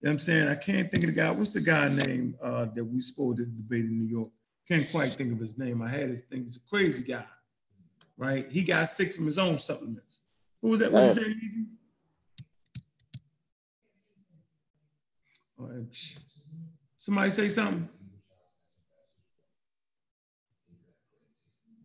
[0.00, 0.48] what I'm saying?
[0.48, 1.30] I can't think of the guy.
[1.30, 4.30] What's the guy name uh, that we spoke to debate in New York?
[4.66, 5.82] Can't quite think of his name.
[5.82, 6.44] I had his thing.
[6.44, 7.26] He's a crazy guy,
[8.16, 8.50] right?
[8.50, 10.22] He got sick from his own supplements.
[10.62, 10.90] Who was that?
[10.90, 11.66] What you Easy?
[16.96, 17.88] Somebody say something.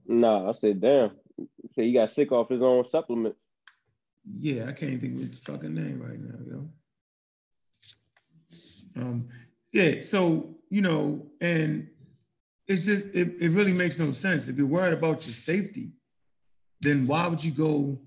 [0.07, 1.11] Nah, I said, damn.
[1.75, 3.35] Say he got sick off his own supplement.
[4.37, 6.69] Yeah, I can't think of his fucking name right now, yo.
[8.95, 9.27] Um,
[9.71, 11.89] yeah, so you know, and
[12.67, 14.47] it's just it, it really makes no sense.
[14.47, 15.91] If you're worried about your safety,
[16.81, 17.99] then why would you go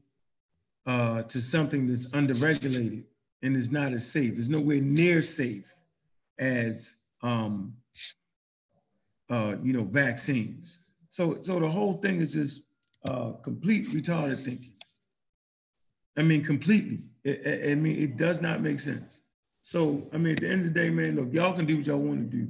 [0.87, 3.05] uh, to something that's underregulated
[3.43, 4.39] and is not as safe?
[4.39, 5.75] It's nowhere near safe
[6.39, 7.75] as um,
[9.31, 10.81] uh, you know vaccines.
[11.09, 12.65] So so the whole thing is just
[13.05, 14.73] uh, complete retarded thinking.
[16.17, 17.03] I mean, completely.
[17.27, 19.21] I, I mean, it does not make sense.
[19.63, 21.87] So, I mean, at the end of the day, man, look, y'all can do what
[21.87, 22.49] y'all want to do.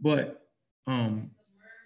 [0.00, 0.46] But
[0.86, 1.30] um,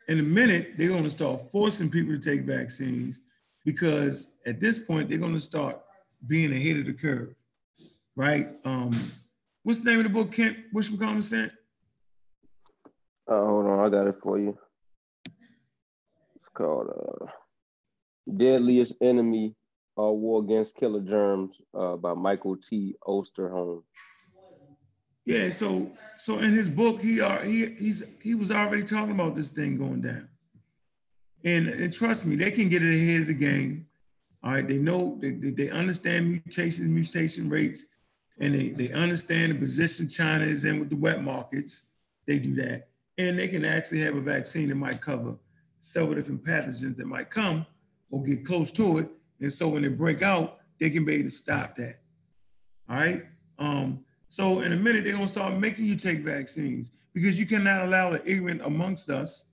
[0.09, 3.21] in a minute, they're going to start forcing people to take vaccines
[3.65, 5.79] because at this point, they're going to start
[6.27, 7.37] being ahead of the curve,
[8.17, 8.49] right?
[8.65, 8.99] Um,
[9.63, 11.53] what's the name of the book, Kent Wishmacommon sent?
[13.29, 14.59] Uh, hold on, I got it for you.
[16.37, 17.27] It's called uh,
[18.35, 19.55] Deadliest Enemy
[19.99, 22.95] uh, War Against Killer Germs uh, by Michael T.
[23.07, 23.83] Osterholm.
[25.25, 29.37] Yeah, so so in his book, he are he he's he was already talking about
[29.37, 30.29] this thing going down.
[31.45, 33.87] And, and trust me, they can get it ahead of the game.
[34.43, 37.87] All right, they know they, they understand mutation mutation rates,
[38.39, 41.87] and they, they understand the position China is in with the wet markets.
[42.27, 42.89] They do that.
[43.19, 45.37] And they can actually have a vaccine that might cover
[45.81, 47.67] several different pathogens that might come
[48.11, 49.09] or get close to it.
[49.41, 52.01] And so when they break out, they can be able to stop that.
[52.89, 53.25] All right.
[53.59, 57.83] Um, so in a minute, they're gonna start making you take vaccines because you cannot
[57.83, 59.47] allow the ignorant amongst us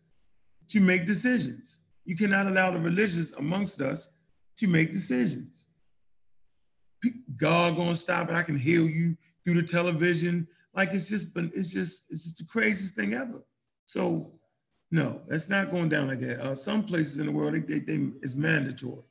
[0.70, 1.82] to make decisions.
[2.03, 4.10] You cannot allow the religious amongst us
[4.57, 5.68] to make decisions.
[7.38, 8.36] God gonna stop it.
[8.36, 10.48] I can heal you through the television.
[10.76, 13.44] Like it's just been, it's just, it's just the craziest thing ever.
[13.86, 14.34] So
[14.91, 16.40] no, that's not going down like that.
[16.41, 19.03] Uh, some places in the world, they, they, they, it's mandatory.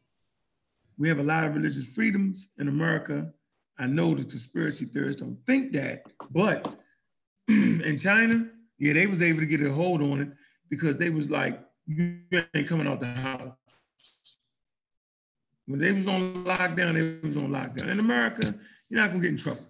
[0.99, 3.33] We have a lot of religious freedoms in America
[3.79, 6.67] I know the conspiracy theorists don't think that, but
[7.49, 8.49] in China,
[8.79, 10.29] yeah, they was able to get a hold on it
[10.69, 12.21] because they was like, you
[12.55, 13.53] ain't coming out the house.
[15.67, 17.89] When they was on lockdown, they was on lockdown.
[17.89, 18.55] In America,
[18.89, 19.65] you're not gonna get in trouble.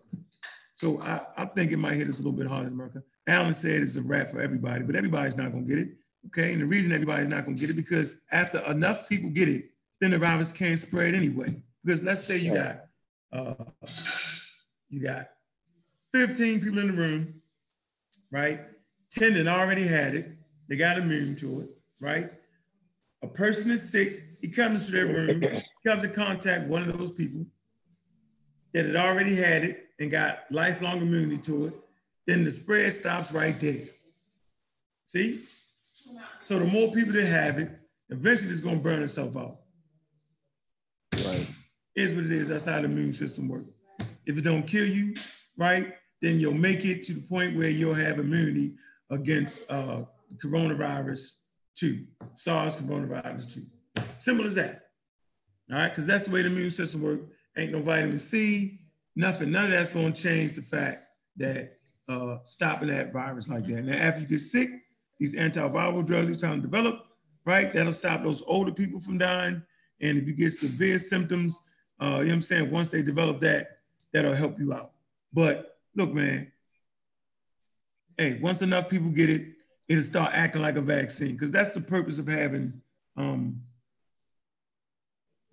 [0.74, 3.02] So I, I think it might hit us a little bit harder in America.
[3.26, 5.88] Alan said it's a wrap for everybody, but everybody's not gonna get it.
[6.26, 9.70] Okay, and the reason everybody's not gonna get it because after enough people get it,
[10.04, 11.56] then the virus can't spread anyway.
[11.82, 12.84] Because let's say you got
[13.32, 13.54] uh,
[14.90, 15.30] you got
[16.12, 17.40] 15 people in the room,
[18.30, 18.60] right?
[19.10, 20.28] 10 that already had it,
[20.68, 21.70] they got immune to it,
[22.02, 22.30] right?
[23.22, 25.42] A person is sick, he comes to their room,
[25.86, 27.46] comes in contact with one of those people
[28.74, 31.74] that had already had it and got lifelong immunity to it,
[32.26, 33.86] then the spread stops right there.
[35.06, 35.40] See?
[36.44, 37.70] So the more people that have it,
[38.10, 39.63] eventually it's gonna burn itself out.
[41.24, 41.46] Right
[41.94, 42.48] is what it is.
[42.48, 43.70] That's how the immune system works.
[44.26, 45.14] If it don't kill you,
[45.56, 48.74] right, then you'll make it to the point where you'll have immunity
[49.10, 50.02] against uh,
[50.42, 51.34] coronavirus
[51.76, 52.04] 2,
[52.36, 54.02] SARS coronavirus 2.
[54.18, 54.88] Simple as that.
[55.70, 57.24] All right, because that's the way the immune system works.
[57.56, 58.80] Ain't no vitamin C,
[59.14, 59.50] nothing.
[59.50, 61.04] None of that's going to change the fact
[61.36, 61.78] that
[62.08, 63.84] uh, stopping that virus like that.
[63.84, 64.70] Now, after you get sick,
[65.18, 67.06] these antiviral drugs you're trying to develop,
[67.46, 69.62] right, that'll stop those older people from dying.
[70.04, 71.62] And if you get severe symptoms,
[71.98, 72.70] uh, you know what I'm saying?
[72.70, 73.78] Once they develop that,
[74.12, 74.92] that'll help you out.
[75.32, 76.52] But look, man,
[78.18, 79.46] hey, once enough people get it,
[79.88, 82.82] it'll start acting like a vaccine because that's the purpose of having
[83.16, 83.62] um,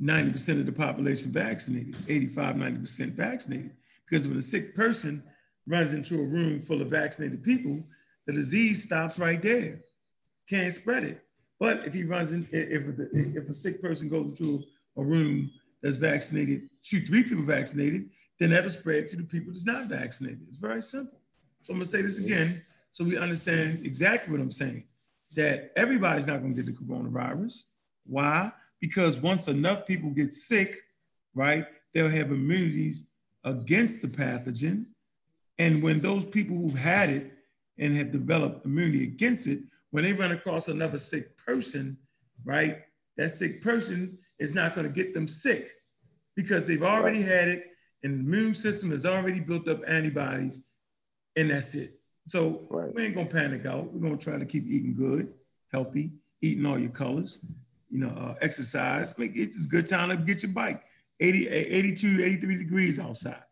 [0.02, 3.72] 90% of the population vaccinated, 85, 90% vaccinated.
[4.06, 5.24] Because when a sick person
[5.66, 7.82] runs into a room full of vaccinated people,
[8.26, 9.82] the disease stops right there.
[10.50, 11.24] Can't spread it.
[11.62, 14.64] But if he runs in, if, if a sick person goes into
[14.98, 15.52] a room
[15.84, 18.10] that's vaccinated, two, three people vaccinated,
[18.40, 20.42] then that'll spread to the people that's not vaccinated.
[20.48, 21.20] It's very simple.
[21.62, 24.86] So I'm gonna say this again so we understand exactly what I'm saying.
[25.36, 27.66] That everybody's not gonna get the coronavirus.
[28.08, 28.52] Why?
[28.80, 30.76] Because once enough people get sick,
[31.36, 33.12] right, they'll have immunities
[33.44, 34.86] against the pathogen.
[35.60, 37.32] And when those people who've had it
[37.78, 39.60] and have developed immunity against it,
[39.92, 41.98] when they run across another sick person,
[42.44, 42.80] right,
[43.18, 45.70] that sick person is not going to get them sick
[46.36, 47.66] because they've already had it
[48.04, 50.64] and the immune system has already built up antibodies
[51.36, 52.00] and that's it.
[52.28, 52.94] So right.
[52.94, 53.92] we ain't gonna panic out.
[53.92, 55.34] We're gonna try to keep eating good,
[55.72, 56.12] healthy,
[56.42, 57.44] eating all your colors,
[57.90, 59.18] you know, uh, exercise.
[59.18, 60.84] Make it's a good time to get your bike.
[61.20, 63.44] 80, 82, 83 degrees outside.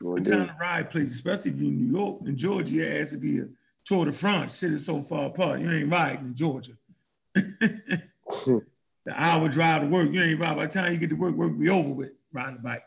[0.00, 3.12] What time to ride places, especially if you're in New York and Georgia, it has
[3.12, 3.46] to be a
[3.84, 4.58] Tour de France.
[4.58, 5.60] Shit is so far apart.
[5.60, 6.72] You ain't riding in Georgia.
[7.34, 8.62] the
[9.10, 10.56] hour drive to work, you ain't ride.
[10.56, 12.84] By the time you get to work, work be over with riding the bike.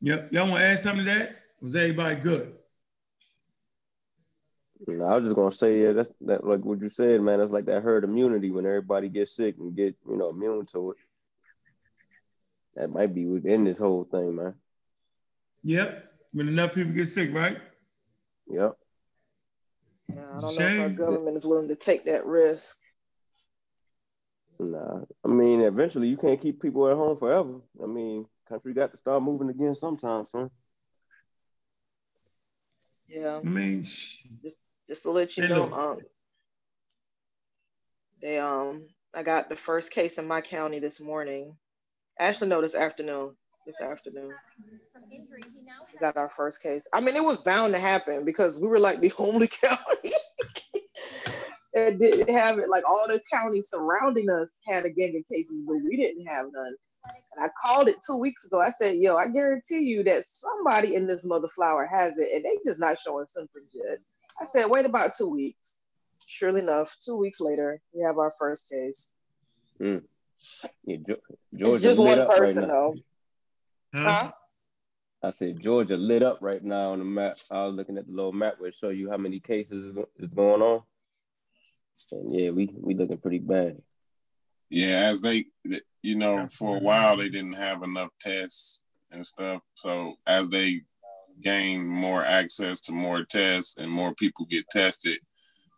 [0.00, 0.32] Yep.
[0.32, 1.36] Y'all want to add something to that?
[1.60, 2.54] Was everybody good?
[4.86, 7.40] No, I was just gonna say, yeah, that's that like what you said, man.
[7.40, 10.90] That's like that herd immunity when everybody gets sick and get you know immune to
[10.90, 10.96] it.
[12.76, 14.54] That might be within this whole thing, man.
[15.64, 16.12] Yep.
[16.32, 17.58] When enough people get sick, right?
[18.48, 18.76] Yep.
[20.14, 22.76] Yeah, I don't know if our government is willing to take that risk.
[24.58, 27.60] Nah, I mean, eventually you can't keep people at home forever.
[27.82, 30.50] I mean, country got to start moving again sometime, son.
[33.08, 33.36] Yeah.
[33.36, 34.56] I mean, just
[34.88, 35.98] just to let you know, um,
[38.20, 41.56] they um, I got the first case in my county this morning.
[42.18, 43.36] Actually, no, this afternoon.
[43.64, 44.32] This afternoon.
[45.98, 46.86] We got our first case.
[46.92, 50.12] I mean, it was bound to happen because we were like the only county
[51.74, 52.68] that didn't have it.
[52.68, 56.46] Like all the counties surrounding us had a gang of cases, but we didn't have
[56.52, 56.76] none.
[57.34, 58.60] And I called it two weeks ago.
[58.60, 62.44] I said, yo, I guarantee you that somebody in this mother flower has it, and
[62.44, 63.98] they just not showing symptoms yet.
[64.40, 65.78] I said, wait about two weeks.
[66.24, 69.12] Surely enough, two weeks later, we have our first case.
[69.80, 70.02] Mm.
[70.84, 72.94] Yeah, Georgia it's just one person right though.
[73.96, 74.32] Huh?
[75.22, 77.36] I said Georgia lit up right now on the map.
[77.50, 80.30] I was looking at the little map where it show you how many cases is
[80.30, 80.82] going on.
[82.12, 83.82] And yeah, we we looking pretty bad.
[84.70, 85.46] Yeah, as they,
[86.02, 89.62] you know, for a while they didn't have enough tests and stuff.
[89.74, 90.82] So as they
[91.42, 95.18] gain more access to more tests and more people get tested,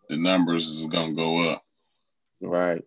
[0.09, 1.63] the numbers is gonna go up.
[2.43, 2.83] Right.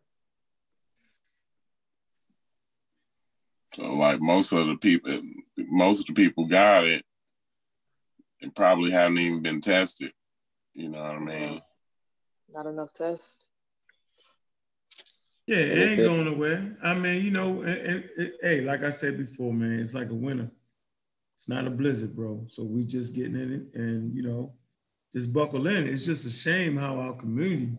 [3.74, 5.22] So like most of the people,
[5.58, 7.04] most of the people got it,
[8.42, 10.12] and probably haven't even been tested.
[10.74, 11.60] You know what I mean?
[12.50, 13.40] Not enough tests.
[15.48, 16.78] Yeah, it ain't going nowhere.
[16.82, 20.16] I mean, you know, and, and, hey, like I said before, man, it's like a
[20.16, 20.50] winter.
[21.36, 22.46] It's not a blizzard, bro.
[22.50, 24.54] So we just getting in it, and you know,
[25.12, 25.88] just buckle in.
[25.88, 27.78] It's just a shame how our community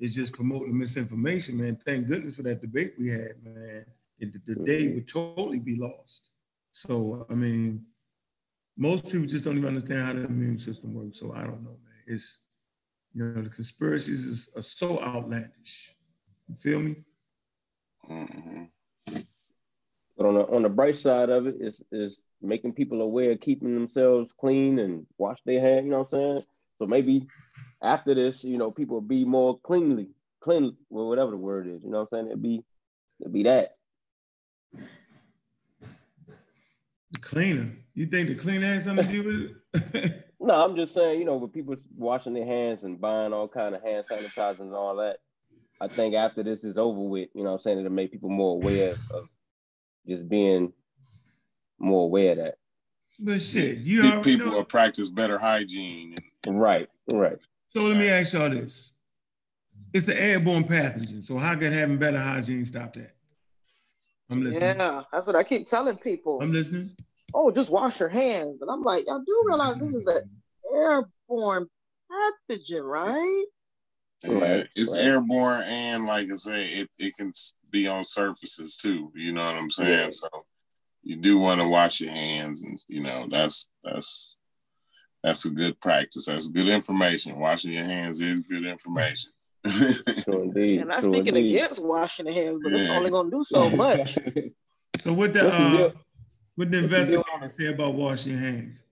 [0.00, 1.76] is just promoting misinformation, man.
[1.84, 3.84] Thank goodness for that debate we had, man.
[4.34, 6.30] It, the, day would totally be lost.
[6.72, 7.84] So I mean,
[8.76, 11.20] most people just don't even understand how the immune system works.
[11.20, 12.02] So I don't know, man.
[12.06, 12.42] It's
[13.14, 15.94] you know, the conspiracies is, are so outlandish.
[16.48, 16.96] You feel me?
[18.10, 18.64] Mm-hmm.
[20.16, 23.40] But on the on the bright side of it is is making people aware, of
[23.40, 25.84] keeping themselves clean and wash their hands.
[25.84, 26.42] You know what I'm saying?
[26.78, 27.26] So maybe
[27.82, 30.08] after this, you know, people will be more cleanly,
[30.40, 31.82] clean, well, whatever the word is.
[31.82, 32.26] You know what I'm saying?
[32.28, 32.62] It'd be
[33.20, 33.76] it'd be that.
[37.20, 37.70] Cleaner.
[37.94, 40.30] You think the cleaner has something to do with it?
[40.40, 43.74] no, I'm just saying, you know, with people washing their hands and buying all kind
[43.74, 45.18] of hand sanitizers and all that,
[45.80, 48.56] I think after this is over with, you know I'm saying, it'll make people more
[48.56, 49.28] aware of
[50.06, 50.72] just being
[51.78, 52.58] more aware of that.
[53.18, 54.56] But shit, you people know.
[54.56, 56.16] will practice better hygiene.
[56.46, 57.38] Right, right.
[57.70, 58.96] So let me ask y'all this.
[59.92, 61.22] It's an airborne pathogen.
[61.22, 63.14] So how can having better hygiene stop that?
[64.30, 64.78] I'm listening.
[64.78, 66.40] Yeah, that's what I keep telling people.
[66.40, 66.90] I'm listening.
[67.32, 68.62] Oh, just wash your hands.
[68.62, 70.22] And I'm like, y'all do realize this is an
[70.74, 71.66] airborne
[72.10, 73.44] pathogen, right?
[74.26, 74.68] Right.
[74.74, 75.04] It's right.
[75.04, 77.32] airborne and like I say, it, it can
[77.70, 79.12] be on surfaces too.
[79.14, 79.90] You know what I'm saying?
[79.90, 80.08] Yeah.
[80.10, 80.28] So
[81.02, 84.38] you do want to wash your hands and you know, that's that's
[85.22, 86.26] that's a good practice.
[86.26, 87.38] That's good information.
[87.38, 89.30] Washing your hands is good information.
[90.24, 90.82] so indeed.
[90.82, 91.56] And I'm so speaking indeed.
[91.56, 92.80] against washing the hands, but yeah.
[92.80, 94.18] it's only gonna do so much.
[94.98, 95.90] so what the uh,
[96.56, 98.84] what the investigators say about washing your hands?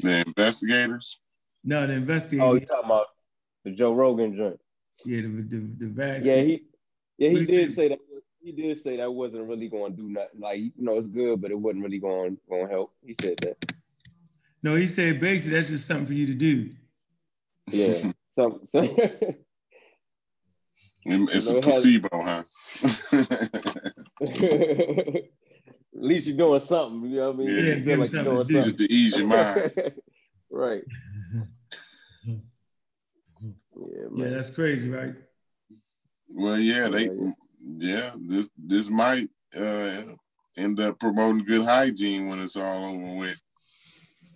[0.00, 1.18] The investigators?
[1.64, 2.44] No, the investigator.
[2.44, 3.06] Oh, you talking about
[3.64, 4.60] the Joe Rogan joint?
[5.04, 6.36] Yeah, the the, the vaccine.
[6.36, 6.62] Yeah, he
[7.18, 7.98] yeah he did say that.
[8.40, 10.40] He did say that wasn't really going to do nothing.
[10.40, 12.92] Like you know, it's good, but it wasn't really going going to help.
[13.04, 13.72] He said that.
[14.62, 16.70] No, he said basically that's just something for you to do.
[17.70, 18.84] Yeah, some, some
[21.04, 22.44] it's a placebo, huh?
[25.96, 27.10] At least you're doing something.
[27.10, 27.48] You know what I mean?
[27.48, 28.62] Yeah, yeah like you're doing something.
[28.62, 29.72] Just to ease your mind.
[30.50, 30.84] right.
[32.24, 32.34] Yeah,
[34.14, 35.14] yeah, that's crazy, right?
[36.36, 37.08] Well, yeah, they,
[37.60, 40.02] yeah, this this might uh,
[40.56, 43.40] end up promoting good hygiene when it's all over with.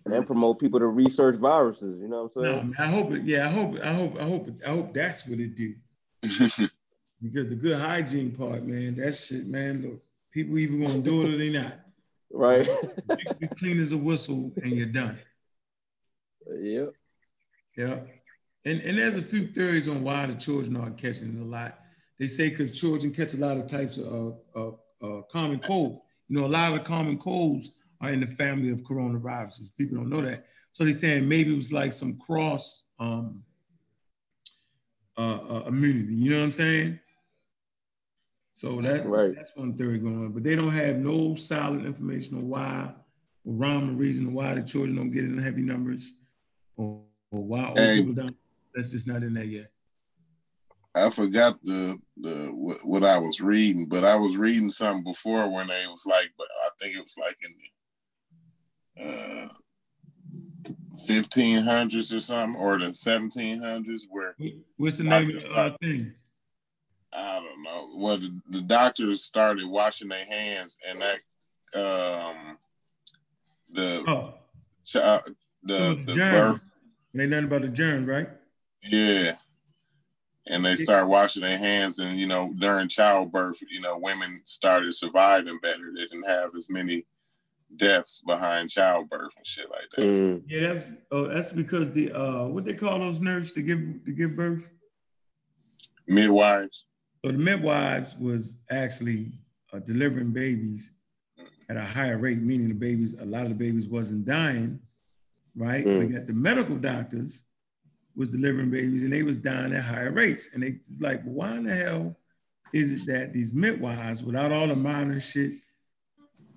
[0.04, 2.00] And promote people to research viruses.
[2.00, 2.74] You know what I'm saying?
[2.76, 3.22] No, I hope it.
[3.22, 3.78] Yeah, I hope.
[3.82, 4.16] I hope.
[4.18, 4.48] I hope.
[4.66, 5.74] I hope that's what it do.
[6.22, 9.82] because the good hygiene part, man, that shit, man.
[9.82, 10.02] Look,
[10.32, 11.74] people either gonna do it or they not.
[12.32, 12.68] Right.
[13.40, 15.18] You clean as a whistle and you're done.
[16.48, 16.92] Yep.
[17.76, 18.00] Yeah.
[18.64, 21.78] And and there's a few theories on why the children are catching it a lot.
[22.18, 24.68] They say because children catch a lot of types of uh,
[25.04, 26.00] uh, common cold.
[26.28, 27.72] You know, a lot of the common colds
[28.02, 29.74] are in the family of coronaviruses.
[29.76, 30.46] People don't know that.
[30.72, 33.42] So they're saying maybe it was like some cross um,
[35.16, 36.14] uh, uh, immunity.
[36.14, 36.98] You know what I'm saying?
[38.54, 39.34] So that, Right.
[39.34, 40.32] that's one theory going on.
[40.32, 42.92] But they don't have no solid information on why
[43.44, 46.12] or rhyme or reason why the children don't get in heavy numbers
[46.76, 47.98] or, or why old Hey.
[48.00, 48.36] people don't.
[48.74, 49.70] That's just not in there yet.
[50.94, 55.48] I forgot the the what, what I was reading, but I was reading something before
[55.50, 57.64] when they was like, but I think it was like in the
[59.00, 59.48] uh,
[61.06, 64.34] fifteen hundreds or something, or the seventeen hundreds, where
[64.76, 66.14] What's the name of the uh, thing?
[67.12, 67.90] I don't know.
[67.96, 71.18] Well, the, the doctors started washing their hands, and that
[71.74, 72.58] um
[73.72, 74.34] the Oh,
[74.84, 75.22] child,
[75.62, 76.64] the the the germs.
[76.64, 78.28] birth, Ain't nothing about the germs, right?
[78.82, 79.34] yeah.
[80.48, 84.92] And they start washing their hands, and you know, during childbirth, you know, women started
[84.92, 85.92] surviving better.
[85.94, 87.04] They didn't have as many
[87.76, 90.14] deaths behind childbirth and shit like that.
[90.14, 90.42] Mm.
[90.46, 94.12] Yeah, that's oh, that's because the uh, what they call those nurses to give to
[94.12, 94.70] give birth.
[96.08, 96.86] Midwives,
[97.24, 99.32] So the midwives was actually
[99.72, 100.92] uh, delivering babies
[101.70, 104.80] at a higher rate, meaning the babies, a lot of the babies wasn't dying,
[105.56, 105.84] right?
[105.84, 105.98] Mm.
[105.98, 107.44] We got the medical doctors
[108.14, 110.50] was delivering babies and they was dying at higher rates.
[110.52, 112.16] And they was like, why in the hell
[112.72, 115.54] is it that these midwives, without all the modern shit,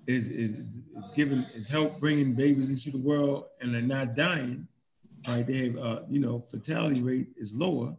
[0.06, 0.54] is is
[0.96, 4.66] is giving is help bringing babies into the world and they're not dying,
[5.26, 5.46] right?
[5.46, 7.94] They have uh, you know, fatality rate is lower,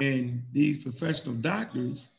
[0.00, 2.10] and these professional doctors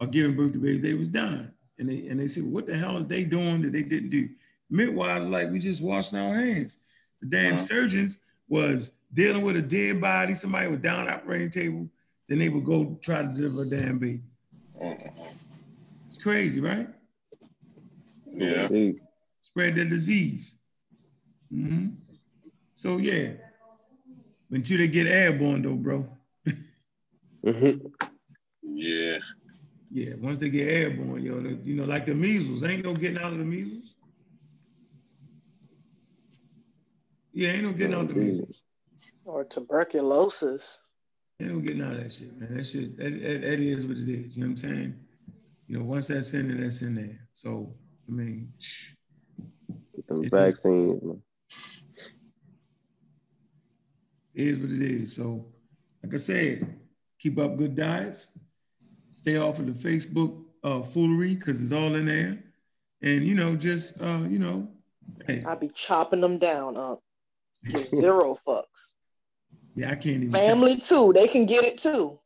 [0.00, 1.50] are giving birth to babies they was dying.
[1.78, 4.28] And they and they said, what the hell is they doing that they didn't do?
[4.70, 6.78] Midwives like we just washing our hands.
[7.20, 7.68] The damn Mhm.
[7.68, 11.88] surgeons was dealing with a dead body, somebody was down on operating table,
[12.28, 14.22] then they would go try to deliver a damn baby.
[14.80, 15.36] Mhm.
[16.08, 16.88] It's crazy, right?
[18.36, 18.66] Yeah.
[18.66, 19.00] Indeed.
[19.42, 20.56] Spread the disease.
[21.52, 21.94] Mhm.
[22.74, 23.32] So yeah.
[24.50, 26.08] Until they get airborne though, bro.
[27.44, 27.92] Mhm.
[28.62, 29.18] Yeah,
[29.90, 33.18] Yeah, once they get airborne, yo, the- you know, like the measles, ain't no getting
[33.18, 33.94] out of the measles.
[37.32, 38.62] Yeah, ain't no getting out of the measles.
[39.24, 40.80] Or tuberculosis.
[41.40, 42.56] Ain't no getting out of that shit, man.
[42.56, 44.36] That shit, that, that, that is what it is.
[44.36, 44.94] You know what I'm saying?
[45.68, 47.28] You know, once that's in there, that's in there.
[47.34, 47.72] So,
[48.08, 48.92] I mean, shh,
[50.08, 50.30] Them It is.
[50.30, 51.22] vaccines, man.
[54.34, 55.16] it is what it is.
[55.16, 55.46] So,
[56.02, 56.78] like I said,
[57.18, 58.36] keep up good diets,
[59.10, 62.42] stay off of the Facebook uh, foolery because it's all in there,
[63.02, 64.68] and you know, just uh, you know,
[65.26, 67.00] hey, I be chopping them down up.
[67.68, 68.94] Give zero fucks.
[69.74, 70.30] yeah, I can't even.
[70.30, 72.20] Family too, they can get it too.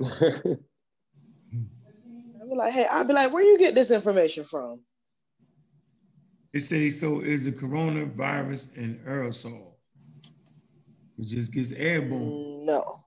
[2.56, 4.80] I'll like, hey, I'll be like, where you get this information from?
[6.52, 9.72] It says so is a coronavirus an aerosol?
[11.18, 12.64] It just gets airborne.
[12.64, 13.04] No.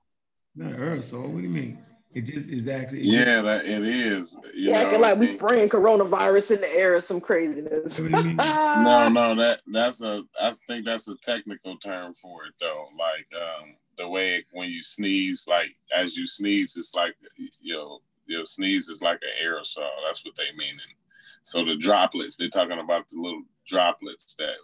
[0.54, 1.28] Not aerosol.
[1.28, 1.82] What do you mean?
[2.14, 3.00] It just is actually.
[3.00, 4.38] It yeah, that it is.
[4.54, 8.00] You Yeah, know, like we spraying coronavirus in the air or some craziness.
[8.00, 8.36] What do you mean?
[8.82, 12.86] No, no, that that's a I think that's a technical term for it though.
[12.98, 17.14] Like um the way it, when you sneeze, like as you sneeze, it's like
[17.60, 18.00] you know
[18.30, 19.88] your sneeze is like an aerosol.
[20.06, 20.70] That's what they mean.
[20.70, 20.94] And
[21.42, 24.54] so the droplets, they're talking about the little droplets that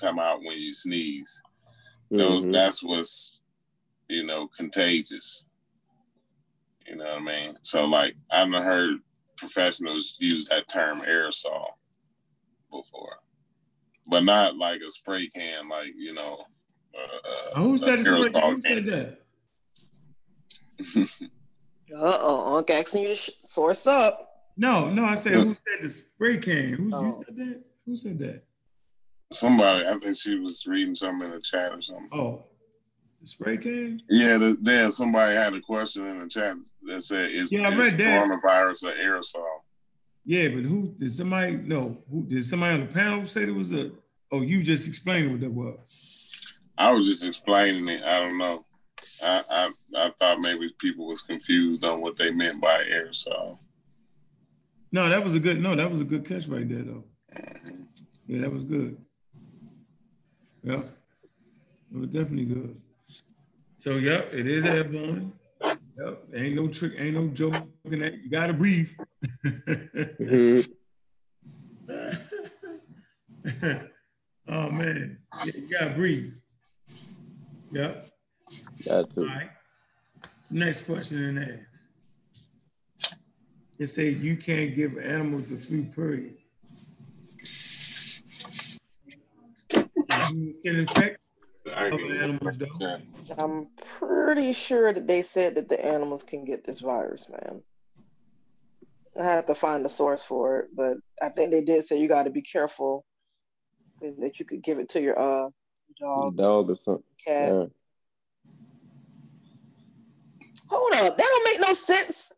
[0.00, 1.42] come out when you sneeze.
[2.10, 2.52] Those Mhm.
[2.52, 3.42] that's what's
[4.08, 5.44] you know contagious.
[6.86, 7.58] You know what I mean?
[7.62, 9.00] So like I've never heard
[9.36, 11.66] professionals use that term aerosol
[12.70, 13.18] before,
[14.06, 16.46] but not like a spray can, like you know.
[16.96, 17.18] Uh,
[17.56, 18.36] Oh, who uh, said, a it?
[18.36, 19.22] Who said that?
[21.94, 24.22] Uh-oh, Unc asking you to sh- source up.
[24.56, 25.56] No, no, I said who mm.
[25.68, 26.72] said the spray can?
[26.72, 27.22] Who Oh.
[27.26, 27.62] said that?
[27.84, 28.42] Who said that?
[29.32, 32.08] Somebody, I think she was reading something in the chat or something.
[32.12, 32.44] Oh,
[33.20, 34.00] the spray can?
[34.08, 37.72] Yeah, the, there somebody had a question in the chat that said, "Is, Yeah, I
[37.72, 38.06] is read that.
[38.06, 39.44] coronavirus an aerosol?"
[40.24, 41.98] Yeah, but who did somebody no?
[42.10, 43.90] Who did somebody on the panel say there was a?
[44.32, 46.22] Oh, you just explained what that was.
[46.76, 48.02] I was just explaining it.
[48.02, 48.65] I don't know.
[49.22, 53.58] I, I I thought maybe people was confused on what they meant by air So.
[54.92, 55.60] No, that was a good.
[55.60, 57.04] No, that was a good catch right there, though.
[58.26, 58.96] Yeah, that was good.
[60.62, 62.80] Yep, it was definitely good.
[63.78, 65.32] So, yep, it is airborne.
[65.62, 67.54] Yep, ain't no trick, ain't no joke.
[67.84, 68.90] You gotta breathe.
[69.44, 70.72] mm-hmm.
[74.48, 76.32] oh man, yeah, you gotta breathe.
[77.70, 78.06] Yep.
[78.84, 79.20] Got to.
[79.20, 79.50] All right.
[80.42, 81.68] So next question in there.
[83.78, 85.84] It say you can't give animals the flu.
[85.84, 86.36] Period.
[90.32, 91.18] You can infect
[91.74, 92.98] other animals though.
[93.38, 93.64] I'm
[93.98, 97.62] pretty sure that they said that the animals can get this virus, man.
[99.18, 102.08] I have to find the source for it, but I think they did say you
[102.08, 103.04] got to be careful
[104.00, 105.48] that you could give it to your uh
[106.00, 107.04] dog, Dog or something.
[107.26, 107.52] cat.
[107.52, 107.64] Yeah.
[110.78, 112.32] Hold up, that don't make no sense,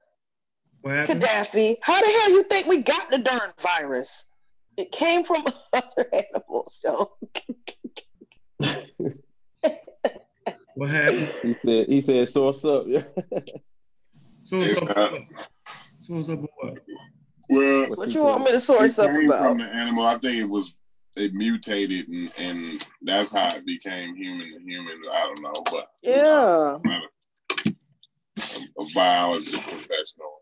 [0.83, 1.09] What?
[1.09, 1.77] Gaddafi.
[1.83, 4.27] How the hell you think we got the darn virus?
[4.77, 5.43] It came from
[5.73, 7.17] other animals, yo.
[10.75, 11.29] What happened?
[11.43, 12.85] He said he said source up.
[12.87, 13.03] Yeah.
[14.45, 14.89] So what's It's up?
[14.97, 16.31] not- with what?
[16.31, 16.79] Up what?
[17.51, 19.43] Well, What you want me to source it up about?
[19.49, 20.05] from the animal.
[20.05, 20.75] I think it was
[21.17, 24.95] it mutated, and, and that's how it became human to human.
[25.13, 26.79] I don't know, but Yeah.
[28.79, 30.39] I'm a, a professional.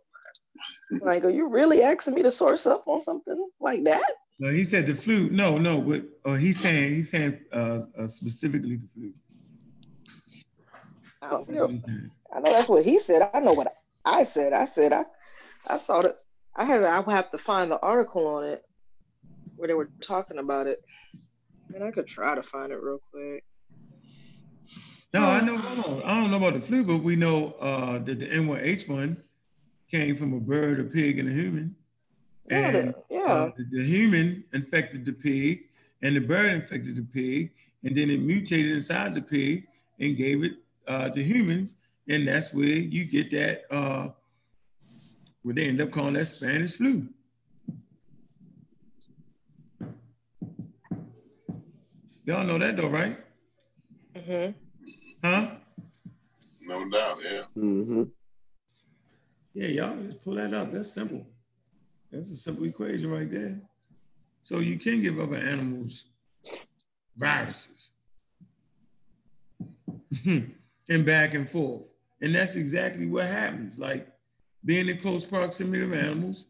[0.91, 4.03] Like, are you really asking me to source up on something like that?
[4.39, 5.31] No, he said the flu.
[5.31, 9.13] No, no, but uh, he's saying he's saying uh, uh, specifically the flu.
[11.23, 11.63] I don't know.
[11.63, 12.11] what he's saying.
[12.33, 13.31] I know that's what he said.
[13.33, 13.73] I know what
[14.05, 14.53] I said.
[14.53, 15.05] I said I,
[15.69, 16.17] I saw that.
[16.55, 16.85] I had.
[16.85, 18.63] I would have to find the article on it
[19.57, 20.83] where they were talking about it.
[21.75, 23.43] And I could try to find it real quick.
[25.15, 25.57] No, I know.
[26.05, 29.17] I don't, know about the flu, but we know uh, that the N1H1
[29.91, 31.75] came from a bird, a pig, and a human.
[32.51, 33.25] Yeah, And the- yeah.
[33.25, 35.65] uh, the, the human infected the pig,
[36.03, 37.53] and the bird infected the pig,
[37.83, 39.67] and then it mutated inside the pig
[39.99, 40.53] and gave it
[40.87, 41.77] uh, to humans,
[42.09, 43.65] and that's where you get that.
[43.75, 44.09] Uh,
[45.43, 47.07] where they end up calling that Spanish flu.
[52.25, 53.17] Y'all know that though, right?
[54.27, 54.51] hmm
[55.27, 55.51] Huh?
[56.63, 57.43] No doubt, yeah.
[57.57, 58.03] Mm-hmm.
[59.55, 60.73] Yeah, y'all just pull that up.
[60.73, 61.27] That's simple.
[62.13, 63.61] That's a simple equation right there.
[64.43, 66.07] So you can give other animals
[67.17, 67.93] viruses
[70.25, 71.83] and back and forth.
[72.21, 73.79] And that's exactly what happens.
[73.79, 74.07] Like
[74.65, 76.47] being in close proximity of animals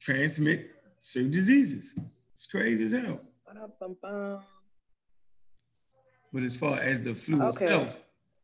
[0.00, 1.98] transmit certain diseases.
[2.34, 3.20] It's crazy as hell.
[3.46, 4.40] Ba-da-bum-bum.
[6.32, 7.48] But as far as the flu Okay.
[7.48, 7.96] itself,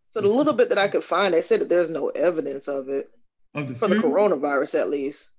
[0.09, 2.89] So the little bit that I could find, they said that there's no evidence of
[2.89, 3.11] it
[3.55, 5.31] of the for flu, the coronavirus, at least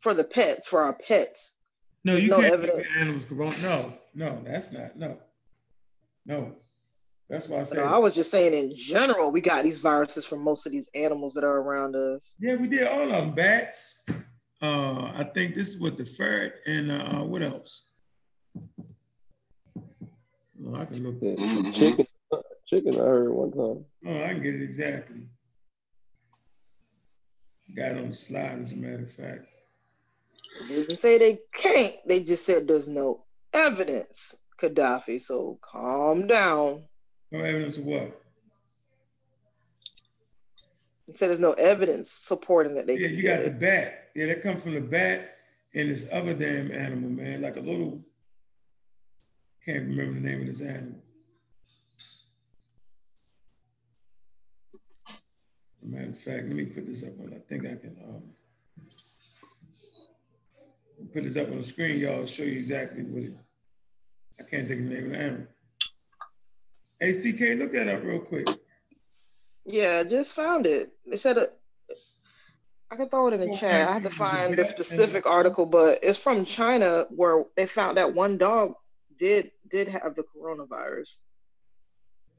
[0.00, 1.54] for the pets, for our pets.
[2.04, 2.86] no, you no can't evidence.
[2.96, 3.54] animals corona.
[3.62, 4.96] No, no, that's not.
[4.96, 5.18] No,
[6.26, 6.52] no.
[7.28, 7.78] That's why I No, said.
[7.84, 11.32] I was just saying in general, we got these viruses from most of these animals
[11.34, 12.34] that are around us.
[12.38, 13.34] Yeah, we did all of them.
[13.34, 14.04] Bats.
[14.60, 17.84] Uh, I think this is what the ferret and uh, what else?
[20.66, 21.16] Oh, I can look.
[21.20, 21.72] Yeah.
[21.72, 22.06] Chicken,
[22.66, 22.94] chicken.
[22.94, 23.84] I heard one time.
[24.06, 25.22] Oh, I can get it exactly.
[27.74, 29.46] Got it on the slide, as a matter of fact.
[30.68, 31.94] They didn't say they can't.
[32.06, 35.22] They just said there's no evidence, Gaddafi.
[35.22, 36.84] So calm down.
[37.30, 38.20] No evidence of what?
[41.06, 44.10] He said there's no evidence supporting that they Yeah, can you get got the bat.
[44.14, 45.36] Yeah, that come from the bat
[45.74, 48.04] and this other damn animal, man, like a little.
[49.64, 51.00] Can't remember the name of this animal.
[55.84, 57.32] Matter of fact, let me put this up on.
[57.34, 58.22] I think I can um,
[61.12, 62.26] put this up on the screen, y'all.
[62.26, 63.36] Show you exactly what it.
[64.40, 65.46] I can't think of the name of the animal.
[66.98, 68.48] Hey, CK, look that up real quick.
[69.64, 70.90] Yeah, I just found it.
[71.06, 71.50] They said it.
[72.90, 73.88] I can throw it in the chat.
[73.88, 78.14] I have to find the specific article, but it's from China where they found that
[78.14, 78.74] one dog
[79.22, 81.18] did did have the coronavirus.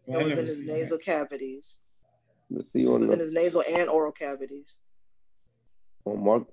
[0.06, 1.06] Well, It was in his nasal that.
[1.06, 1.80] cavities.
[2.50, 4.76] Let's see It on was in his nasal and oral cavities.
[6.04, 6.44] on Mark.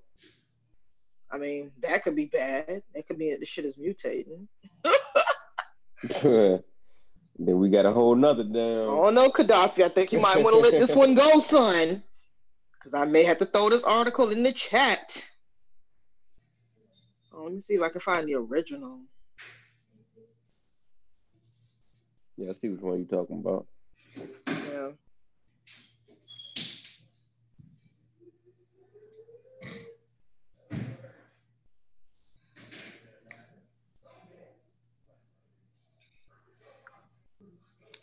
[1.32, 2.82] I mean, that could be bad.
[2.94, 4.46] It could be the shit is mutating.
[7.38, 8.88] then we got a whole nother damn.
[8.88, 9.82] Oh no, Gaddafi.
[9.82, 12.02] I think you might want to let this one go, son.
[12.78, 15.26] Because I may have to throw this article in the chat.
[17.34, 19.00] Oh, let me see if I can find the original.
[22.40, 23.66] Yeah, I see which one you're talking about.
[24.46, 24.92] Yeah.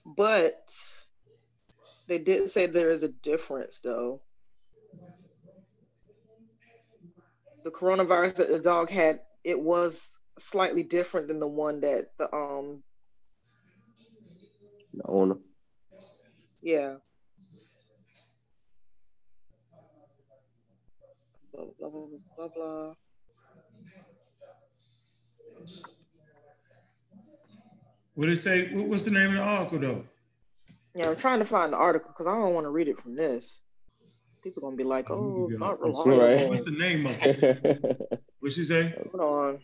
[0.05, 0.69] But
[2.07, 4.21] they did say there is a difference, though.
[7.63, 12.31] The coronavirus that the dog had, it was slightly different than the one that the
[12.35, 12.83] um
[14.97, 15.35] The owner.
[16.61, 16.95] yeah.
[21.53, 22.93] Blah blah blah blah blah.
[28.15, 28.73] What did it say?
[28.73, 30.03] What, what's the name of the article though?
[30.95, 33.15] Yeah, I'm trying to find the article because I don't want to read it from
[33.15, 33.61] this.
[34.43, 38.19] People gonna be like, "Oh, not What's reliable." What's the name of it?
[38.39, 38.93] What she say?
[39.11, 39.59] Hold on.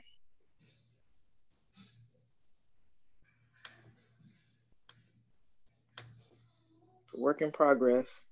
[7.13, 8.23] It's a work in progress.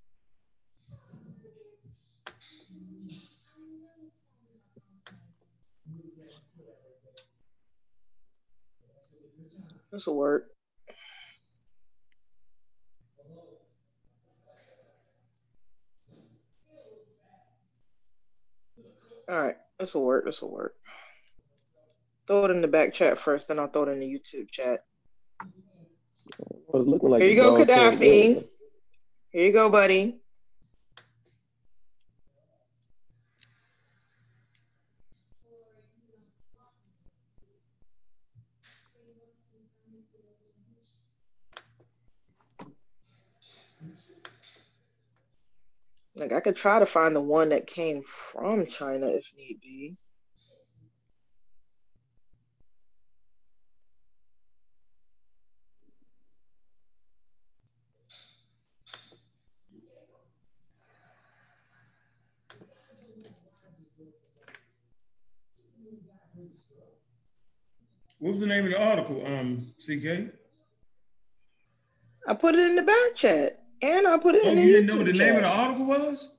[9.92, 10.48] This will work.
[19.30, 20.26] All right, this will work.
[20.26, 20.74] This will work.
[22.26, 24.86] Throw it in the back chat first, then I'll throw it in the YouTube chat.
[26.68, 28.51] Well, like Here you go, Gaddafi.
[29.32, 30.18] Here you go, buddy.
[46.18, 49.98] Like I could try to find the one that came from China if need be.
[68.22, 69.26] What was the name of the article?
[69.26, 70.30] Um, CK.
[72.28, 74.66] I put it in the back chat and I put it Oh, in the Oh,
[74.66, 76.36] you didn't know what the name of the article was?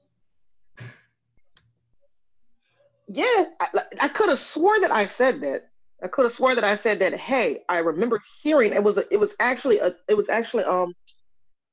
[3.09, 3.25] Yeah,
[3.61, 3.67] I,
[4.01, 5.63] I could have swore that I said that.
[6.05, 7.15] I could have swore that I said that.
[7.15, 10.95] Hey, I remember hearing it was a, it was actually a it was actually um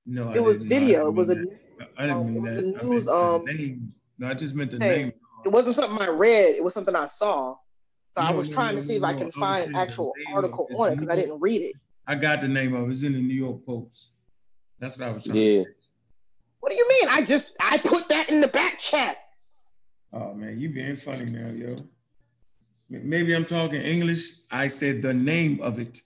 [0.07, 0.69] No, I it was didn't.
[0.69, 1.07] No, video.
[1.10, 1.60] It was a that.
[1.99, 2.80] I didn't mean that.
[2.80, 3.88] I news, um, name.
[4.18, 5.14] No, I just meant the Hey, name.
[5.45, 6.56] it wasn't something I read.
[6.56, 7.56] It was something I saw.
[8.11, 10.14] So I was no, trying no, to see if I can I find an actual
[10.34, 11.76] article it's on it because I didn't read it.
[12.07, 12.91] I got the name of it.
[12.91, 14.14] It's in the New York Post.
[14.80, 15.38] That's what I was trying.
[15.38, 15.64] Yeah.
[16.60, 17.07] What do you mean?
[17.10, 19.15] I just I put that in the back chat.
[20.11, 21.76] Oh man, you being funny now, yo.
[22.90, 24.31] Maybe I'm talking English.
[24.49, 25.99] I said the name of it.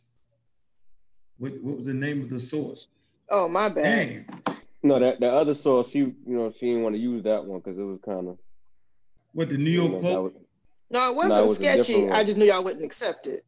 [1.37, 2.89] What, what was the name of the source?
[3.29, 4.25] Oh my bad.
[4.27, 4.57] Damn.
[4.83, 7.59] No, that the other source, she you know she didn't want to use that one
[7.59, 8.37] because it was kind of
[9.31, 10.35] What the New York Post?
[10.89, 12.09] No, it wasn't No, it was sketchy.
[12.09, 13.43] I just knew y'all wouldn't accept it.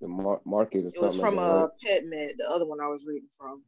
[0.00, 3.04] the mar- market or It was from like uh PetMed, the other one I was
[3.06, 3.62] reading from.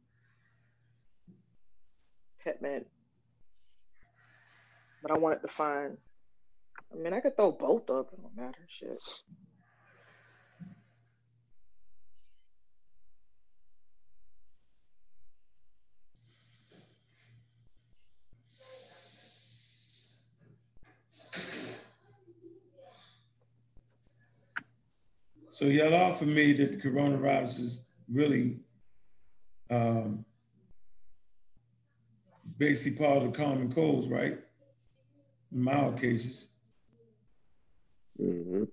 [2.45, 2.85] PetMed.
[5.01, 5.97] But I wanted to find.
[6.91, 8.09] I mean, I could throw both up.
[8.13, 8.65] It don't matter.
[8.67, 8.97] Shit.
[25.57, 28.59] So y'all offered me that the coronavirus is really
[29.71, 30.23] um,
[32.59, 34.37] basically part of the common colds, right?
[35.51, 36.51] In mild cases.
[38.19, 38.65] hmm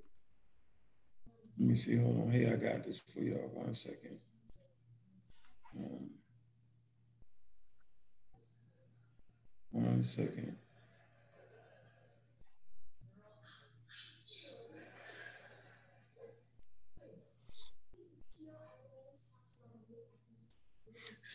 [1.58, 1.96] Let me see.
[1.96, 2.30] Hold on.
[2.30, 3.50] Here, I got this for y'all.
[3.54, 4.18] One second.
[5.78, 6.10] Um,
[9.70, 10.58] one second.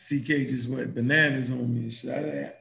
[0.09, 2.11] CK just went bananas on me and shit.
[2.11, 2.53] I,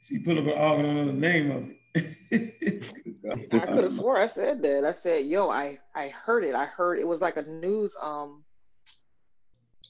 [0.00, 2.82] see, put up an argument on the name of it.
[3.52, 4.84] I could have swore I said that.
[4.84, 6.54] I said, "Yo, I I heard it.
[6.54, 8.44] I heard it was like a news um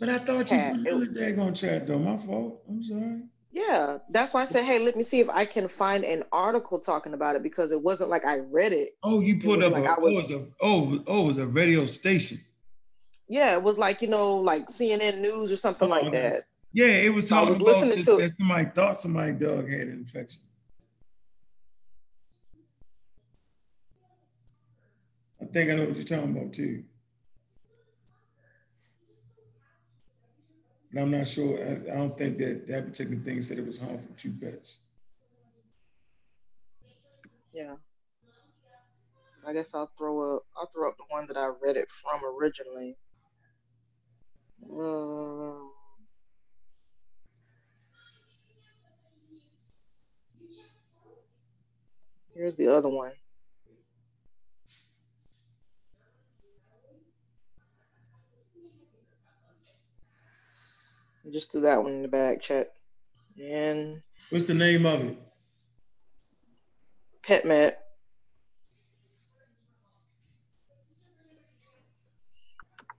[0.01, 1.99] But I thought you put it in the daggone chat though.
[1.99, 2.63] My fault.
[2.69, 3.23] I'm sorry.
[3.53, 6.81] Yeah, that's why I said, hey, let me see if I can find an article
[6.81, 8.97] talking about it because it wasn't like I read it.
[9.05, 11.39] Oh, you put up like a, I was- oh, it's a oh oh it was
[11.39, 12.39] a radio station.
[13.29, 16.19] Yeah, it was like, you know, like CNN News or something Oh, like okay.
[16.21, 16.43] that.
[16.75, 19.71] Yeah, it was I talking was about listening this, to- that somebody thought somebody dog
[19.71, 20.43] had an infection.
[25.41, 26.83] I think I know what you're talking about too.
[30.93, 31.59] But I'm not sure.
[31.59, 34.81] I, I don't think that that particular thing said it was harmful to pets.
[37.53, 37.75] Yeah.
[39.47, 42.21] I guess I'll throw up I'll throw up the one that I read it from
[42.37, 42.97] originally.
[44.73, 45.71] Um,
[52.35, 53.13] Here's the other one.
[61.33, 62.67] Just threw that one in the bag, check.
[63.43, 65.19] And what's the name of it?
[67.23, 67.73] PetMed.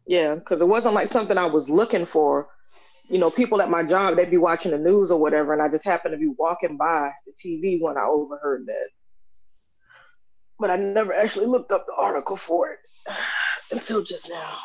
[0.08, 2.48] Yeah, because it wasn't like something I was looking for.
[3.10, 5.70] You know, people at my job, they'd be watching the news or whatever, and I
[5.70, 8.90] just happened to be walking by the TV when I overheard that.
[10.60, 12.80] But I never actually looked up the article for it
[13.72, 14.58] until just now.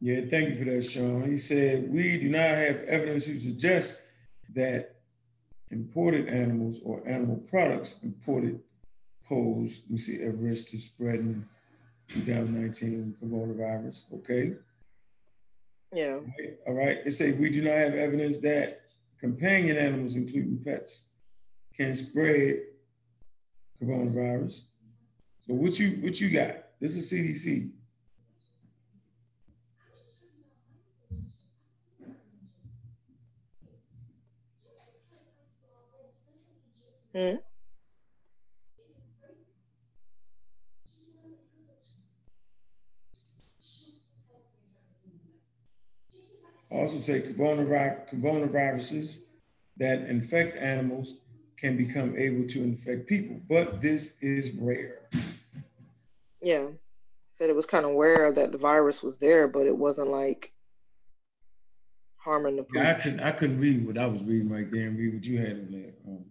[0.00, 1.30] Yeah, thank you for that, Sean.
[1.30, 4.06] He said, We do not have evidence to suggest
[4.54, 4.96] that
[5.70, 8.60] imported animals or animal products imported
[9.26, 11.46] pose, let me see, a risk to spreading
[12.08, 14.04] 2019 coronavirus.
[14.14, 14.54] Okay.
[15.92, 16.16] Yeah.
[16.16, 16.58] All right.
[16.66, 16.98] All right.
[17.04, 18.82] It says we do not have evidence that
[19.18, 21.10] companion animals, including pets,
[21.74, 22.60] can spread
[23.82, 24.64] coronavirus.
[25.46, 26.56] So what you what you got?
[26.80, 27.70] This is CDC.
[37.14, 37.36] Hmm.
[46.70, 49.20] Also say coronavirus, coronaviruses
[49.76, 51.18] that infect animals
[51.56, 55.08] can become able to infect people, but this is rare.
[56.42, 56.68] Yeah.
[57.32, 60.52] Said it was kind of rare that the virus was there, but it wasn't like
[62.16, 64.98] harming the Yeah, I couldn't I couldn't read what I was reading right there and
[64.98, 65.92] read what you had in there.
[66.06, 66.24] Um,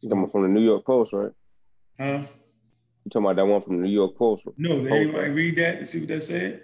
[0.00, 1.32] You talking about from the New York Post, right?
[1.98, 2.22] huh?
[3.04, 4.44] You talking about that one from the New York Post?
[4.56, 5.34] No, did Post, anybody right?
[5.34, 6.62] read that to see what that said?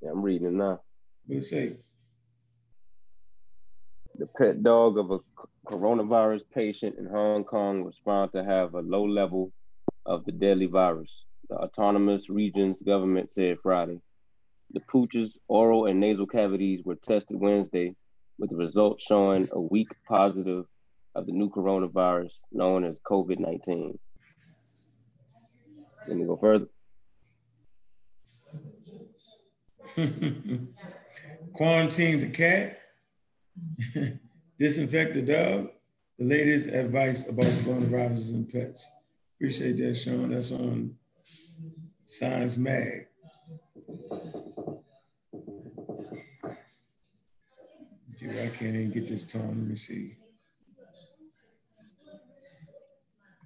[0.00, 0.80] Yeah, I'm reading it now.
[1.26, 1.76] What it say?
[4.18, 5.18] The pet dog of a
[5.64, 9.52] coronavirus patient in Hong Kong was found to have a low level
[10.06, 11.10] of the deadly virus.
[11.48, 14.00] The autonomous region's government said Friday.
[14.72, 17.94] The pooch's oral and nasal cavities were tested Wednesday,
[18.40, 20.64] with the results showing a weak positive
[21.14, 23.96] of the new coronavirus known as COVID 19.
[26.08, 26.66] Let me go further.
[31.54, 32.78] Quarantine the cat,
[34.58, 35.70] disinfect the dog,
[36.18, 38.90] the latest advice about coronaviruses and pets.
[39.36, 40.30] Appreciate that, Sean.
[40.30, 40.96] That's on
[42.04, 43.06] Science Mag.
[48.20, 49.46] I can't even get this tone.
[49.46, 50.16] Let me see.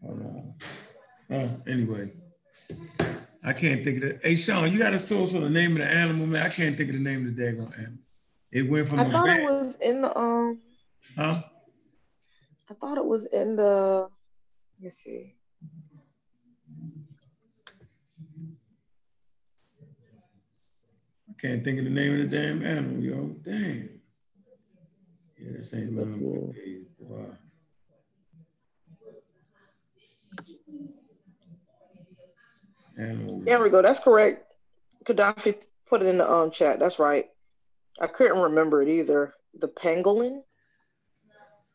[0.05, 0.55] Hold on.
[1.31, 2.13] Oh, anyway.
[3.45, 4.21] I can't think of it.
[4.23, 6.47] Hey, Sean, you got a source on the name of the animal, man.
[6.47, 7.99] I can't think of the name of the daggone animal.
[8.53, 9.41] It went from I a thought bat.
[9.41, 10.61] it was in the um.
[11.17, 11.35] Huh?
[12.71, 14.09] I thought it was in the.
[14.79, 15.35] Let me see.
[21.31, 23.35] I can't think of the name of the damn animal, yo.
[23.43, 24.01] Damn.
[25.39, 27.25] Yeah, this ain't none of my days, boy.
[32.99, 33.41] Animal.
[33.41, 33.81] There we go.
[33.81, 34.45] That's correct.
[35.05, 36.79] Gaddafi put it in the um chat.
[36.79, 37.25] That's right.
[38.03, 39.33] I couldn't remember it either.
[39.61, 40.43] The pangolin.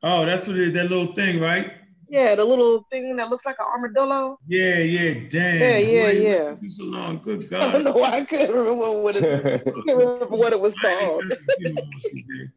[0.04, 0.74] Oh, that's what it is.
[0.74, 1.72] That little thing, right?
[2.10, 4.38] Yeah, the little thing that looks like an armadillo.
[4.46, 5.14] Yeah, yeah.
[5.30, 5.60] Damn.
[5.60, 6.44] Yeah, yeah, boy, yeah.
[6.44, 7.20] Took you so long?
[7.20, 7.72] Good I God.
[7.74, 11.24] don't know why I couldn't remember what it, remember what it was called.
[11.26, 12.52] messing with you no more, CJ.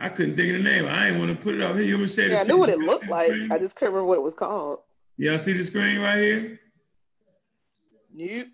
[0.00, 0.86] I couldn't think of the name.
[0.86, 1.84] I ain't want to put it up here.
[1.84, 3.32] You want me to say Yeah, I knew what it looked like.
[3.50, 4.78] I just couldn't remember what it was called.
[5.16, 6.60] Y'all see the screen right here?
[8.14, 8.46] Nope.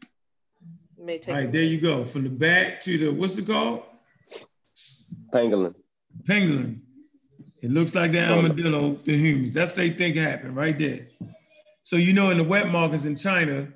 [1.05, 2.02] You may take All right, there you go.
[2.06, 3.82] From the back to the what's it called?
[5.31, 5.74] Pangolin.
[6.22, 6.78] Pangolin.
[7.60, 9.52] It looks like the armadillo to humans.
[9.52, 11.09] That's what they think happened right there.
[11.82, 13.68] So you know, in the wet markets in China,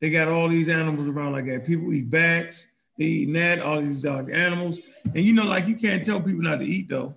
[0.00, 1.64] they got all these animals around like that.
[1.64, 4.80] People eat bats, they eat gnat, all these exotic animals.
[5.04, 7.14] And you know, like you can't tell people not to eat though.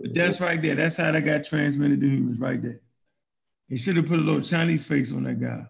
[0.00, 0.76] But that's right there.
[0.76, 2.82] That's how that got transmitted to humans right there.
[3.68, 5.66] They should have put a little Chinese face on that guy.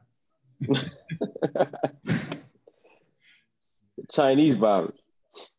[4.13, 4.97] Chinese virus.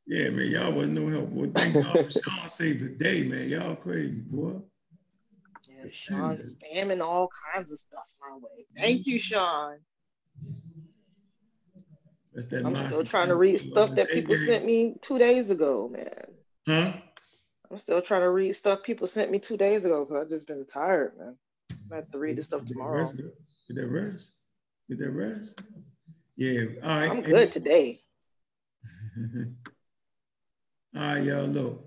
[0.05, 1.29] Yeah, man, y'all wasn't no help.
[1.29, 3.49] Boy, thank God Sean saved the day, man.
[3.49, 4.59] Y'all crazy, boy.
[5.69, 8.65] Yeah, Sean spamming all kinds of stuff my way.
[8.77, 9.77] Thank you, Sean.
[12.33, 15.89] That's that I'm still trying to read stuff that people sent me two days ago,
[15.89, 16.09] man.
[16.67, 16.93] Huh?
[17.69, 20.47] I'm still trying to read stuff people sent me two days ago because I've just
[20.47, 21.37] been tired, man.
[21.91, 22.99] I have to read the stuff Get tomorrow.
[22.99, 23.31] rest, girl.
[23.67, 24.37] Get that rest.
[24.89, 25.61] Get that rest.
[26.35, 26.63] Yeah.
[26.83, 27.09] All right.
[27.09, 28.02] I'm good today.
[30.95, 31.45] All right, y'all.
[31.45, 31.85] Look,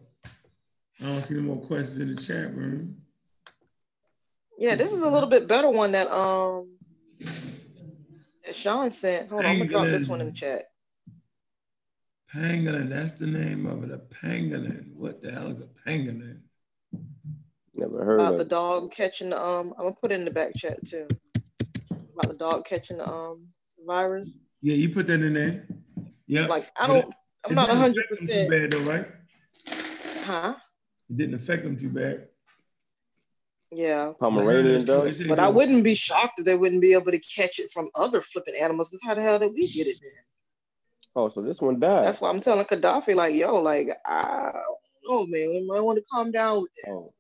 [1.01, 2.97] I don't see no more questions in the chat room.
[4.59, 6.77] Yeah, this is a little bit better one that um
[7.21, 7.35] that
[8.47, 9.29] that Sean sent.
[9.29, 10.65] Hold on, I'm gonna drop this one in the chat.
[12.35, 13.91] Pangolin, that's the name of it.
[13.91, 14.93] A pangolin.
[14.95, 16.41] What the hell is a pangolin?
[17.75, 18.49] Never heard About of the it.
[18.49, 19.75] dog catching the um.
[19.79, 21.07] I'm gonna put it in the back chat too.
[22.15, 23.47] About the dog catching the um
[23.87, 24.39] virus.
[24.63, 25.67] Yeah, you put that in there.
[26.27, 26.47] Yeah.
[26.47, 27.13] Like I don't.
[27.45, 28.09] I'm not didn't 100.
[28.09, 29.07] percent Too bad though, right?
[30.25, 30.55] Huh?
[31.09, 32.29] It didn't affect them too bad.
[33.71, 34.13] Yeah.
[34.19, 35.13] Pomeranian They dog.
[35.29, 38.21] But I wouldn't be shocked if they wouldn't be able to catch it from other
[38.21, 38.91] flipping animals.
[38.91, 40.13] Because how the hell did we get it then?
[41.15, 42.05] Oh, so this one died.
[42.05, 44.53] That's why I'm telling Gaddafi, like, yo, like, I
[45.05, 45.49] don't know, man.
[45.49, 46.91] We might want to calm down with that.
[46.91, 47.15] Oh.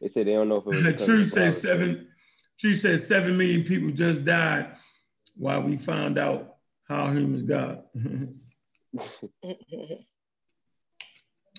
[0.00, 1.04] They said they don't know if it was.
[1.04, 2.08] True says seven.
[2.58, 4.74] True says seven million people just died
[5.36, 6.51] while we found out
[6.94, 7.86] how humans got.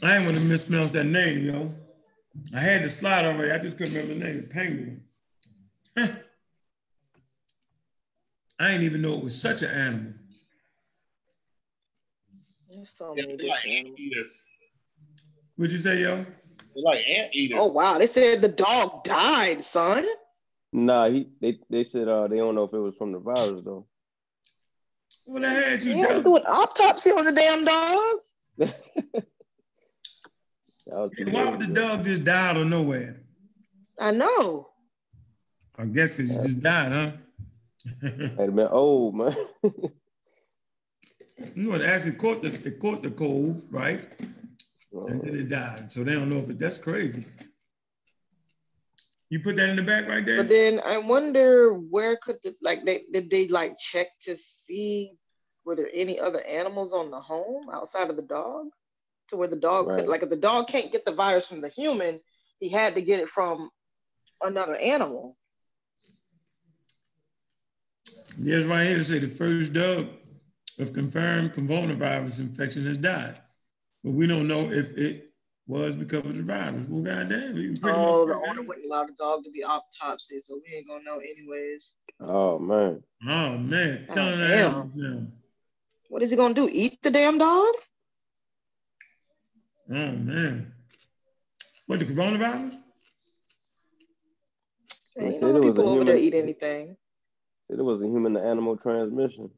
[0.03, 1.73] I ain't want to mispronounce that name, you know.
[2.55, 3.51] I had the slide already.
[3.51, 4.49] I just couldn't remember the name.
[4.49, 5.03] Penguin.
[8.59, 10.13] I didn't even know it was such an animal.
[12.69, 13.99] There's so Yeah, many like different animals.
[13.99, 14.45] anteaters.
[15.55, 16.15] What'd you say, yo?
[16.17, 17.59] They're like anteaters.
[17.61, 20.05] Oh wow, they said the dog died, son.
[20.71, 23.61] Nah, he they they said uh they don't know if it was from the virus
[23.63, 23.85] though.
[25.25, 26.23] Well, I had you Yeah, I'm down.
[26.23, 29.23] doing autopsy on the damn dog.
[30.85, 33.21] That was two Why would the dog just die out of nowhere?
[33.99, 34.69] I know.
[35.77, 37.11] I guess it just died, huh?
[38.37, 39.35] Had been old man.
[39.63, 39.91] you
[41.55, 44.07] know, it actually caught the it caught the cold, right?
[44.91, 45.19] And uh-huh.
[45.23, 45.91] then it died.
[45.91, 47.25] So they don't know if it that's crazy.
[49.29, 50.37] You put that in the back right there?
[50.37, 55.17] But then I wonder where could the like they did they like check to see
[55.65, 58.67] were there any other animals on the home outside of the dog?
[59.29, 59.99] To where the dog Right.
[59.99, 62.19] could like if the dog can't get the virus from the human,
[62.59, 63.69] he had to get it from
[64.41, 65.37] another animal.
[68.37, 70.09] Yes, right here it say the first dog
[70.79, 73.39] of confirmed coronavirus infection has died.
[74.03, 75.32] But we don't know if it
[75.67, 76.85] was because of the virus.
[76.89, 80.39] Well, goddamn, we pretty Oh, the much owner wouldn't allow the dog to be autopsy,
[80.43, 81.93] so we ain't gonna know anyways.
[82.19, 83.01] Oh man.
[83.27, 84.91] Oh man, Oh, telling damn.
[84.95, 85.27] that.
[86.09, 86.69] What is he gonna do?
[86.71, 87.73] Eat the damn dog?
[89.89, 90.73] Oh man.
[91.87, 92.75] What the coronavirus?
[95.15, 96.97] They Ain't no it was a people over there eat anything.
[97.69, 99.49] It was a human to animal transmission.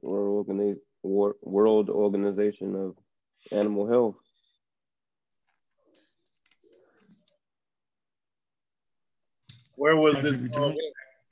[0.00, 2.96] World, Organi- Wor- World Organization of
[3.50, 4.16] Animal Health.
[9.74, 10.40] Where was Country this?
[10.40, 10.78] returned,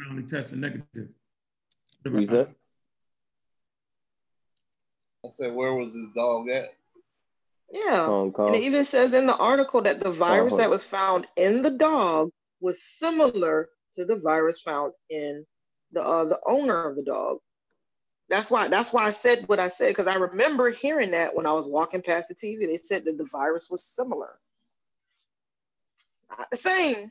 [0.02, 1.09] Finally tested negative.
[2.05, 2.48] Who's that?
[5.24, 6.70] I said, where was this dog at?
[7.72, 8.06] Yeah.
[8.06, 10.62] Hong And it even says in the article that the virus Uh-huh.
[10.62, 12.30] that was found in the dog
[12.60, 15.44] was similar to the virus found in
[15.92, 17.38] the uh, the owner of the dog.
[18.31, 21.47] That's why that's why I said what I said because I remember hearing that when
[21.47, 22.61] I was walking past the TV.
[22.61, 24.39] They said that the virus was similar,
[26.31, 27.11] not the same,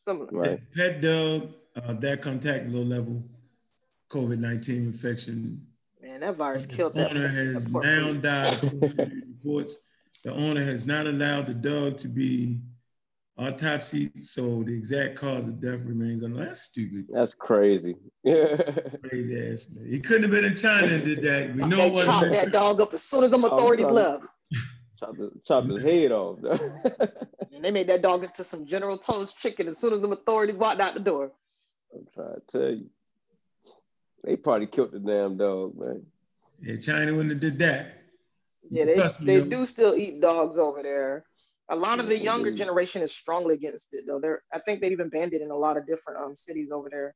[0.00, 0.28] similar.
[0.32, 0.60] Right.
[0.74, 3.22] Pet dog uh, that contact low level
[4.08, 5.66] COVID 19 infection.
[6.00, 7.10] Man, that virus The killed that.
[7.10, 8.54] owner has that now died.
[8.64, 9.76] according reports.
[10.24, 12.60] The owner has not allowed the dog to be
[13.38, 16.46] autopsied, so the exact cause of death remains unknown.
[16.46, 17.06] That's stupid.
[17.12, 17.96] That's crazy.
[18.24, 18.56] Yeah.
[19.08, 19.86] Crazy ass man.
[19.86, 21.54] He couldn't have been in China and did that.
[21.54, 22.20] We know They it wasn't.
[22.20, 24.24] chopped that dog up as soon as them authorities trying- left.
[24.98, 26.38] chopped, his, chopped his head off.
[27.54, 30.56] And they made that dog into some General Tso's chicken as soon as the authorities
[30.56, 31.32] walked out the door.
[31.94, 32.90] I'm trying to tell you.
[34.24, 36.02] They probably killed the damn dog, man.
[36.60, 37.94] Yeah, China wouldn't have did that.
[38.68, 41.24] Yeah, they, they do still eat dogs over there.
[41.68, 44.20] A lot of the younger generation is strongly against it, though.
[44.20, 46.88] They're I think they've even banned it in a lot of different um cities over
[46.90, 47.14] there.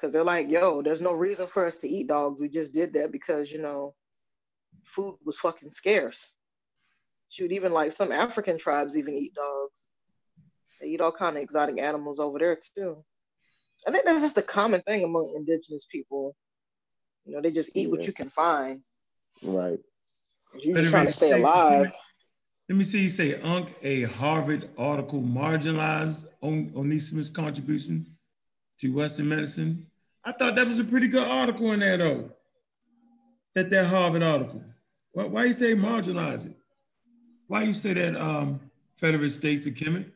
[0.00, 2.40] Cause they're like, yo, there's no reason for us to eat dogs.
[2.40, 3.94] We just did that because you know,
[4.84, 6.34] food was fucking scarce.
[7.28, 9.86] Shoot, even like some African tribes even eat dogs.
[10.80, 13.04] They eat all kind of exotic animals over there too.
[13.86, 16.34] I think that's just a common thing among indigenous people.
[17.24, 18.82] You know, they just eat what you can find.
[19.42, 19.78] Right.
[20.62, 21.92] You're just trying to stay alive.
[22.70, 23.02] Let me see.
[23.02, 28.06] You say Unc, a Harvard article marginalized On- Onesimus' contribution
[28.78, 29.88] to Western medicine.
[30.24, 32.30] I thought that was a pretty good article in there, though.
[33.56, 34.62] That that Harvard article.
[35.10, 36.56] Why, why you say marginalize it?
[37.48, 38.60] Why you say that um,
[38.96, 40.08] Federate states are Kemet?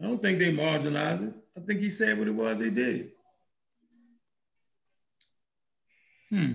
[0.00, 1.34] I don't think they marginalized it.
[1.54, 3.10] I think he said what it was they did.
[6.30, 6.54] Hmm.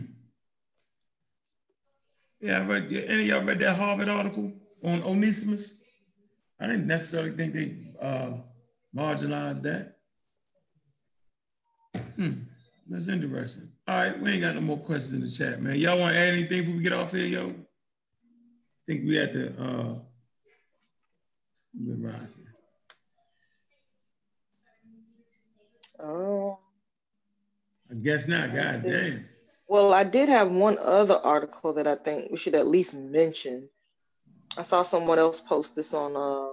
[2.46, 2.94] Yeah, I read.
[2.94, 4.54] Any of y'all read that Harvard article
[4.84, 5.82] on Onesimus?
[6.60, 8.34] I didn't necessarily think they uh,
[8.96, 9.96] marginalize that.
[12.16, 12.34] Hmm,
[12.88, 13.72] that's interesting.
[13.88, 15.76] All right, we ain't got no more questions in the chat, man.
[15.78, 17.50] Y'all want to add anything before we get off here, yo?
[17.50, 17.54] I
[18.86, 19.96] think we had to uh
[21.98, 22.28] right.
[26.00, 26.60] Oh.
[27.90, 28.54] I guess not.
[28.54, 29.26] God damn.
[29.68, 33.68] Well, I did have one other article that I think we should at least mention.
[34.58, 36.52] I saw someone else post this on uh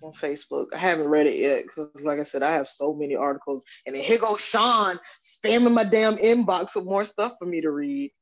[0.00, 0.68] on Facebook.
[0.72, 3.94] I haven't read it yet because, like I said, I have so many articles, and
[3.94, 8.12] then here goes Sean spamming my damn inbox with more stuff for me to read.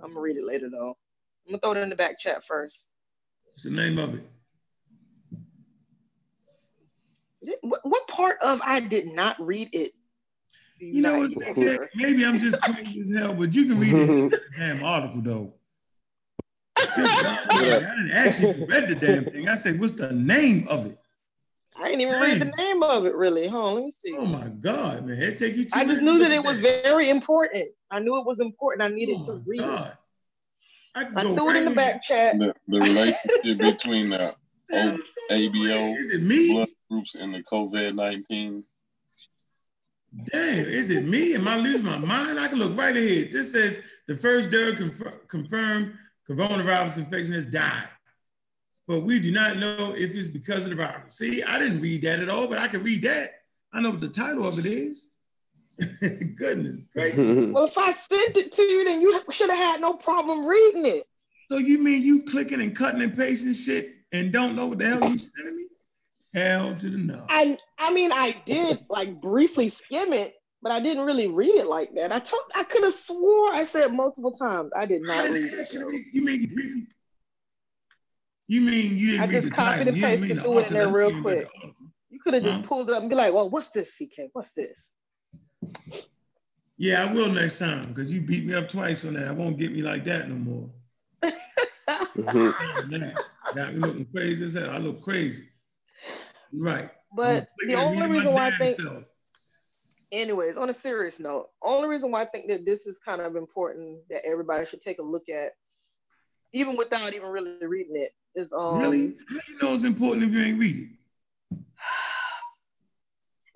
[0.00, 0.96] I'm gonna read it later though.
[1.46, 2.90] I'm gonna throw it in the back chat first.
[3.52, 4.20] What's the name of it?
[7.62, 9.92] What, what part of I did not read it?
[10.78, 14.84] You know, okay, maybe I'm just crazy as hell, but you can read the damn
[14.84, 15.54] article though.
[16.78, 19.48] I didn't actually read the damn thing.
[19.48, 20.98] I said, "What's the name of it?"
[21.78, 23.48] I didn't even read the name of it really.
[23.48, 24.16] Hold on, let me see.
[24.18, 25.18] Oh my god, man!
[25.20, 25.64] It take you.
[25.64, 25.70] two.
[25.74, 27.68] I just knew that it was very important.
[27.90, 28.82] I knew it was important.
[28.82, 29.86] I needed oh to read god.
[29.86, 29.96] it.
[30.94, 32.38] I, I threw it in the back chat.
[32.38, 34.34] The, the relationship between the
[35.30, 36.52] ABO is it me?
[36.52, 38.64] blood groups and the COVID nineteen.
[40.14, 41.34] Damn, is it me?
[41.34, 42.38] Am I losing my mind?
[42.38, 43.32] I can look right ahead.
[43.32, 44.76] This says the first Derek
[45.28, 45.94] confirmed
[46.28, 47.88] coronavirus infection has died.
[48.88, 51.18] But we do not know if it's because of the virus.
[51.18, 53.32] See, I didn't read that at all, but I can read that.
[53.72, 55.08] I know what the title of it is.
[56.00, 57.26] Goodness gracious.
[57.52, 60.86] well, if I sent it to you, then you should have had no problem reading
[60.86, 61.04] it.
[61.50, 64.86] So you mean you clicking and cutting and pasting shit and don't know what the
[64.86, 65.65] hell you sending me?
[66.34, 67.24] Hell to the no.
[67.28, 71.66] I I mean I did like briefly skim it, but I didn't really read it
[71.66, 72.12] like that.
[72.12, 75.72] I told I could have swore I said multiple times I did not read it.
[76.12, 76.86] You mean briefly?
[78.48, 81.20] You mean you didn't I read just copied and pasted through it in there real
[81.20, 81.48] quick.
[82.10, 84.30] You could have just pulled it up and be like, "Well, what's this, CK?
[84.32, 84.92] What's this?"
[86.78, 89.28] Yeah, I will next time because you beat me up twice on that.
[89.28, 90.70] I won't get me like that no more.
[92.16, 93.54] mm-hmm.
[93.54, 94.70] Got me looking crazy as hell.
[94.70, 95.48] I look crazy.
[96.52, 96.90] Right.
[97.14, 99.04] But the only reason why I think, self.
[100.12, 103.36] anyways, on a serious note, only reason why I think that this is kind of
[103.36, 105.52] important that everybody should take a look at,
[106.52, 108.78] even without even really reading it, is um.
[108.78, 109.16] Really?
[109.28, 110.96] How you know it's important if you ain't reading?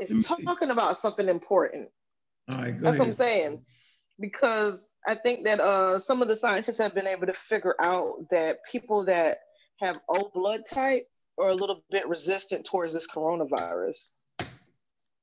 [0.02, 0.72] It's talking see.
[0.72, 1.90] about something important.
[2.48, 3.00] All right, That's ahead.
[3.00, 3.62] what I'm saying.
[4.18, 8.14] Because I think that uh, some of the scientists have been able to figure out
[8.30, 9.36] that people that
[9.80, 11.02] have O blood type
[11.40, 14.12] are a little bit resistant towards this coronavirus.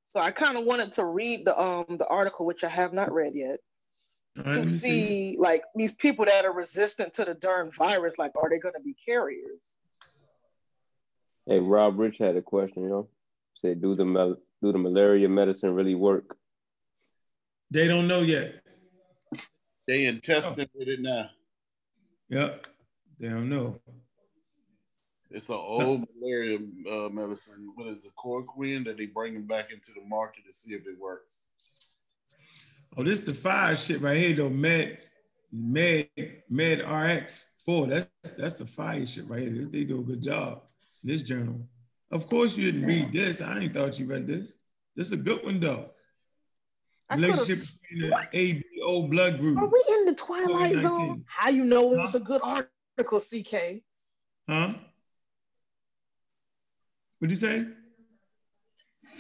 [0.06, 3.12] So I kind of wanted to read the um the article, which I have not
[3.12, 3.60] read yet,
[4.38, 8.50] to see, see like these people that are resistant to the darn virus, like are
[8.50, 9.62] they going to be carriers?
[11.46, 12.84] Hey, Rob Rich had a question.
[12.84, 13.10] You know,
[13.62, 16.38] say, do the mal- do the malaria medicine really work?
[17.72, 18.62] They don't know yet.
[19.88, 20.80] They in testing oh.
[20.80, 21.30] with it now.
[22.30, 22.68] Yep,
[23.20, 23.80] they don't know.
[25.30, 26.58] It's an old malaria
[26.90, 27.72] uh, medicine.
[27.76, 31.00] What is it, chloroquine that they bringing back into the market to see if it
[31.00, 31.44] works.
[32.96, 34.50] Oh, this the fire shit right here though.
[34.50, 35.00] Med,
[35.52, 36.08] Med,
[36.50, 37.88] Med RX four.
[37.88, 39.68] That's that's the fire shit right here.
[39.70, 40.64] They do a good job.
[41.04, 41.68] This journal.
[42.10, 43.42] Of course you didn't read this.
[43.42, 44.54] I ain't thought you read this.
[44.96, 45.88] This is a good one though.
[47.14, 49.58] Relationship between the ABO blood group.
[49.58, 51.24] Are we in the twilight zone?
[51.28, 53.82] How you know it was a good article, CK?
[54.50, 54.74] Huh?
[57.20, 57.66] What'd you say?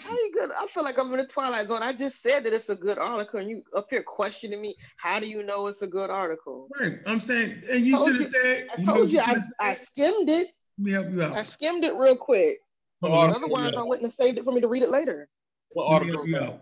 [0.03, 0.51] How you good?
[0.51, 1.81] I feel like I'm in the twilight zone.
[1.81, 4.75] I just said that it's a good article, and you up here questioning me.
[4.97, 6.67] How do you know it's a good article?
[6.79, 6.99] Right.
[7.05, 8.67] I'm saying, and you should have said.
[8.77, 10.47] I told you, you I, I skimmed it.
[10.77, 11.33] Let me help you out.
[11.33, 12.57] I skimmed it real quick.
[13.01, 15.29] Otherwise, I wouldn't have saved it for me to read it later.
[15.69, 16.61] What article?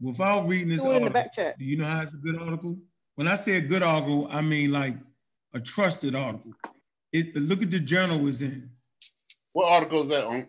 [0.00, 1.22] Without reading this article,
[1.58, 2.76] do you know how it's a good article?
[3.14, 4.96] When I say a good article, I mean like
[5.54, 6.52] a trusted article.
[7.12, 8.70] It's the look at the journal is in.
[9.54, 10.48] What article is that on?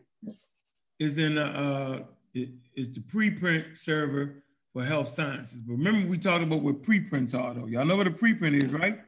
[0.99, 2.03] Is in uh
[2.33, 5.61] it is the preprint server for health sciences.
[5.61, 7.67] But remember, we talked about what preprints are, though.
[7.67, 8.99] Y'all know what a preprint is, right?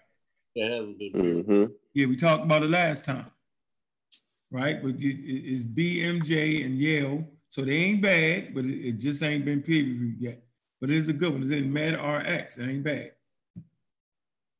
[0.55, 1.11] It hasn't been.
[1.13, 1.65] Mm-hmm.
[1.93, 3.25] Yeah, we talked about it last time,
[4.51, 4.81] right?
[4.81, 9.83] But it's BMJ and Yale, so they ain't bad, but it, just ain't been peer
[9.83, 10.43] reviewed yet.
[10.79, 11.41] But it is a good one.
[11.41, 12.59] It's in MedRx.
[12.59, 13.13] It ain't bad,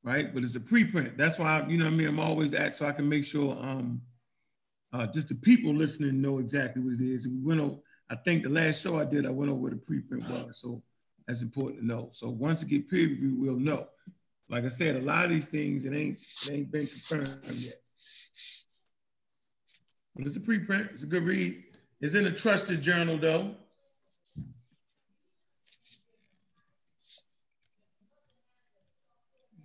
[0.04, 0.34] right?
[0.34, 1.16] But it's a preprint.
[1.16, 2.08] That's why you know what I mean.
[2.08, 4.02] I'm always at so I can make sure um
[4.98, 7.28] uh, just the people listening know exactly what it is.
[7.28, 7.76] we went over,
[8.10, 10.60] I think the last show I did, I went over a preprint was.
[10.60, 10.82] So
[11.28, 12.10] that's important to know.
[12.14, 13.88] So once it get peer review, we'll know.
[14.50, 17.76] Like I said, a lot of these things, it ain't, it ain't been confirmed yet.
[20.16, 21.64] But it's a preprint, it's a good read.
[22.02, 23.52] It's in a trusted journal though.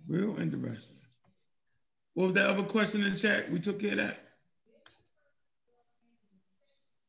[0.07, 0.97] Real interesting.
[2.13, 3.49] What was that other question in the chat?
[3.49, 4.22] We took care of that.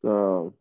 [0.04, 0.52] Um,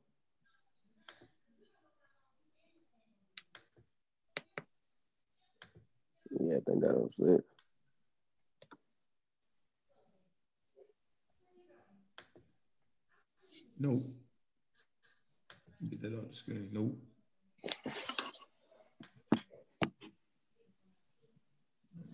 [6.39, 7.43] yeah, I think that was it.
[13.79, 14.05] Nope.
[15.89, 16.69] Get that off the screen.
[16.71, 16.97] Nope.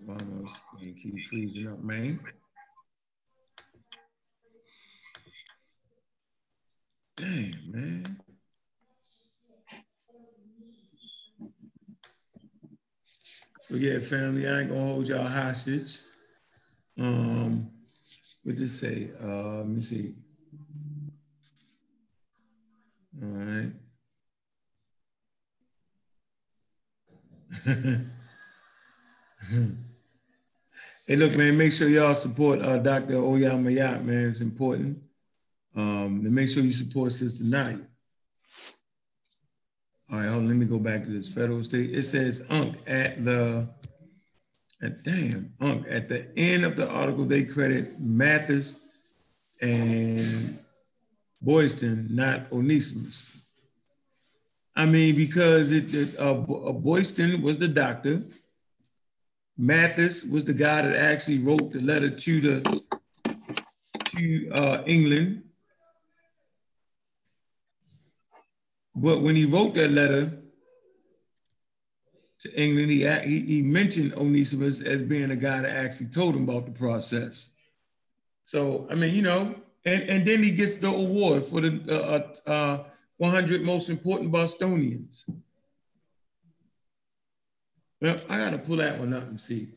[0.01, 2.19] Vamos and keep freezing up, man.
[7.19, 8.17] Dang, man.
[13.61, 15.99] So yeah, family, I ain't gonna hold y'all hostage.
[16.97, 17.71] Um,
[18.43, 19.11] what just say?
[19.21, 20.15] Uh, let me see.
[23.21, 23.71] All right.
[31.05, 33.15] hey, look, man, make sure y'all support uh, Dr.
[33.15, 34.29] Oyamayat, man.
[34.29, 34.99] It's important.
[35.80, 37.77] Um, and make sure you support Sister Naya.
[40.11, 41.95] All right, hold on, let me go back to this federal state.
[41.95, 43.69] It says Unc at the,
[44.81, 48.89] at, damn, Unc, at the end of the article, they credit Mathis
[49.61, 50.60] and
[51.41, 53.38] Boylston, not Onesimus.
[54.76, 58.23] I mean, because it, it uh, uh, Boylston was the doctor.
[59.57, 62.81] Mathis was the guy that actually wrote the letter to the
[64.18, 65.43] to uh, England.
[69.01, 70.31] But when he wrote that letter
[72.39, 76.49] to England, he, he, he mentioned Onesimus as being a guy that actually told him
[76.49, 77.51] about the process.
[78.43, 79.55] So, I mean, you know,
[79.85, 82.84] and, and then he gets the award for the uh, uh,
[83.17, 85.26] 100 most important Bostonians.
[88.01, 89.69] Well, I got to pull that one up and see.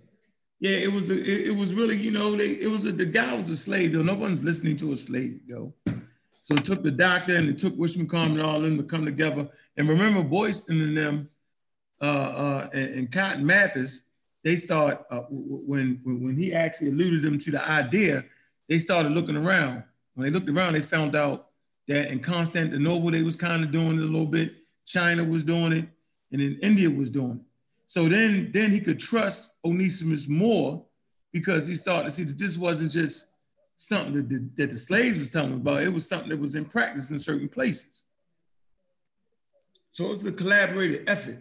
[0.59, 3.07] Yeah, it was a, it, it was really, you know, they, it was a, the
[3.07, 4.03] guy was a slave, though.
[4.03, 5.74] No one's listening to a slave, yo.
[6.43, 9.48] So it took the doctor and it took Wishman and all them to come together.
[9.77, 11.28] And remember, Boylston and them
[12.01, 14.06] uh, uh, and, and, Cotton Mathis,
[14.43, 18.24] they start uh, when when he actually alluded them to the idea,
[18.69, 19.85] they started looking around.
[20.14, 21.51] When they looked around, they found out
[21.86, 24.55] that in Constantinople they was kind of doing it a little bit.
[24.85, 25.89] China was doing it,
[26.32, 27.47] and then India was doing it.
[27.93, 30.82] So then, then he could trust Onesimus more
[31.31, 33.28] because he started to see that this wasn't just
[33.87, 35.83] something that the, that the slaves was telling about.
[35.83, 38.07] It was something that was in practice in certain places.
[39.91, 41.39] So it's a collaborative effort,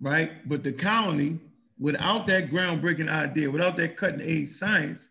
[0.00, 0.48] right?
[0.48, 1.38] But the colony,
[1.78, 5.10] without that groundbreaking idea, without that cutting edge science,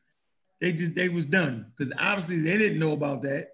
[0.60, 3.52] they just they was done because obviously they didn't know about that.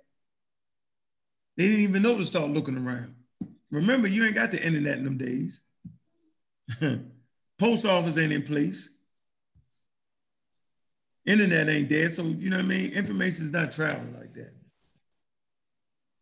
[1.56, 3.16] They didn't even know to start looking around.
[3.72, 5.62] Remember, you ain't got the internet in them days.
[7.60, 8.95] Post office ain't in place.
[11.26, 12.10] Internet ain't there.
[12.10, 12.91] So, you know what I mean?
[12.91, 14.53] Information is not traveling like that.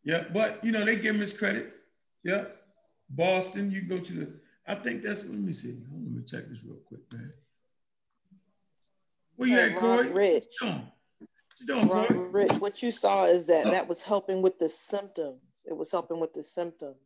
[0.03, 1.73] Yeah, but you know, they give him his credit.
[2.23, 2.45] Yeah.
[3.09, 4.33] Boston, you go to the,
[4.67, 5.77] I think that's, let me see.
[5.89, 7.33] Hold on, let me check this real quick, man.
[9.35, 10.09] Where you hey, at, Corey?
[10.09, 10.45] Rich.
[10.61, 10.81] What
[11.59, 12.29] you doing, Corey?
[12.29, 13.71] Rich, what you saw is that oh.
[13.71, 15.39] that was helping with the symptoms.
[15.65, 16.97] It was helping with the symptoms.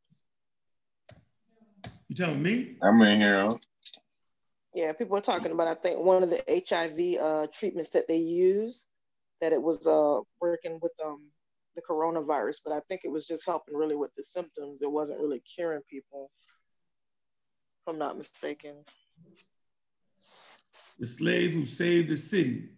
[2.08, 2.78] You telling me?
[2.82, 3.50] I'm in here.
[4.78, 5.68] Yeah, people are talking about.
[5.68, 8.86] I think one of the HIV uh, treatments that they use,
[9.42, 11.32] that it was uh, working with um,
[11.76, 14.84] the coronavirus, but I think it was just helping really with the symptoms.
[14.84, 18.76] It wasn't really curing people, if I'm not mistaken.
[21.00, 22.70] The slave who saved the city.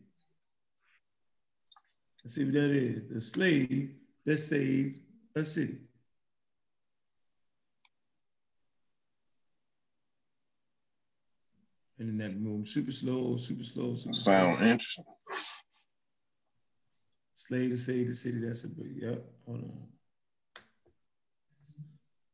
[2.24, 3.10] Let's see what that is.
[3.10, 3.92] The slave
[4.26, 5.02] that saved
[5.36, 5.80] a city.
[12.00, 14.68] And then that move super slow, super slow, super Sound slow.
[14.68, 15.04] interesting.
[17.34, 18.40] Slave to save the city.
[18.40, 19.26] That's a big, yep.
[19.46, 19.88] Hold on.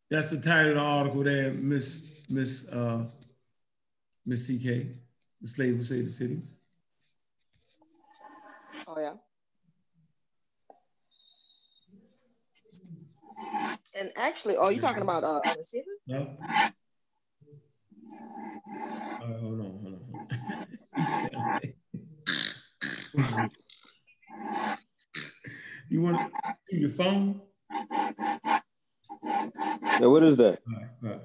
[0.10, 3.06] That's the title of the article there, Miss Miss uh
[4.26, 4.88] Miss CK.
[5.42, 6.42] The slave who saved the city.
[8.88, 9.14] Oh yeah.
[13.98, 16.04] And actually, oh, you talking about uh, receivers?
[16.08, 16.36] No.
[19.22, 20.02] All right, hold on, hold on.
[23.16, 23.50] Hold on.
[25.90, 26.30] you want to
[26.70, 27.42] see your phone?
[30.00, 30.60] Yeah, what is that?
[30.68, 31.22] All right, all right.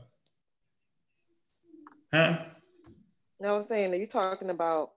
[2.13, 2.39] Huh?
[3.41, 4.91] No, I'm saying that you're talking about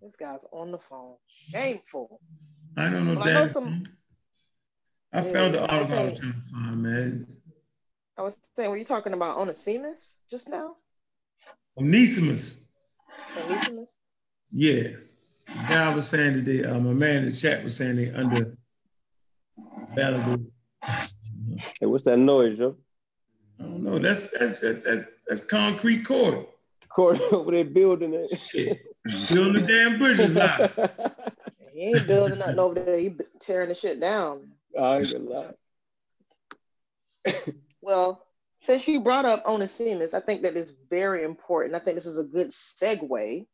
[0.00, 1.16] this guy's on the phone.
[1.26, 2.20] Shameful.
[2.76, 3.36] I don't know well, that.
[3.36, 3.86] I, know some...
[5.12, 7.26] I found the Yeah, I article I was trying to find, man.
[8.18, 10.74] I was saying, were you talking about Onesimus just now?
[11.78, 12.66] Onesimus.
[13.36, 13.96] Onesimus?
[14.50, 14.82] Yeah.
[15.46, 18.10] The guy was saying that they, uh, my man in the chat was saying they
[18.10, 18.56] under
[19.94, 20.50] validated.
[21.80, 22.76] Hey, what's that noise, yo?
[23.60, 23.98] I don't know.
[23.98, 26.46] That's that's that, that, that's concrete cord.
[26.88, 28.36] Court over there building it.
[28.36, 28.80] Shit.
[29.32, 30.90] Building the damn bridges live.
[31.72, 32.98] He ain't building nothing over there.
[32.98, 34.50] He tearing the shit down.
[34.76, 35.54] I ain't gonna lie.
[37.88, 38.22] Well,
[38.58, 41.74] since you brought up Onesimus, I think that is very important.
[41.74, 43.46] I think this is a good segue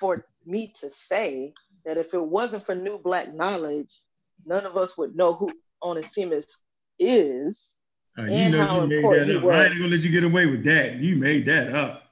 [0.00, 1.52] for me to say
[1.84, 4.00] that if it wasn't for New Black Knowledge,
[4.44, 6.60] none of us would know who Onesimus
[6.98, 7.76] is.
[8.18, 9.42] Uh, you And know how you made important that he up.
[9.44, 9.54] was.
[9.54, 10.96] I ain't gonna let you get away with that.
[10.96, 12.02] You made that up.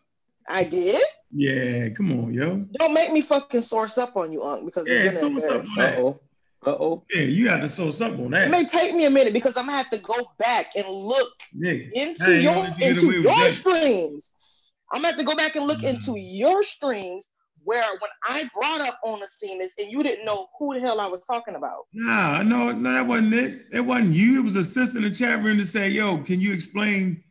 [0.48, 1.02] I did.
[1.32, 2.64] Yeah, come on, yo.
[2.78, 5.64] Don't make me fucking source up on you, Unc, because Yeah, it's gonna source up
[5.64, 6.20] embarrass on that.
[6.66, 6.72] Uh-oh.
[6.72, 7.04] Uh-oh.
[7.12, 8.48] Yeah, you have to source up on that.
[8.48, 11.32] It may take me a minute because I'm gonna have to go back and look
[11.56, 14.34] Nigga, into ain't your you into your streams.
[14.92, 15.94] I'm gonna have to go back and look Mm.
[15.94, 17.30] into your streams
[17.64, 21.24] where when I brought up Onesimus and you didn't know who the hell I was
[21.24, 21.86] talking about.
[21.94, 23.72] Nah, no, no, that wasn't it.
[23.72, 24.38] That wasn't you.
[24.40, 27.24] It was a sister in the chat room to say, "Yo, can you explain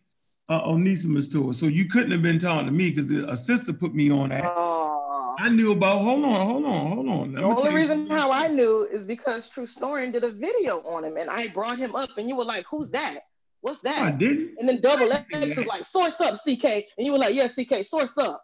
[0.49, 3.73] uh, Onesimus to us?" So you couldn't have been talking to me because a sister
[3.73, 4.43] put me on that.
[4.43, 4.92] Uh,
[5.39, 5.99] I knew about.
[5.99, 7.31] Hold on, hold on, hold on.
[7.33, 11.17] the only reason how I knew is because True Storian did a video on him
[11.17, 13.19] and I brought him up and you were like, "Who's that?
[13.61, 14.55] What's that?" I that?" didn't.
[14.59, 16.65] And then Double I X was like, "Source up, CK,"
[16.97, 18.43] and you were like, "Yeah, CK, source up."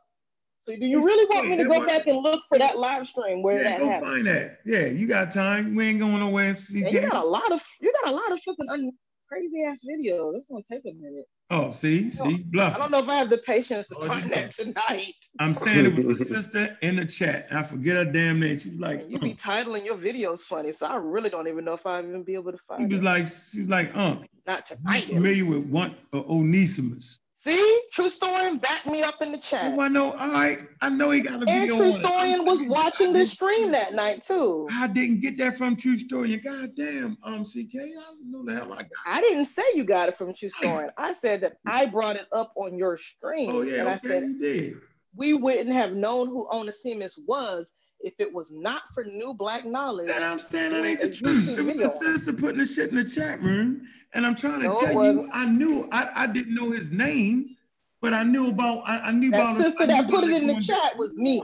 [0.62, 2.78] So do you It's really want me to go wasn't- back and look for that
[2.78, 4.12] live stream where Yeah, that go happened?
[4.12, 4.60] find that.
[4.66, 5.76] Yeah, you got time.
[5.76, 6.50] We ain't going nowhere.
[6.50, 6.60] And
[6.92, 8.92] you got a lot of you got a lot of flipping un-
[9.30, 10.34] crazy ass videos.
[10.34, 11.26] That's gonna take a minute.
[11.52, 12.76] Oh, see, see, bluff.
[12.76, 15.14] I don't know if I have the patience to Oh, find that tonight.
[15.40, 17.48] I'm saying it was a sister in the chat.
[17.52, 18.60] I forget her damn name.
[18.60, 21.66] She was like, you be uh, titling your videos funny, so I really don't even
[21.66, 23.04] know if I even be able to find." he find was it.
[23.04, 25.02] like, she was like, uh, Not tonight.
[25.06, 27.20] familiar with one uh, Onesimus?
[27.42, 29.80] See, True Storian backed me up in the Oh, chat.
[29.80, 30.12] I know.
[30.12, 32.04] All right, I know he got a And video True on it.
[32.04, 34.68] Storian I'm was watching the stream that night too.
[34.70, 36.36] I didn't get that from True Story.
[36.36, 38.90] God damn, um, CK, I don't know the hell I got.
[39.06, 40.90] I didn't say you got it from True Storian.
[40.98, 43.50] I said that I brought it up on your stream.
[43.50, 44.74] Oh yeah, and I said you did.
[45.16, 49.66] we wouldn't have known who Ona Onesimus was if it was not for New Black
[49.66, 50.08] Knowledge.
[50.08, 51.46] That I'm saying that ain't the truth.
[51.50, 51.90] YouTube It was video.
[51.90, 55.06] a sister putting the shit in the chat room, and I'm trying to No, tell
[55.06, 55.30] you.
[55.34, 57.56] I knew I, I didn't know his name,
[58.02, 60.48] but I knew about I, I knew That about sister I that put it in
[60.48, 61.44] the chat was me.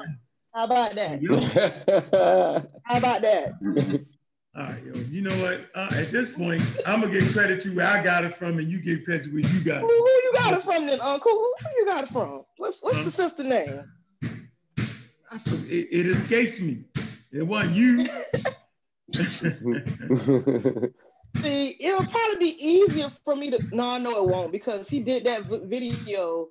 [0.54, 1.22] How about that?
[1.22, 1.36] Yo,
[2.84, 3.52] How about that?
[4.56, 5.68] all right, yo, you know what?
[5.76, 8.70] Uh, at this point, I'm gonna give credit to where I got it from, and
[8.70, 9.90] you give credit to where you got Who, it.
[9.90, 11.32] who you got it from then, Uncle?
[11.32, 12.46] Who, who you got it from?
[12.58, 13.84] What's what's the sister name?
[15.70, 16.86] It, it escapes me.
[17.32, 18.00] It wasn't you.
[21.38, 23.76] See, it'll probably be easier for me to.
[23.76, 26.48] No, no, it won't because he did that video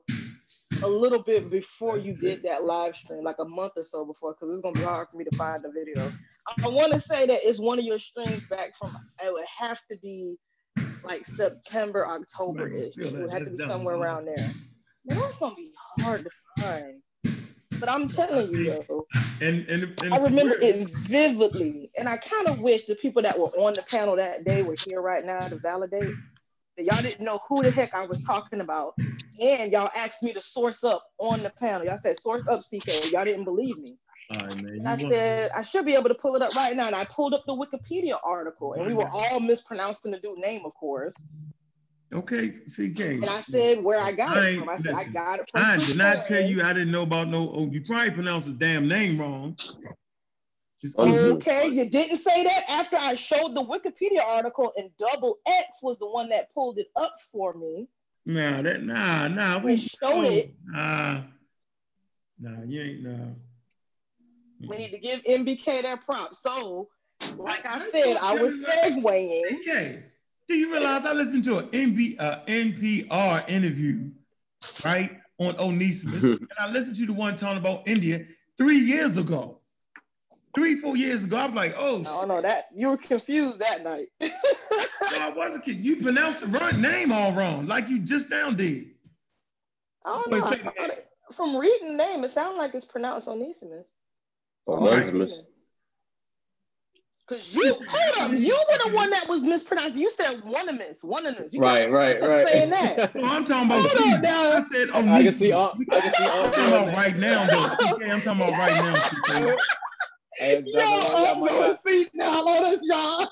[0.83, 4.35] a little bit before you did that live stream, like a month or so before,
[4.35, 6.13] because it's gonna be hard for me to find the video.
[6.63, 8.95] I want to say that it's one of your streams back from.
[9.25, 10.37] It would have to be
[11.03, 12.97] like September, October ish.
[12.99, 14.53] It would have to be somewhere around there.
[15.07, 17.01] Man, that's gonna be hard to find.
[17.85, 19.07] But I'm telling you, though,
[19.43, 23.39] and, and, and I remember it vividly, and I kind of wish the people that
[23.39, 26.09] were on the panel that day were here right now to validate
[26.79, 28.95] that y'all didn't know who the heck I was talking about,
[29.39, 31.87] and y'all asked me to source up on the panel.
[31.87, 33.13] Y'all said source up, CK.
[33.13, 33.99] Y'all didn't believe me.
[34.31, 34.87] All right, man.
[34.87, 37.35] I said I should be able to pull it up right now, and I pulled
[37.35, 41.23] up the Wikipedia article, and we were all mispronouncing the dude name, of course.
[42.13, 43.01] Okay, CK.
[43.01, 44.69] And I said where I got I it from.
[44.69, 45.63] I said I got it from.
[45.65, 47.51] I did not tell you I didn't know about no.
[47.53, 49.57] Oh, you probably pronounced his damn name wrong.
[50.81, 55.81] Just Okay, you didn't say that after I showed the Wikipedia article and Double X
[55.83, 57.89] was the one that pulled it up for me.
[58.27, 59.59] Nah, that nah, nah.
[59.59, 60.55] We We showed it.
[60.67, 61.23] Nah,
[62.39, 63.33] nah, you ain't nah.
[64.61, 66.37] We need to give NBK that prompt.
[66.37, 66.89] So,
[67.37, 69.61] like I said, I was segueing.
[69.61, 70.05] Okay.
[70.49, 74.11] Do you realize I listened to an NB, uh, NPR interview,
[74.85, 78.27] right, on Onesimus, and I listened to the one talking about India
[78.59, 79.61] three years ago.
[80.55, 83.59] Three, four years ago, I was like, oh, I don't know that you were confused
[83.59, 84.07] that night.
[84.23, 85.83] shit, I wasn't kidding.
[85.83, 88.91] You pronounced the right name all wrong, like you just now did.
[90.07, 90.47] I don't Wait, know.
[90.47, 93.95] I say it- from reading the name, it sounds like it's pronounced Onesimus.
[94.69, 95.41] Onesimus.
[97.27, 99.97] Cause you hold up, you were the one that was mispronounced.
[99.97, 101.55] You said onesimus, onesimus.
[101.55, 102.47] You Right, right, right.
[102.47, 103.15] saying that.
[103.15, 104.53] No, oh, I'm talking about Hold on now.
[104.53, 105.79] I said oh, I can see all.
[105.91, 106.45] I can see all.
[106.45, 107.69] I'm talking about right now, though.
[107.69, 109.61] CK, I'm talking about right now, CK.
[110.37, 113.29] Hey, Yo, I'm going to see now on us, y'all.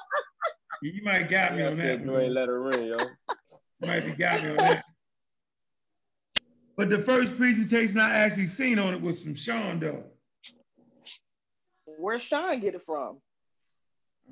[0.82, 2.00] You might got me on that.
[2.00, 2.96] you ain't let her ring, yo.
[3.80, 4.82] You might be got me on that.
[6.76, 10.04] But the first presentation I actually seen on it was from Sean though.
[11.84, 13.18] Where Sean get it from?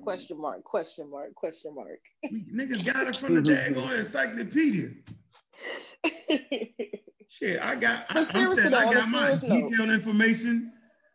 [0.03, 2.01] Question mark, question mark, question mark.
[2.33, 4.91] Niggas got it from the daggone encyclopedia.
[7.29, 8.07] Shit, I got.
[8.09, 10.73] I, But I'm saying though, I got my serious note- detailed information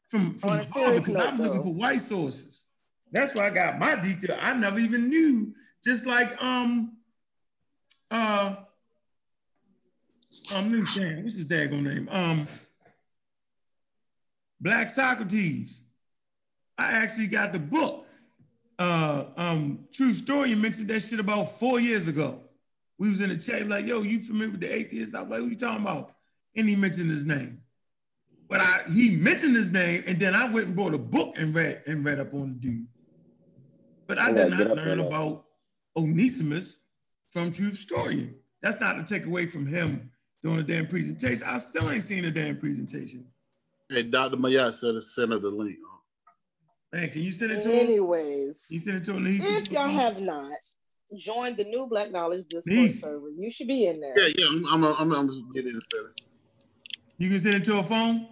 [0.09, 1.63] from from On a Harvard because I note, was looking though.
[1.63, 2.63] for white sources.
[3.11, 4.37] That's where I got my detail.
[4.39, 5.53] I never even knew.
[5.83, 6.97] Just like um
[8.11, 8.55] uh
[10.55, 12.07] um new damn, what's his daggone name?
[12.11, 12.47] Um
[14.61, 15.81] Black Socrates.
[16.77, 18.04] I actually got the book.
[18.77, 22.41] Uh um True Story you mentioned that shit about four years ago.
[22.97, 25.15] We was in the chat like, yo, you familiar with the atheist?
[25.15, 26.13] I was like, what you talking about?
[26.55, 27.61] And he mentioned his name.
[28.47, 31.53] But I he mentioned his name, and then I went and bought a book and
[31.53, 32.87] read and read up on the dude.
[34.07, 35.45] But I I did not up learn about
[35.97, 36.81] Onesimus
[37.29, 38.33] from Truth Story.
[38.61, 40.11] That's not to take away from him
[40.43, 41.43] doing a damn presentation.
[41.45, 43.25] I still ain't seen a damn presentation.
[43.89, 44.37] Hey, Dr.
[44.37, 45.77] Maya said to send her the link.
[46.95, 47.89] Man, can you send it to him?
[47.89, 49.25] Anyways, You send it to him.
[49.25, 50.53] He if y'all have not
[51.17, 53.01] joined the new Black Knowledge Discord Please.
[53.01, 54.17] server, you should be in there.
[54.17, 56.21] Yeah, yeah, I'm, I'm, I'm, I'm gonna get it and send it.
[57.17, 58.25] You can send it to a phone.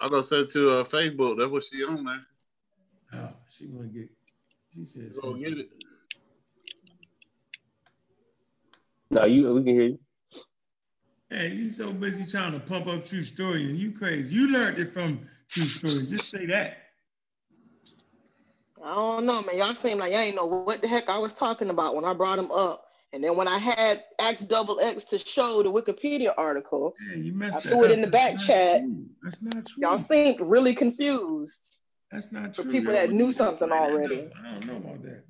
[0.00, 1.36] I'm gonna send it to uh, Facebook.
[1.36, 2.26] That's what she on there.
[3.12, 4.08] Oh, she wanna get.
[4.74, 5.12] She said.
[5.20, 5.68] Go get it.
[9.10, 9.98] No, you we can hear you.
[11.28, 14.34] Hey, you so busy trying to pump up True Story, and you crazy.
[14.34, 15.92] You learned it from True Story.
[16.08, 16.78] Just say that.
[18.84, 19.58] I don't know, man.
[19.58, 22.14] Y'all seem like y'all ain't know what the heck I was talking about when I
[22.14, 22.86] brought him up.
[23.12, 27.32] And then when I had X double X to show the Wikipedia article, Yeah, you
[27.32, 27.96] messed I threw it up.
[27.96, 28.82] in the back That's chat.
[28.82, 28.98] not.
[29.22, 29.82] That's not true.
[29.82, 31.80] Y'all seemed really confused.
[32.12, 32.64] That's not true.
[32.64, 32.72] for true.
[32.80, 34.30] people that knew something already.
[34.38, 35.24] I don't know about that.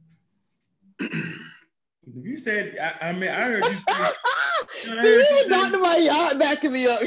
[1.00, 4.04] if you said, I, I mean, I heard you say,
[4.72, 5.78] See, I heard you say- Dr.
[5.78, 7.00] Mayat backing me up.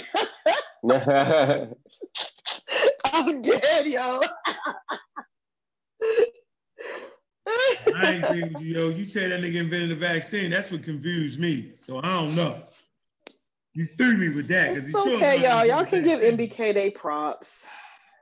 [3.13, 4.19] I'm dead, yo.
[7.95, 8.89] I agree with you, yo.
[8.89, 10.51] You said that nigga invented the vaccine.
[10.51, 11.73] That's what confused me.
[11.79, 12.61] So I don't know.
[13.73, 14.77] You threw me with that.
[14.77, 15.65] It's okay, y'all.
[15.65, 16.19] Y'all can give.
[16.21, 17.67] NBK they props.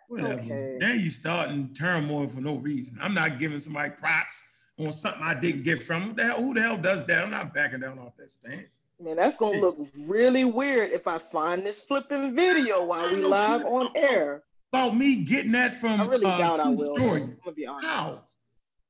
[0.07, 0.41] Whatever.
[0.41, 0.77] okay.
[0.79, 2.97] Now you starting turmoil for no reason.
[3.01, 4.43] I'm not giving somebody props
[4.79, 6.07] on something I didn't get from.
[6.07, 6.41] What the hell?
[6.41, 7.23] Who the hell does that?
[7.23, 8.79] I'm not backing down off that stance.
[8.99, 9.77] Man, that's gonna look
[10.07, 14.43] really weird if I find this flipping video while we live on air.
[14.73, 16.95] About me getting that from I really uh, doubt I True will.
[16.95, 17.21] Story.
[17.23, 17.85] I'm gonna be honest.
[17.85, 18.17] How?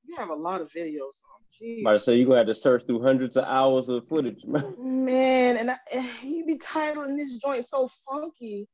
[0.05, 1.41] You have a lot of videos on.
[1.59, 1.81] Jeez.
[1.81, 4.75] About to say you gonna have to search through hundreds of hours of footage, man.
[4.77, 5.77] Man, and I,
[6.21, 8.67] you be titling this joint so funky.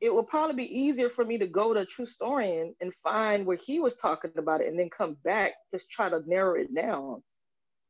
[0.00, 3.56] It would probably be easier for me to go to True Storian and find where
[3.56, 7.22] he was talking about it, and then come back to try to narrow it down.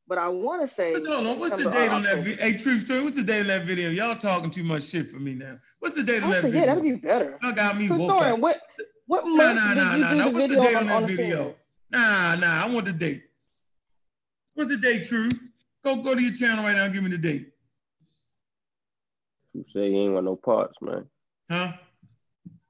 [0.06, 2.18] But I want to say, What's, on, what's the date uh, on that?
[2.18, 2.36] October.
[2.36, 3.88] Vi- hey, True Story, what's the date of that video?
[3.88, 5.58] Y'all talking too much shit for me now.
[5.78, 6.60] What's the date of that video?
[6.60, 7.38] yeah, that'd be better.
[7.42, 8.38] Y'all got me True woke up.
[8.38, 8.60] what
[9.06, 10.24] what month nah, did nah, you nah, do nah.
[10.24, 11.36] the What's the video date on, on that on the video?
[11.36, 11.56] singles?
[11.90, 13.22] Nah, nah, I want the date.
[14.54, 15.50] What's the date, Truth?
[15.82, 17.50] Go go to your channel right now and give me the date.
[19.52, 21.06] True say he ain't want no parts, man.
[21.50, 21.72] Huh?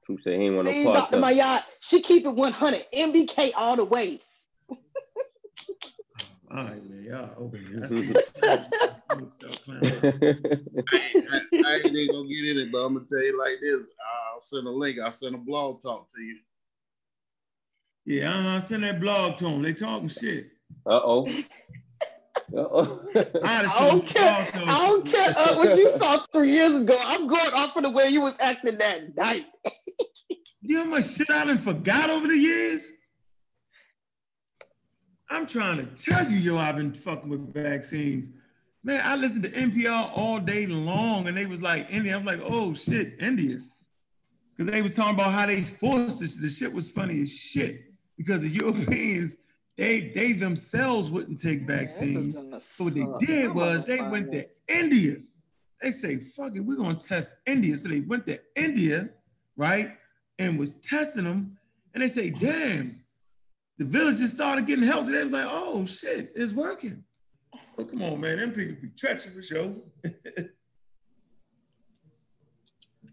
[0.05, 1.11] Truth say he ain't want See, no parts.
[1.11, 1.21] Dr.
[1.21, 1.31] huh?
[1.31, 2.81] Mayat, she keep it 100.
[2.93, 4.19] NBK all the way.
[6.51, 7.03] All right, man.
[7.03, 7.81] Y'all open.
[7.83, 7.89] I Mhm.
[7.89, 8.13] see.
[11.31, 13.87] I, I ain't gonna get in it, but I'm gonna tell you like this.
[14.33, 14.99] I'll send a link.
[14.99, 16.37] I'll send a blog talk to you.
[18.05, 18.59] yeah, uh-huh.
[18.59, 19.61] Send that blog to them.
[19.61, 20.47] They talking shit.
[20.85, 21.25] Uh oh.
[22.55, 23.01] Uh oh.
[23.43, 24.47] I I don't care.
[24.55, 26.95] I don't care uh, what you saw three years ago.
[27.07, 29.45] I'm going off of the way you was acting that night.
[30.61, 32.91] You know how much shit I done forgot over the years?
[35.29, 38.29] I'm trying to tell you, yo, I've been fucking with vaccines.
[38.83, 42.15] Man, I listened to NPR all day long, and they was like India.
[42.15, 43.61] I'm like, oh shit, India.
[44.55, 46.37] Because they was talking about how they forced this.
[46.37, 47.85] The shit was funny as shit.
[48.17, 49.37] Because the Europeans,
[49.75, 52.37] they they themselves wouldn't take vaccines.
[52.65, 55.17] So what they did was they went to India.
[55.81, 57.75] They say, fuck it, we're gonna test India.
[57.75, 59.09] So they went to India,
[59.57, 59.97] right?
[60.39, 61.57] And was testing them.
[61.93, 63.03] And they say, damn,
[63.77, 65.11] the villagers started getting healthy.
[65.11, 67.03] They was like, oh shit, it's working.
[67.75, 68.37] So come on, man.
[68.37, 69.75] Them people be treacherous, yo.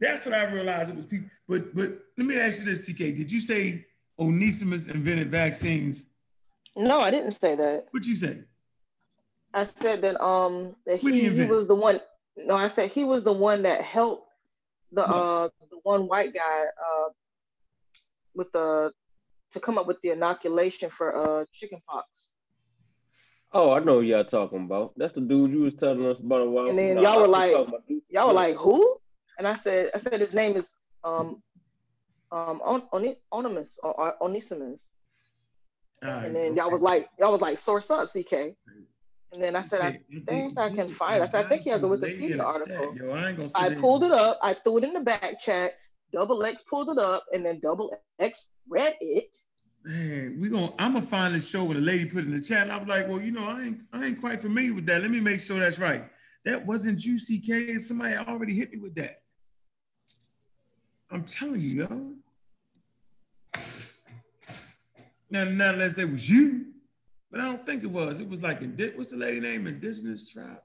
[0.01, 1.29] That's what I realized it was people.
[1.49, 2.99] But but let me ask you this, CK.
[2.99, 3.87] Did you say
[4.19, 6.07] Onesimus invented vaccines?
[6.77, 7.87] No, I didn't say that.
[7.91, 8.41] What'd you say?
[9.55, 12.01] I said that um that he he, he was the one.
[12.37, 14.29] No, I said he was the one that helped
[14.93, 17.09] the uh the one white guy uh
[18.35, 18.93] with the
[19.53, 22.29] to come up with the inoculation for uh chickenpox.
[23.55, 24.95] Oh, I know who y'all talking about.
[24.97, 26.69] That's the dude you was telling us about a while.
[26.69, 28.97] And then No, y'all were like, about y'all were like, who?
[29.39, 30.73] And I said, I said his name is
[31.05, 31.43] um
[32.31, 34.89] um On Oni- Onimus or or Onesimus.
[36.03, 38.57] All right, And then y'all was like, y'all was like, source up, CK.
[39.33, 41.23] And then I said, I think I can find it.
[41.23, 42.95] I said, I think he has a Wikipedia article.
[42.97, 44.39] Yo, I ain't gonna I pulled it up.
[44.43, 45.73] I threw it in the back chat.
[46.13, 49.37] Double X pulled it up, and then Double X read it.
[49.85, 52.71] Man, we gonna I'm gonna find the show where the lady put in the chat.
[52.71, 55.03] I was like, well, you know, I ain't I ain't quite familiar with that.
[55.03, 56.05] Let me make sure that's right.
[56.45, 57.81] That wasn't you, CK.
[57.81, 59.23] Somebody already hit me with that.
[61.11, 62.13] I'm telling you, yo.
[65.31, 66.67] Now, not unless it was you,
[67.31, 68.21] but I don't think it was.
[68.21, 68.63] It was like
[68.95, 69.67] what's the lady name?
[69.67, 70.61] Indigenous tribe.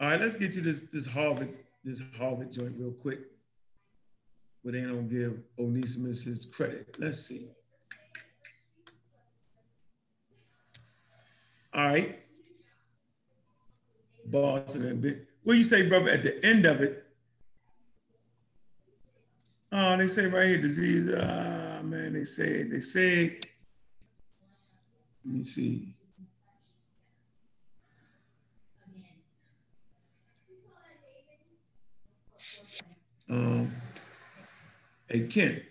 [0.00, 1.54] All right, let's get to this this Harvard
[1.84, 3.20] this Harvard joint real quick.
[4.66, 6.96] But they don't give Onesimus his credit.
[6.98, 7.46] Let's see.
[11.72, 12.18] All right.
[14.24, 15.28] Boston and bit.
[15.44, 16.10] What you say, brother?
[16.10, 17.06] At the end of it.
[19.70, 21.14] Oh, they say right here, disease.
[21.16, 23.38] Ah, man, they say they say.
[25.24, 25.94] Let me see.
[33.30, 33.70] Um,
[35.08, 35.62] hey Ken,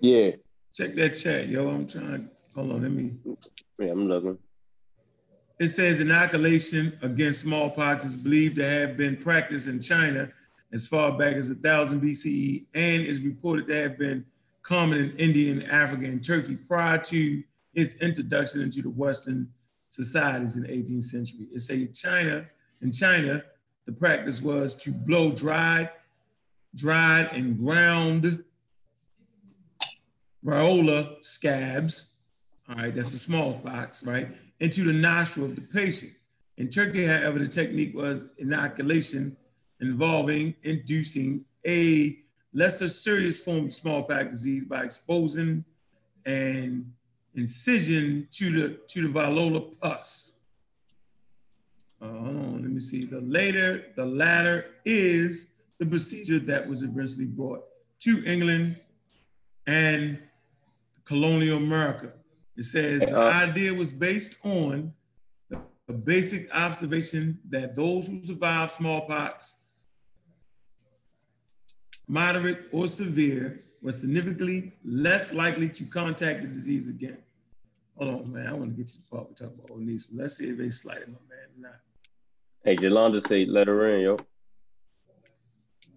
[0.00, 0.30] Yeah,
[0.72, 1.68] check that chat, yo.
[1.68, 2.30] I'm trying.
[2.54, 3.12] Hold on, let me.
[3.78, 4.38] yeah, I'm looking.
[5.58, 10.30] It says inoculation against smallpox is believed to have been practiced in China
[10.72, 14.24] as far back as 1000 BCE and is reported to have been
[14.62, 17.42] common in India and Africa and Turkey prior to
[17.72, 19.48] its introduction into the Western
[19.88, 21.46] societies in the 18th century.
[21.54, 22.44] It says China,
[22.82, 23.42] in China,
[23.86, 25.90] the practice was to blow dried,
[26.76, 28.44] dried and ground
[30.42, 32.18] viola scabs,
[32.68, 34.28] all right, that's the smallpox, right,
[34.60, 36.12] into the nostril of the patient.
[36.56, 39.36] In Turkey, however, the technique was inoculation
[39.80, 42.18] involving inducing a
[42.54, 45.64] lesser serious form of smallpox disease by exposing
[46.24, 46.92] an
[47.34, 50.34] incision to the to the viola pus.
[52.00, 53.04] Uh, hold on, let me see.
[53.04, 57.64] The later, the latter is the procedure that was eventually brought
[58.00, 58.76] to England
[59.66, 60.18] and
[61.04, 62.12] colonial America.
[62.56, 64.92] It says the idea was based on
[65.50, 69.56] the, the basic observation that those who survived smallpox,
[72.08, 77.18] moderate or severe, were significantly less likely to contact the disease again.
[77.98, 78.46] Hold on, man.
[78.46, 80.08] I want to get to the part we talk about Onesimus.
[80.12, 81.80] Let's see if they slighted my man or not.
[82.64, 84.16] Hey, Jolanda say let her in, yo.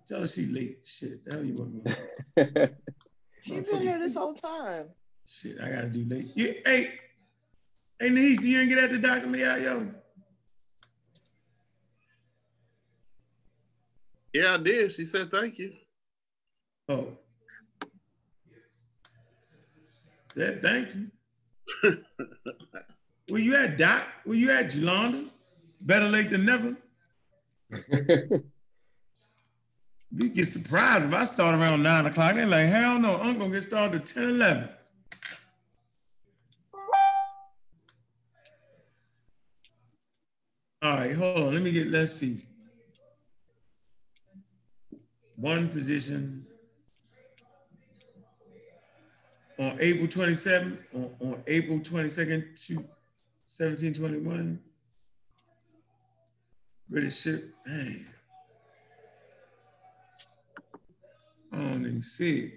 [0.09, 0.79] Tell her she late.
[0.85, 1.95] Shit, the hell you want me?
[3.43, 4.87] She's been here this whole time.
[5.23, 6.31] Shit, I gotta do late.
[6.33, 6.93] Yeah, hey,
[7.99, 9.87] hey, niece, you didn't get at the doctor me out, yo.
[14.33, 14.91] Yeah, I did.
[14.93, 15.73] She said thank you.
[16.87, 17.09] Oh.
[20.35, 21.11] Said thank you.
[23.29, 24.05] Where you at, Doc?
[24.23, 25.29] Where you at, Jolanda?
[25.81, 26.75] Better late than never.
[30.11, 32.35] You get surprised if I start around nine o'clock.
[32.35, 34.69] They're like, hell no, I'm gonna get started at 10, 11.
[40.81, 41.53] All right, hold on.
[41.53, 42.41] Let me get, let's see.
[45.35, 46.45] One physician
[49.59, 54.59] on April 27th, on, on April 22nd, to 1721.
[56.89, 58.07] British ship, man.
[61.51, 62.51] Um, I don't see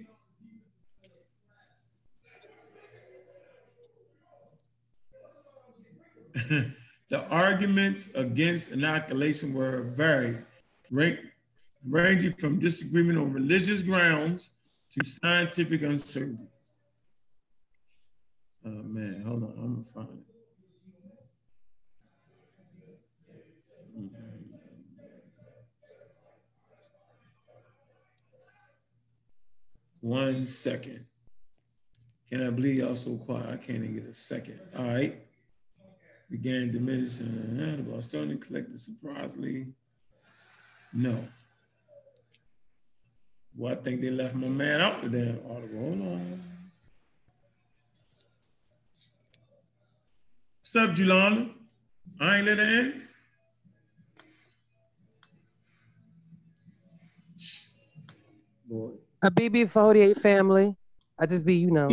[7.10, 10.44] the arguments against inoculation were varied,
[10.90, 14.52] ranging from disagreement on religious grounds
[14.90, 16.44] to scientific uncertainty.
[18.64, 20.31] Oh man, hold on, I'm gonna find it.
[30.02, 31.06] One second.
[32.28, 33.48] Can I believe y'all so quiet?
[33.48, 34.58] I can't even get a second.
[34.76, 35.16] All right.
[36.28, 37.56] Began diminishing.
[37.56, 39.68] The Bostonian collected surprisingly.
[40.92, 41.24] No.
[43.56, 45.78] Well, I think they left my man out the damn article.
[45.78, 46.42] Hold on.
[50.62, 51.48] What's up, Julanda?
[52.18, 53.01] I ain't let her in.
[59.22, 60.76] A BB48 family.
[61.18, 61.88] I just be, you know.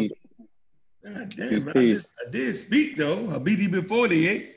[1.05, 3.29] God damn, I, just, I did speak though.
[3.29, 4.55] I beat you before the eight.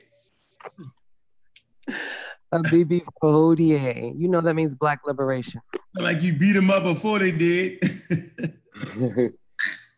[2.52, 4.14] Habibi Hodie.
[4.18, 5.60] You know that means black liberation.
[5.94, 7.78] Like you beat them up before they did.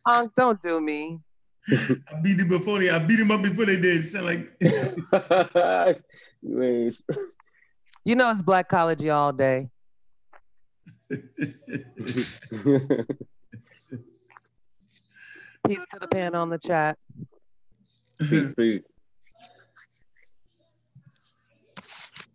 [0.07, 1.21] Unc, don't do me.
[1.71, 2.91] I beat them before they.
[2.91, 4.07] I beat them up before they did.
[4.09, 4.53] Sound like.
[8.05, 9.71] you know it's blackology all day.
[11.11, 11.21] Peace
[15.67, 16.99] to the pan on the chat.
[18.19, 18.83] Peace, peace.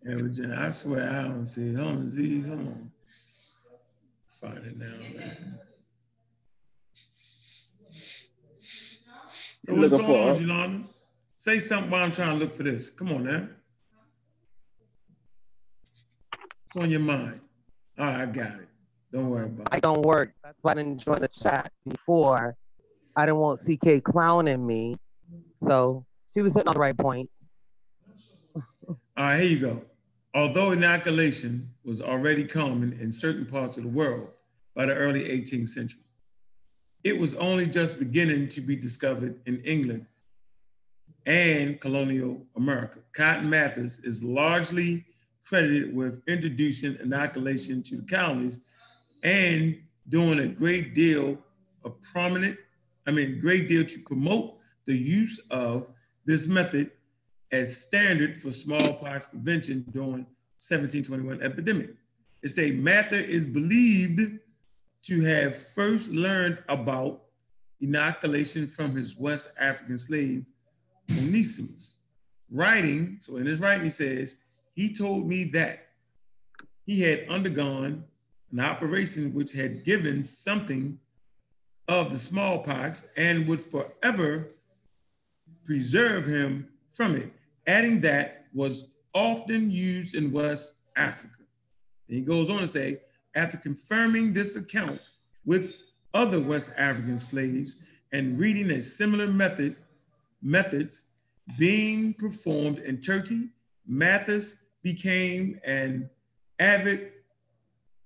[0.06, 1.78] Yeah, I swear I don't see it.
[1.78, 2.92] Hold on, Z's, hold on.
[4.42, 4.86] Find it now,
[5.18, 5.60] man.
[9.66, 10.48] So what's looking going on, for, huh?
[10.48, 10.88] Jelana?
[11.38, 12.90] Say something while I'm trying to look for this.
[12.90, 13.48] Come on now.
[16.74, 17.42] What's on your mind?
[18.00, 18.70] Right, I got it.
[19.12, 19.74] Don't worry about it.
[19.74, 20.32] I don't work.
[20.42, 22.56] That's why I didn't join the chat before.
[23.16, 24.96] I didn't want CK clowning me.
[25.58, 27.46] So she was hitting on the right points.
[28.88, 29.82] All right, here you go.
[30.34, 34.32] Although inoculation was already common in certain parts of the world
[34.76, 36.04] by the early 18th century,
[37.04, 40.06] it was only just beginning to be discovered in England
[41.26, 43.00] and colonial America.
[43.12, 45.06] Cotton Mather is largely
[45.50, 48.60] credited with introducing inoculation to the colonies
[49.24, 51.40] and doing a great deal
[51.84, 52.56] of prominent,
[53.08, 55.90] I mean, great deal to promote the use of
[56.24, 56.92] this method
[57.52, 60.28] as standard for smallpox prevention during
[60.62, 61.96] 1721 epidemic.
[62.44, 64.40] It say Mather is believed
[65.06, 67.24] to have first learned about
[67.82, 70.46] inoculation from his West African slave,
[71.18, 71.98] Onesimus.
[72.52, 74.38] Writing, so in his writing, he says,
[74.80, 75.90] he told me that
[76.86, 78.02] he had undergone
[78.54, 80.98] an operation which had given something
[81.90, 84.48] of the smallpox and would forever
[85.66, 87.30] preserve him from it,
[87.68, 91.44] adding that was often used in West Africa.
[92.08, 93.02] And he goes on to say,
[93.36, 95.02] after confirming this account
[95.44, 95.74] with
[96.14, 97.84] other West African slaves
[98.14, 99.76] and reading a similar method,
[100.42, 101.08] methods
[101.58, 103.50] being performed in Turkey,
[103.86, 106.10] Mathis became an
[106.60, 107.12] avid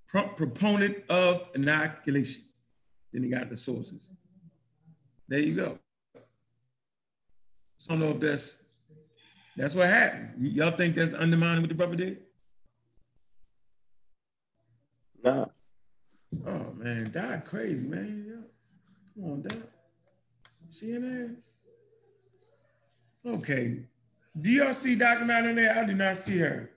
[0.08, 2.44] pro- proponent of inoculation.
[3.12, 4.12] Then he got the sources.
[5.28, 5.80] There you go.
[7.78, 8.64] So I don't know if that's
[9.56, 10.34] that's what happened.
[10.40, 12.20] Y'all think that's undermining what the brother did?
[15.24, 15.46] Nah.
[16.46, 18.26] Oh man, Doc crazy, man.
[18.28, 19.58] Yo, Come on, Doc.
[20.70, 21.38] CNN.
[23.26, 23.86] Okay.
[24.40, 25.26] Do y'all see Dr.
[25.26, 25.78] Matt in there?
[25.78, 26.72] I do not see her.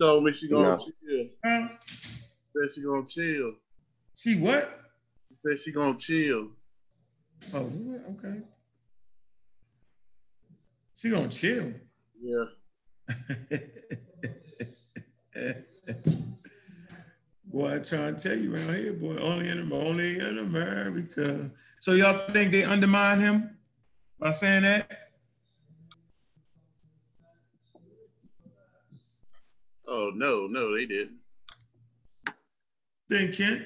[0.00, 0.78] Told me she gonna No.
[0.78, 1.28] chill.
[1.44, 1.68] Huh?
[1.86, 3.54] Said she gonna chill.
[4.16, 4.80] She what?
[5.44, 6.50] Said she gonna chill.
[7.52, 7.70] Oh,
[8.10, 8.40] okay.
[10.94, 11.74] She gonna chill.
[12.20, 12.44] Yeah.
[17.44, 21.50] boy, I try to tell you around here, boy, only in only in America.
[21.80, 23.58] So y'all think they undermine him
[24.18, 25.03] by saying that?
[29.86, 31.18] Oh no, no, they didn't.
[33.08, 33.62] Then Kent,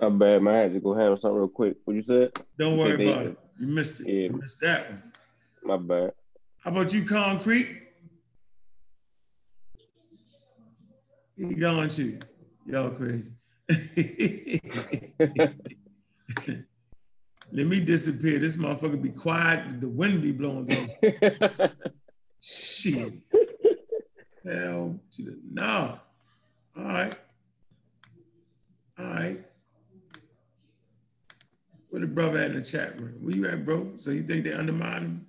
[0.00, 0.54] My bad, man.
[0.54, 1.76] I had to go handle something real quick.
[1.84, 2.30] What you said?
[2.58, 3.38] don't worry said about it.
[3.58, 4.06] You missed it.
[4.08, 4.28] Yeah.
[4.28, 5.02] You missed that one.
[5.64, 6.12] My bad.
[6.62, 7.82] How about you, Concrete?
[11.36, 12.20] He gone you.
[12.66, 13.32] Y'all crazy.
[17.54, 18.38] Let me disappear.
[18.38, 19.80] This motherfucker be quiet.
[19.80, 20.68] The wind be blowing.
[22.40, 23.12] Shit.
[24.44, 25.98] Hell to the no.
[26.76, 27.14] All right.
[28.98, 29.38] All right.
[31.90, 33.18] Where the brother at in the chat room?
[33.20, 33.92] Where you at, bro?
[33.98, 35.26] So you think they undermine him?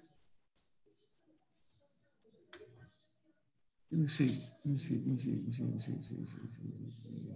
[3.91, 4.26] Let me see.
[4.26, 4.95] Let me see.
[4.95, 5.31] Let me see.
[5.31, 5.64] Let me see.
[5.64, 5.91] Let me see.
[5.91, 6.15] Let me see.
[6.15, 6.61] Let me see.
[6.64, 7.30] Let me see.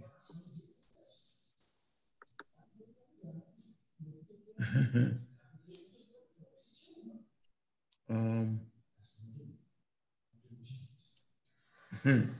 [8.08, 8.60] Let um,
[12.04, 12.34] um,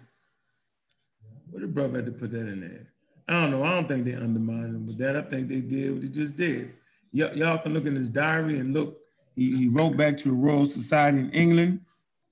[1.51, 2.87] what the brother had to put that in there?
[3.29, 3.65] I don't know.
[3.65, 5.17] I don't think they undermined him with that.
[5.17, 6.73] I think they did what he just did.
[7.13, 8.95] Y- y'all can look in his diary and look.
[9.37, 11.81] He, he wrote back to the Royal Society in England,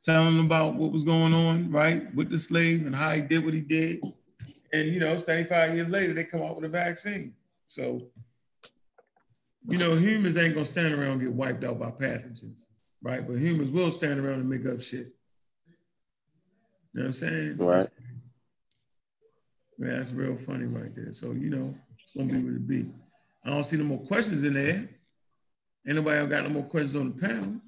[0.03, 3.44] telling them about what was going on, right, with the slave and how he did
[3.44, 4.01] what he did.
[4.73, 7.35] And you know, 75 years later, they come out with a vaccine.
[7.66, 8.03] So,
[9.69, 12.66] you know, humans ain't gonna stand around and get wiped out by pathogens,
[13.03, 13.27] right?
[13.27, 15.15] But humans will stand around and make up shit.
[16.97, 17.56] You know what I'm saying?
[17.59, 17.86] Right.
[19.78, 21.12] Man, that's real funny right there.
[21.12, 22.86] So, you know, it's gonna be what it be.
[23.44, 24.89] I don't see no more questions in there.
[25.86, 27.60] Anybody else got no more questions on the panel.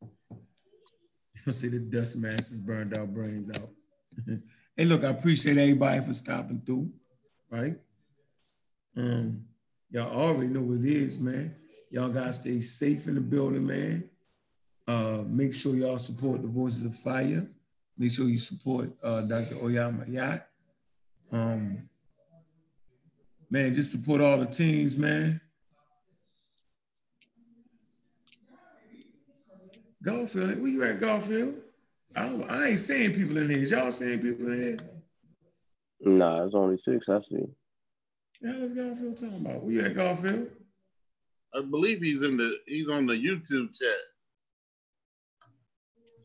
[1.44, 3.68] You'll see the dust masters burned our brains out.
[4.74, 6.90] hey, look, I appreciate everybody for stopping through,
[7.50, 7.76] right?
[8.96, 9.44] Um,
[9.90, 11.54] y'all already know what it is, man.
[11.90, 14.08] Y'all gotta stay safe in the building, man.
[14.86, 17.46] Uh, make sure y'all support the Voices of Fire.
[17.96, 19.56] Make sure you support uh, Dr.
[19.62, 20.46] Oyama Yacht.
[21.32, 21.88] Um,
[23.50, 25.40] man, just support all the teams, man.
[30.02, 31.54] Garfield, where you at, Garfield?
[32.14, 33.60] I, I ain't seeing people in here.
[33.60, 34.78] Is y'all seeing people in here?
[36.00, 37.46] Nah, it's only six I see.
[38.42, 39.62] Yeah, let's Garfield talking about.
[39.62, 40.48] Where you at, Garfield?
[41.54, 43.96] I believe he's in the he's on the YouTube chat.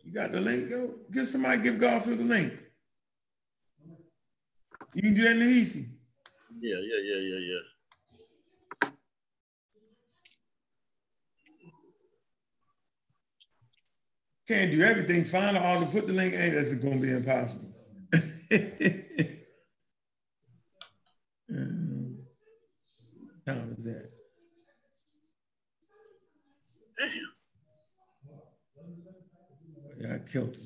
[0.09, 0.71] You got the link?
[0.71, 2.51] Go give somebody give Garfield the link.
[4.95, 5.85] You can do that in the easy.
[6.55, 7.39] Yeah, yeah, yeah, yeah,
[8.81, 8.89] yeah.
[14.47, 15.25] Can't do everything.
[15.25, 16.55] Find an author, put the link in.
[16.55, 17.71] That's going to be impossible.
[21.51, 22.17] um,
[23.45, 24.09] how was that?
[26.97, 27.38] Damn.
[29.99, 30.57] Yeah, killed.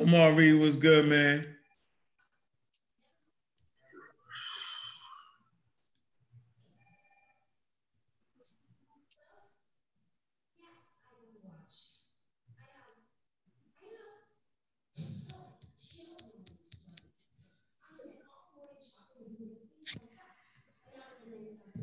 [0.00, 1.46] Omar was good, man.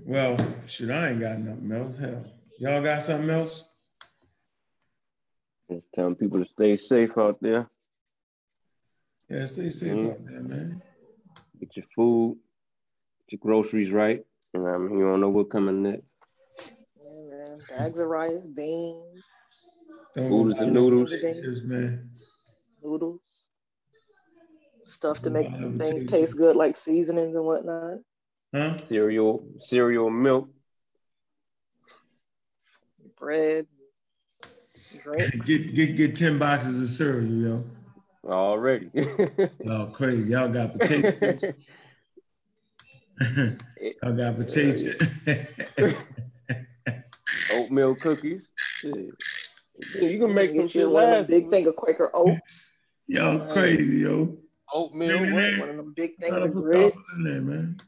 [0.09, 1.95] Well, shit, I ain't got nothing else.
[1.97, 2.25] Hell,
[2.57, 3.63] y'all got something else?
[5.71, 7.69] Just telling people to stay safe out there.
[9.29, 10.09] Yeah, stay safe Mhm.
[10.09, 10.81] out there, man.
[11.59, 12.39] Get your food,
[13.27, 14.25] get your groceries right.
[14.55, 16.07] And I mean, you don't know what's coming next.
[16.99, 17.59] Yeah, man.
[17.69, 19.27] Bags of rice, beans,
[20.15, 21.11] Don't Oodles and buy noodles.
[21.11, 22.09] potatoes, man.
[22.81, 23.21] noodles,
[24.85, 25.47] stuff to make
[25.77, 27.99] things taste good, like seasonings and whatnot.
[28.53, 28.77] Huh?
[28.77, 30.49] Cereal, cereal, milk.
[33.19, 33.67] Bread,
[35.03, 35.35] drinks.
[35.45, 37.63] Get get get ten boxes of cereal, yo.
[38.25, 38.89] Already.
[38.93, 40.31] Y'all oh, crazy.
[40.31, 41.43] Y'all got potatoes.
[44.03, 44.95] Y'all got potatoes.
[47.53, 48.51] Oatmeal cookies.
[48.77, 49.09] Shit.
[50.01, 51.29] You can make some shit one of them last.
[51.29, 52.73] big thing of Quaker oats.
[53.07, 54.37] Y'all crazy, yo.
[54.73, 55.19] Oatmeal.
[55.19, 55.59] Man, man.
[55.59, 56.95] One of them big things of put grits.
[57.17, 57.81] in there, man.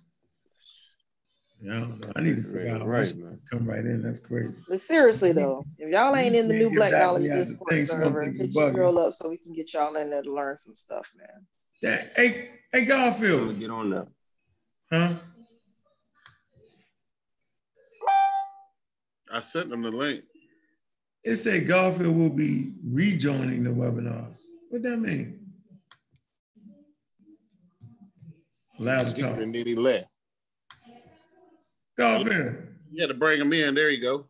[1.63, 2.11] Yeah, I don't know.
[2.15, 3.39] I need to figure out Right, right, man.
[3.49, 4.01] come right in.
[4.01, 4.53] That's crazy.
[4.67, 7.35] But seriously though, if y'all ain't in the can't new Black back Knowledge me out
[7.35, 10.23] the Discord server, something hit your girl up so we can get y'all in there
[10.23, 11.45] to learn some stuff, man.
[11.83, 14.07] That, hey, hey, I'm Garfield, get on that.
[14.91, 15.15] huh?
[19.31, 20.23] I sent them the link.
[21.23, 24.35] It said Garfield will be rejoining the webinar.
[24.69, 25.39] What that mean?
[28.79, 29.37] Loud to talk.
[29.37, 30.07] And then he left.
[31.97, 32.55] Garfield,
[32.91, 33.75] You had to bring him in.
[33.75, 34.25] There you go.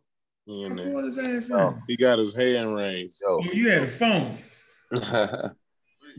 [0.46, 1.04] He in what there.
[1.06, 1.56] his ass in?
[1.56, 1.78] Oh.
[1.88, 3.22] He got his hand raised.
[3.22, 4.38] Yo, Oh, you had a phone.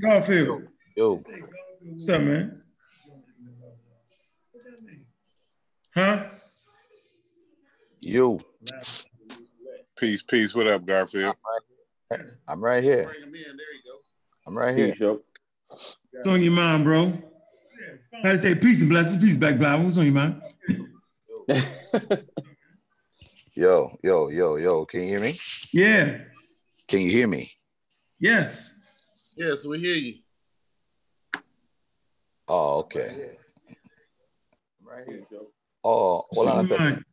[0.00, 0.62] Garfield,
[0.96, 1.16] yo,
[1.82, 2.62] what's up, man?
[5.94, 6.24] Huh?
[8.00, 8.40] you.
[9.98, 10.54] Peace, peace.
[10.54, 11.36] What up, Garfield?
[12.48, 13.04] I'm right here.
[13.04, 13.32] Bring him in.
[13.32, 13.98] There you go.
[14.46, 14.88] I'm right here.
[14.92, 15.20] Peace, yo.
[15.68, 17.12] What's on your mind, bro?
[18.22, 19.84] How to say peace and blessings, peace, black blind.
[19.84, 20.40] What's on your mind?
[23.54, 24.86] Yo, yo, yo, yo.
[24.86, 25.32] Can you hear me?
[25.74, 26.18] Yeah.
[26.88, 27.50] Can you hear me?
[28.18, 28.80] Yes.
[29.36, 30.14] Yes, we hear you.
[32.48, 33.32] Oh, okay.
[34.82, 35.48] right here, yo.
[35.84, 36.84] Oh, What's hold on on a second.
[36.84, 37.04] mind?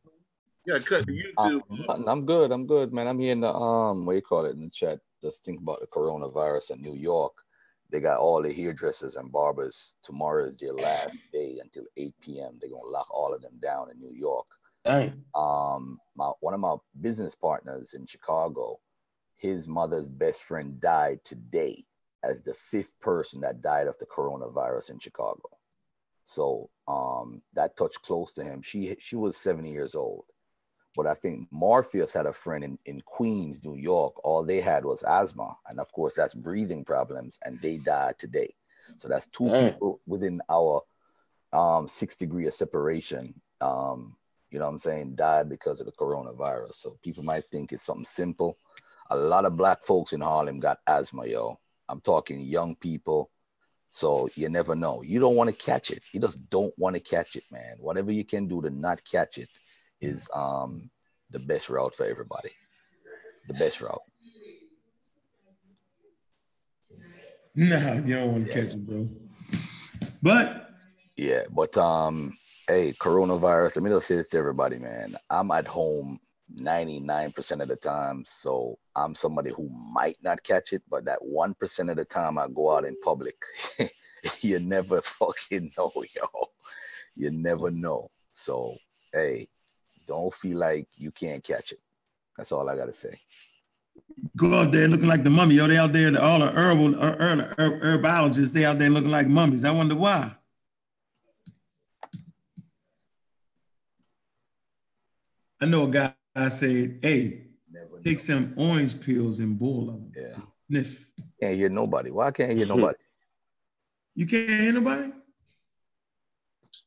[0.65, 2.07] You to cut the I'm, YouTube.
[2.07, 2.51] I'm good.
[2.53, 3.07] I'm good, man.
[3.07, 4.99] I'm here in the um, what do you call it in the chat?
[5.21, 7.33] Just think about the coronavirus in New York.
[7.91, 9.95] They got all the hairdressers and barbers.
[10.03, 12.57] Tomorrow is their last day until 8 p.m.
[12.59, 14.45] They're gonna lock all of them down in New York.
[14.85, 15.23] Dang.
[15.35, 18.79] um my one of my business partners in Chicago,
[19.37, 21.83] his mother's best friend died today
[22.23, 25.49] as the fifth person that died of the coronavirus in Chicago.
[26.25, 28.61] So um that touched close to him.
[28.61, 30.25] She she was 70 years old.
[30.99, 34.19] But I think Morpheus had a friend in, in Queens, New York.
[34.25, 35.55] All they had was asthma.
[35.69, 37.39] And of course, that's breathing problems.
[37.45, 38.53] And they died today.
[38.97, 39.71] So that's two Dang.
[39.71, 40.81] people within our
[41.53, 43.33] um, six degree of separation.
[43.61, 44.17] Um,
[44.51, 46.73] you know what I'm saying, died because of the coronavirus.
[46.73, 48.57] So people might think it's something simple.
[49.09, 51.59] a lot of black folks in Harlem got asthma, yo.
[51.87, 53.31] I'm talking young people.
[53.89, 55.01] So you never know.
[55.01, 56.03] You don't want to catch it.
[56.11, 57.77] You just don't want to catch it, man.
[57.79, 59.47] Whatever you can do to not catch it
[60.01, 60.89] is um
[61.31, 62.51] the best route for everybody.
[63.47, 64.01] The best route.
[67.55, 69.09] No, you don't want to catch it, bro.
[70.21, 70.69] But
[71.17, 72.33] yeah, but um,
[72.67, 73.75] hey, coronavirus.
[73.75, 75.15] Let me just say this to everybody, man.
[75.29, 76.19] I'm at home
[76.55, 81.53] 99% of the time, so I'm somebody who might not catch it, but that one
[81.53, 83.35] percent of the time I go out in public,
[84.41, 86.45] you never fucking know, yo.
[87.15, 88.09] You never know.
[88.33, 88.75] So
[89.13, 89.47] hey,
[90.09, 91.79] don't feel like you can't catch it.
[92.35, 93.15] That's all I gotta say
[94.35, 95.55] go out there looking like the mummy.
[95.55, 99.11] Yo, they out there, all the herbal, uh, herb, herb, herbologists, they out there looking
[99.11, 99.63] like mummies.
[99.65, 100.35] I wonder why.
[105.61, 107.47] I know a guy I said, hey,
[108.03, 110.11] take some orange pills and boil them.
[110.15, 110.37] Yeah.
[110.67, 111.11] Sniff.
[111.39, 112.11] Can't hear nobody.
[112.11, 112.97] Why can't hear nobody?
[114.15, 115.11] You can't hear nobody?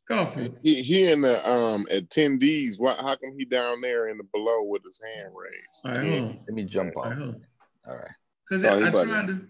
[0.08, 0.58] Garfield.
[0.62, 2.78] He, he and the um attendees.
[2.78, 2.94] Why?
[2.94, 5.84] How come he down there in the below with his hand raised?
[5.84, 6.40] All right, hold on.
[6.48, 7.12] Let me jump All on.
[7.12, 7.34] All, right.
[7.88, 8.10] All right.
[8.48, 9.46] Because Oh, I, he I about tried to- to.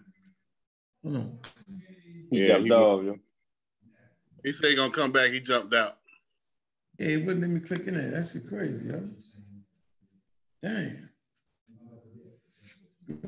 [1.05, 1.39] Hold on.
[2.31, 3.17] He Yeah, jumped he- off, yo.
[4.45, 5.31] He said he gonna come back.
[5.31, 5.99] He jumped out.
[6.99, 8.11] Yeah, he wouldn't let me click in there.
[8.11, 9.09] That's crazy, yo.
[10.63, 11.09] Damn.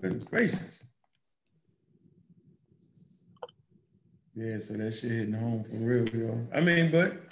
[0.00, 0.84] Goodness gracious.
[4.36, 6.48] Yeah, so that shit hitting home for real, yo.
[6.52, 7.22] I mean, but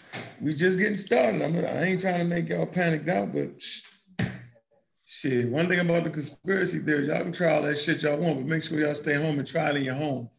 [0.40, 1.42] we just getting started.
[1.42, 3.82] I'm, I ain't trying to make y'all panicked out, but sh-
[5.04, 5.48] shit.
[5.48, 8.46] One thing about the conspiracy theories, y'all can try all that shit y'all want, but
[8.46, 10.30] make sure y'all stay home and try it in your home.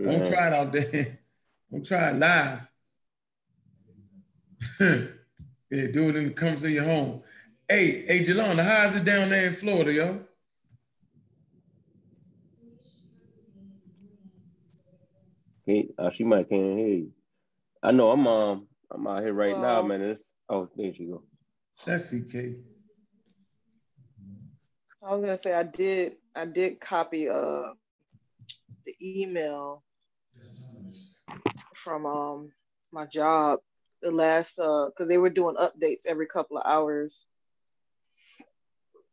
[0.00, 1.18] Don't try it out there.
[1.72, 2.68] Don't try it live.
[4.80, 7.22] yeah, do it in the comfort of your home.
[7.68, 10.20] Hey, hey, Jelon, how's it down there in Florida, yo?
[15.66, 17.12] Can't, uh, she might can't hear you.
[17.82, 20.00] I know I'm um I'm out here right now, man.
[20.00, 21.22] It's, oh, there she go.
[21.84, 22.56] That's CK.
[25.02, 27.72] I was gonna say I did I did copy uh
[28.84, 29.82] the email
[31.74, 32.50] from um
[32.92, 33.60] my job
[34.02, 37.24] the last uh because they were doing updates every couple of hours.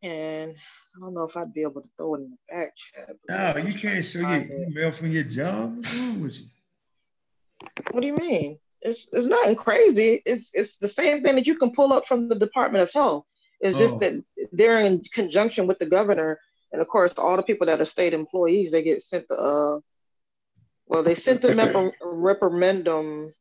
[0.04, 0.52] And
[0.96, 3.16] I don't know if I'd be able to throw it in the back chat.
[3.28, 5.78] but No, I'm you can't show your email from your job.
[5.78, 6.46] What's wrong with you?
[7.92, 8.60] What do you mean?
[8.82, 10.22] It's it's nothing crazy.
[10.26, 13.24] It's it's the same thing that you can pull up from the Department of Health.
[13.62, 13.80] It's Oh.
[13.80, 16.38] just that they're in conjunction with the governor,
[16.74, 19.80] and of course, all the people that are state employees they get sent the uh,
[20.86, 23.34] well, they sent the mem- referendum,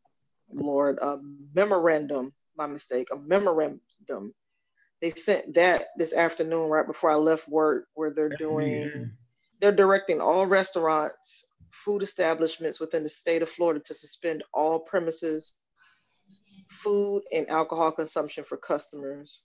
[0.52, 1.18] Lord, a
[1.56, 2.32] memorandum.
[2.56, 4.32] My mistake, a memorandum.
[5.02, 9.10] They sent that this afternoon, right before I left work, where they're doing
[9.60, 15.56] they're directing all restaurants, food establishments within the state of Florida to suspend all premises,
[16.68, 19.42] food and alcohol consumption for customers.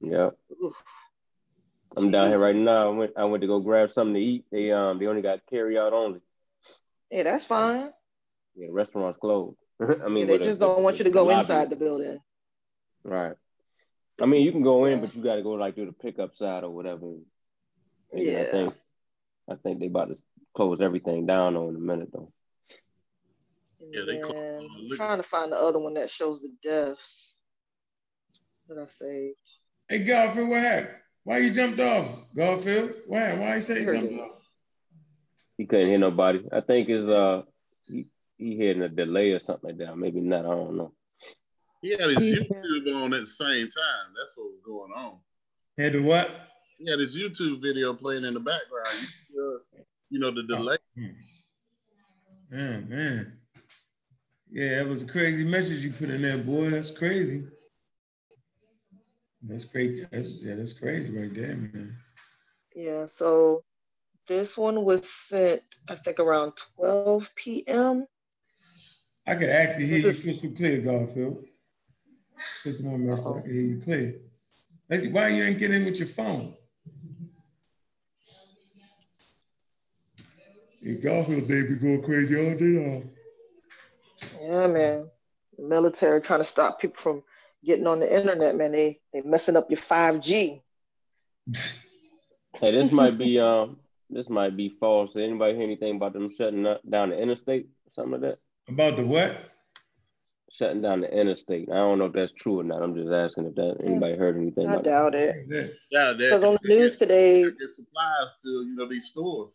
[0.00, 0.30] Yeah.
[0.62, 0.74] Oof.
[1.96, 2.92] I'm down here right now.
[2.92, 4.44] I went I went to go grab something to eat.
[4.52, 6.20] They um they only got carry out only.
[7.10, 7.90] Yeah, that's fine.
[8.54, 9.56] Yeah, the restaurant's closed.
[9.80, 11.38] I mean Yeah, they with the- just don't want you to go lobby.
[11.40, 12.18] inside the building.
[13.04, 13.36] Right.
[14.20, 16.64] I mean you can go in, but you gotta go like through the pickup side
[16.64, 17.06] or whatever.
[17.06, 18.50] And then I Yeah.
[18.50, 18.74] think
[19.50, 20.18] I think they about to
[20.54, 22.32] close everything down on in a minute though.
[23.80, 27.38] Yeah, they call I'm trying to find the other one that shows the deaths
[28.68, 29.36] that I saved.
[29.88, 30.96] Hey, Garfield, what happened?
[31.24, 32.92] Why you jumped off, Garfield?
[33.06, 33.34] Why?
[33.34, 34.52] Why you say you jumped off?
[35.56, 36.44] He couldn't hear nobody.
[36.52, 37.42] I think is uh
[37.84, 38.06] he
[38.36, 39.96] he hitting a delay or something like that.
[39.96, 40.44] Maybe not.
[40.44, 40.92] I don't know.
[41.80, 44.14] He had his YouTube on at the same time.
[44.18, 45.18] That's what was going on.
[45.76, 46.30] Had the what?
[46.78, 49.08] He had his YouTube video playing in the background.
[49.32, 49.60] You,
[50.10, 50.78] you know the oh, delay.
[52.50, 53.38] Man, man.
[54.50, 56.70] Yeah, that was a crazy message you put in there, boy.
[56.70, 57.46] That's crazy.
[59.42, 60.06] That's crazy.
[60.10, 61.96] That's, yeah, that's crazy right there, man.
[62.74, 63.62] Yeah, so
[64.26, 68.06] this one was sent, I think, around 12 p.m.
[69.26, 71.44] I could actually hear This you crystal clear, Garfield.
[72.38, 73.36] System one messed up.
[73.36, 74.14] I can hear you clear.
[74.90, 76.54] Like, Why you ain't getting in with your phone?
[80.80, 83.10] Yeah, Garfield, they be going crazy all day long.
[84.40, 85.10] Yeah, man.
[85.56, 87.24] The military trying to stop people from
[87.64, 88.72] getting on the internet, man.
[88.72, 90.62] They they messing up your 5G.
[92.54, 93.76] Hey, this might be um
[94.10, 95.12] this might be false.
[95.12, 97.68] Did anybody hear anything about them shutting up- down the interstate?
[97.94, 98.38] Something like that?
[98.68, 99.36] About the what?
[100.58, 101.70] Shutting down the interstate.
[101.70, 102.82] I don't know if that's true or not.
[102.82, 104.66] I'm just asking if that anybody heard anything.
[104.66, 105.36] I about doubt that.
[105.48, 105.76] it.
[105.90, 109.52] Yeah, Because on the news today, get supplies to you know these stores.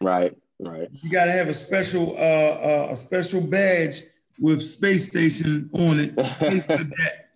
[0.00, 0.88] Right, right.
[0.92, 4.02] You gotta have a special uh, uh a special badge
[4.38, 6.12] with space station on it.
[6.32, 7.28] Space cadet.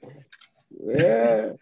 [0.85, 1.53] Yeah.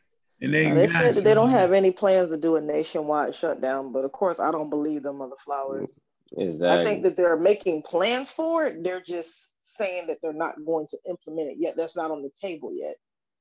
[0.40, 3.92] And they, they said that they don't have any plans to do a nationwide shutdown,
[3.92, 5.98] but of course, I don't believe them mother flowers.
[6.36, 6.80] Exactly.
[6.80, 8.82] I think that they're making plans for it.
[8.82, 11.74] They're just saying that they're not going to implement it yet.
[11.76, 12.96] That's not on the table yet,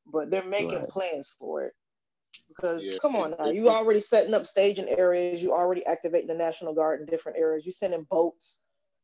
[0.06, 0.90] but they're making Right.
[0.90, 1.74] plans for it.
[2.48, 2.98] Because Yeah.
[3.00, 5.44] come on now, you already setting up staging areas.
[5.44, 7.66] You already activating the National Guard in different areas.
[7.66, 8.62] You sending boats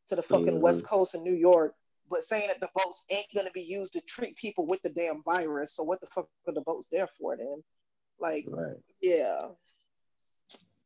[0.07, 0.61] to the fucking Mhm.
[0.61, 1.75] West Coast of New York,
[2.09, 5.21] but saying that the boats ain't gonna be used to treat people with the damn
[5.21, 5.73] virus.
[5.73, 7.63] So what the fuck are the boats there for then?
[8.17, 8.77] Like, right.
[9.01, 9.51] yeah.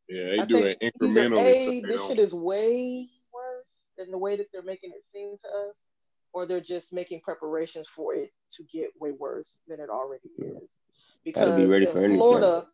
[0.09, 1.67] Yeah, they do it think either incrementally.
[1.67, 5.47] A, this shit is way worse than the way that they're making it seem to
[5.69, 5.85] us,
[6.33, 10.77] or they're just making preparations for it to get way worse than it already is.
[11.23, 12.17] Because be ready in.
[12.17, 12.67] Florida,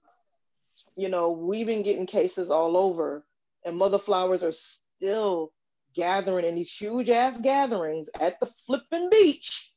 [0.96, 3.26] you know, we've been getting cases all over,
[3.66, 5.52] and mother flowers are still
[5.94, 9.74] gathering in these huge ass gatherings at the flipping beach.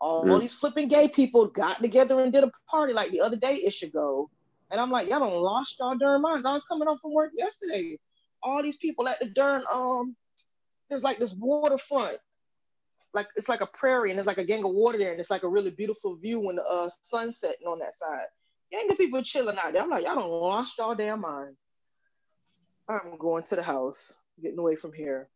[0.00, 0.40] All Mm.
[0.40, 3.72] these flipping gay people got together and did a party like the other day it
[3.72, 4.30] should go.
[4.70, 6.44] And I'm like, y'all don't lost y'all darn minds.
[6.46, 7.98] I was coming home from work yesterday.
[8.42, 10.16] All these people at the darn um,
[10.88, 12.18] there's like this waterfront,
[13.14, 15.30] like it's like a prairie and it's like a gang of water there, and it's
[15.30, 18.26] like a really beautiful view when the uh, sun's setting on that side.
[18.70, 19.82] Gang of people chilling out there.
[19.82, 21.66] I'm like, y'all don't lost y'all damn minds.
[22.88, 25.28] I'm going to the house, getting away from here.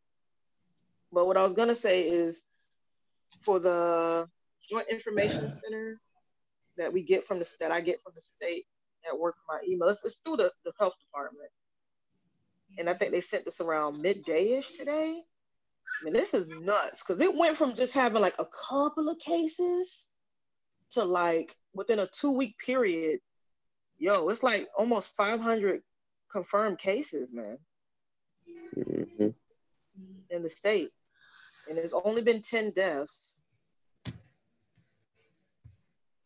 [1.13, 2.43] But what I was gonna say is,
[3.41, 4.29] for the
[4.69, 6.01] Joint Information Center
[6.77, 8.65] that we get from the that I get from the state
[9.09, 9.89] at work my email.
[9.89, 11.51] It's, it's through the, the health department.
[12.79, 15.23] And I think they sent this around midday-ish today.
[16.01, 19.19] I mean, this is nuts because it went from just having like a couple of
[19.19, 20.07] cases
[20.91, 23.21] to like within a two-week period,
[23.99, 25.83] yo, it's like almost 500
[26.31, 27.59] confirmed cases, man,
[28.47, 29.35] Mhm.
[30.31, 30.93] in the state.
[31.67, 33.41] And there's only been 10 deaths.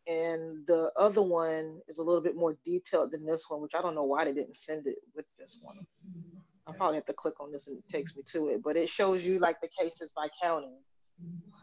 [0.06, 3.82] And the other one is a little bit more detailed than this one, which I
[3.82, 5.86] don't know why they didn't send it with this one.
[6.66, 8.88] I probably have to click on this and it takes me to it, but it
[8.88, 10.72] shows you like the cases by county.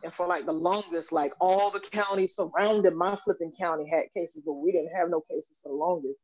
[0.03, 4.43] And for like the longest, like all the counties surrounding my flipping county had cases,
[4.45, 6.23] but we didn't have no cases for the longest.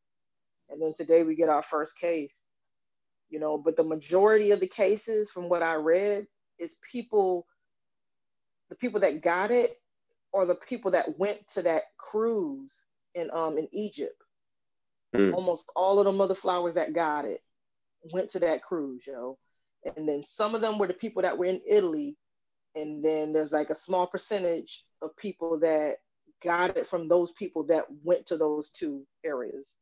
[0.69, 2.49] And then today we get our first case,
[3.29, 6.27] you know, but the majority of the cases from what I read
[6.59, 7.45] is people,
[8.69, 9.71] the people that got it
[10.31, 14.15] or the people that went to that cruise in um in Egypt.
[15.15, 15.33] Mm.
[15.33, 17.41] Almost all of the mother flowers that got it
[18.11, 19.38] went to that cruise, yo.
[19.95, 22.17] And then some of them were the people that were in Italy.
[22.75, 25.98] And then there's like a small percentage of people that
[26.43, 29.75] got it from those people that went to those two areas.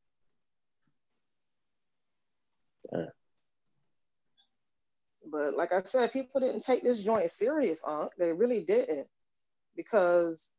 [2.91, 3.05] Yeah.
[5.31, 8.11] But like I said, people didn't take this joint serious, Unc.
[8.17, 9.07] They really didn't.
[9.75, 10.53] Because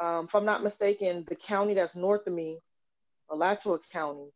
[0.00, 2.60] um, if I'm not mistaken, the county that's north of me,
[3.30, 4.30] Alachua County,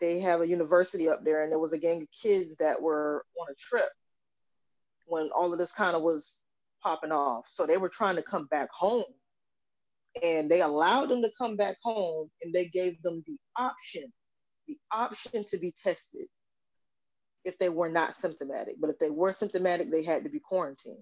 [0.00, 3.24] they have a university up there, and there was a gang of kids that were
[3.40, 3.88] on a trip
[5.06, 6.42] when all of this kind of was
[6.82, 7.46] popping off.
[7.46, 9.04] So they were trying to come back home.
[10.22, 14.04] And they allowed them to come back home, and they gave them the option,
[14.66, 16.26] the option to be tested
[17.44, 18.76] if they were not symptomatic.
[18.80, 20.96] But if they were symptomatic, they had to be quarantined.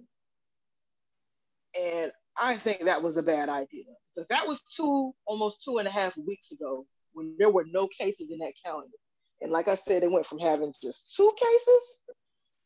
[1.81, 3.85] And I think that was a bad idea
[4.15, 6.87] because that was two, almost two and a half weeks ago
[7.17, 8.93] when there were no cases in that county.
[9.41, 12.01] And like I said, it went from having just two cases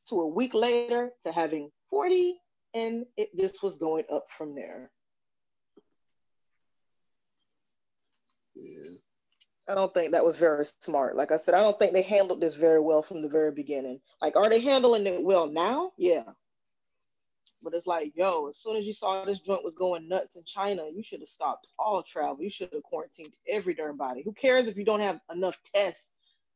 [0.09, 2.37] to a week later to having 40,
[2.75, 4.91] and it just was going up from there.
[8.57, 8.97] Yeah.
[9.69, 11.15] I don't think that was very smart.
[11.15, 14.01] Like I said, I don't think they handled this very well from the very beginning.
[14.20, 15.93] Like, are they handling it well now?
[15.97, 16.25] Yeah.
[17.63, 20.45] But it's like, yo, as soon as you saw this joint was going nuts in
[20.45, 22.43] China, you should have stopped all travel.
[22.43, 24.23] You should have quarantined every darn body.
[24.25, 26.13] Who cares if you don't have enough tests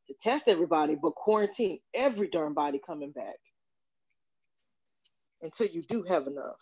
[0.07, 3.37] to test everybody, but quarantine every darn body coming back
[5.41, 6.59] until you do have enough.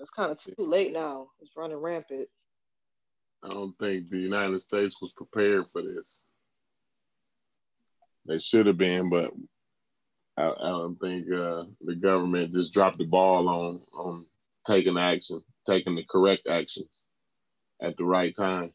[0.00, 1.28] It's kind of too late now.
[1.40, 2.28] It's running rampant.
[3.42, 6.26] I don't think the United States was prepared for this.
[8.26, 9.32] They should have been, but
[10.38, 14.26] I, I don't think uh, the government just dropped the ball on on
[14.64, 17.06] taking action, taking the correct actions
[17.82, 18.70] at the right time.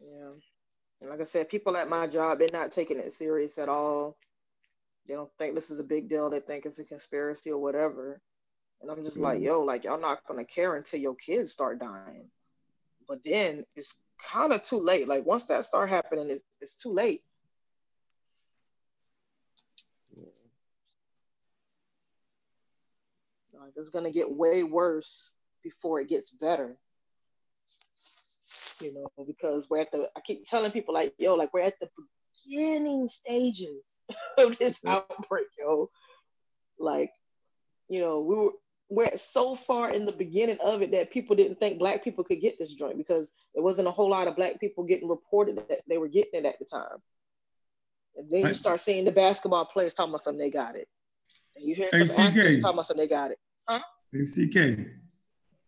[0.00, 0.30] Yeah.
[1.02, 4.16] And like I said, people at my job, they're not taking it serious at all.
[5.06, 6.30] They don't think this is a big deal.
[6.30, 8.22] They think it's a conspiracy or whatever.
[8.80, 12.30] And I'm just like, yo, like y'all not gonna care until your kids start dying.
[13.06, 15.08] But then it's kind of too late.
[15.08, 17.22] Like once that start happening, it's, it's too late.
[23.52, 26.76] Like it's gonna get way worse before it gets better.
[28.80, 31.78] You know, because we're at the I keep telling people like, yo, like we're at
[31.80, 31.88] the
[32.46, 34.04] beginning stages
[34.38, 35.90] of this outbreak, yo.
[36.78, 37.10] Like,
[37.88, 38.50] you know, we were
[38.88, 42.40] we're so far in the beginning of it that people didn't think black people could
[42.40, 45.80] get this joint because there wasn't a whole lot of black people getting reported that
[45.88, 46.98] they were getting it at the time.
[48.16, 50.86] And then you start seeing the basketball players talking about something they got it.
[51.56, 53.38] And you hear some Hey, actors talking about something they got it.
[53.68, 53.80] Huh?
[54.12, 54.86] Hey, CK,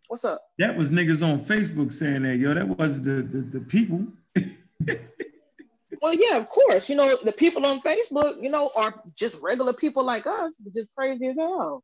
[0.08, 0.40] What's up?
[0.58, 2.54] that was niggas on Facebook saying that, yo.
[2.54, 4.06] That was the the, the people.
[6.02, 6.88] Well, yeah, of course.
[6.88, 10.94] You know, the people on Facebook, you know, are just regular people like us, just
[10.94, 11.82] crazy as hell.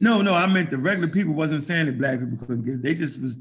[0.00, 2.82] No, no, I meant the regular people wasn't saying that black people couldn't get it.
[2.82, 3.38] They just was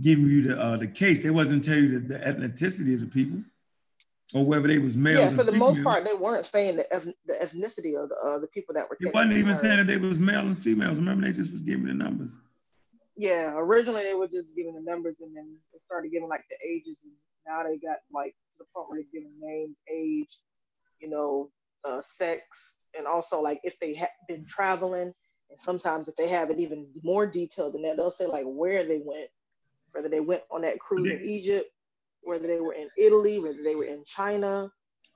[0.00, 1.22] giving you the uh, the case.
[1.22, 3.42] They wasn't telling you the, the ethnicity of the people
[4.34, 5.32] or whether they was males.
[5.32, 8.38] yeah, for the most part, they weren't saying the, eth- the ethnicity of the, uh,
[8.38, 8.96] the people that were.
[9.00, 9.56] It wasn't even part.
[9.56, 10.98] saying that they was male and females.
[10.98, 12.38] Remember, they just was giving the numbers.
[13.16, 16.56] Yeah, originally they were just giving the numbers, and then they started giving like the
[16.68, 17.12] ages, and
[17.46, 20.40] now they got like to the point where they're giving names, age,
[21.00, 21.50] you know,
[21.84, 25.12] uh, sex, and also like if they had been traveling,
[25.50, 28.84] and sometimes if they have it even more detailed than that, they'll say like where
[28.84, 29.28] they went,
[29.92, 31.70] whether they went on that cruise in Egypt,
[32.22, 34.70] whether they were in Italy, whether they were in China.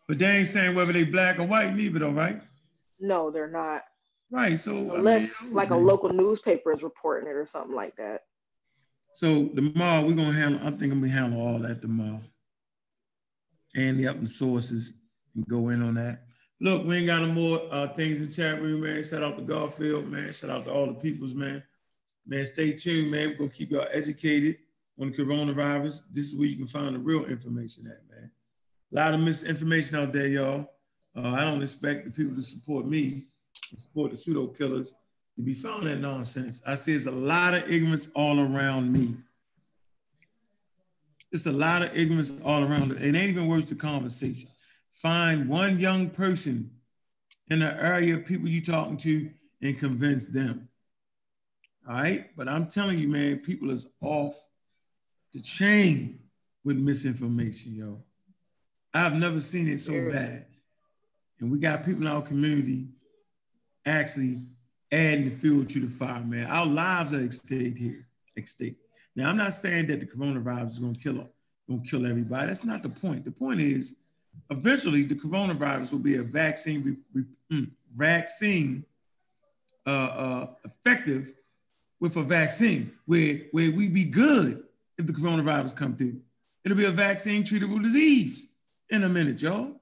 [0.08, 2.40] But they ain't saying whether they black or white neither, though, right?
[2.98, 3.82] No, they're not.
[4.30, 4.58] Right.
[4.58, 8.22] So I mean, Unless like a local newspaper is reporting it or something like that.
[9.14, 10.60] So tomorrow we're gonna handle.
[10.66, 12.22] I think I'm gonna handle all that tomorrow,
[13.76, 14.94] and the up and sources
[15.34, 16.22] and go in on that.
[16.62, 19.02] Look, we ain't got no more uh, things in the chat room, man.
[19.02, 20.32] Shout out to Garfield, man.
[20.32, 21.60] Shout out to all the peoples, man.
[22.24, 23.30] Man, stay tuned, man.
[23.30, 24.58] We're gonna keep y'all educated
[24.96, 26.04] on the coronavirus.
[26.12, 28.30] This is where you can find the real information at, man.
[28.92, 30.70] A lot of misinformation out there, y'all.
[31.16, 33.24] Uh, I don't expect the people to support me,
[33.76, 34.94] support the pseudo killers,
[35.34, 36.62] to be found that nonsense.
[36.64, 39.16] I see there's a lot of ignorance all around me.
[41.32, 42.92] It's a lot of ignorance all around.
[42.92, 44.51] It ain't even worth the conversation.
[44.92, 46.70] Find one young person
[47.48, 49.30] in the area of people you're talking to
[49.60, 50.68] and convince them.
[51.88, 52.34] All right.
[52.36, 54.36] But I'm telling you, man, people is off
[55.32, 56.20] the chain
[56.64, 58.02] with misinformation, yo.
[58.94, 60.46] I've never seen it so bad.
[61.40, 62.88] And we got people in our community
[63.84, 64.42] actually
[64.92, 66.46] adding the fuel to the fire, man.
[66.46, 68.06] Our lives are at stake here.
[68.36, 68.78] At stake.
[69.16, 71.28] Now, I'm not saying that the coronavirus is gonna kill
[71.68, 72.46] gonna kill everybody.
[72.46, 73.24] That's not the point.
[73.24, 73.96] The point is,
[74.50, 78.84] eventually, the coronavirus will be a vaccine, re, re, mm, vaccine
[79.86, 81.34] uh, uh, effective
[82.00, 84.64] with a vaccine where where we be good
[84.98, 86.20] if the coronavirus come through.
[86.64, 88.48] It'll be a vaccine treatable disease
[88.90, 89.80] in a minute, y'all.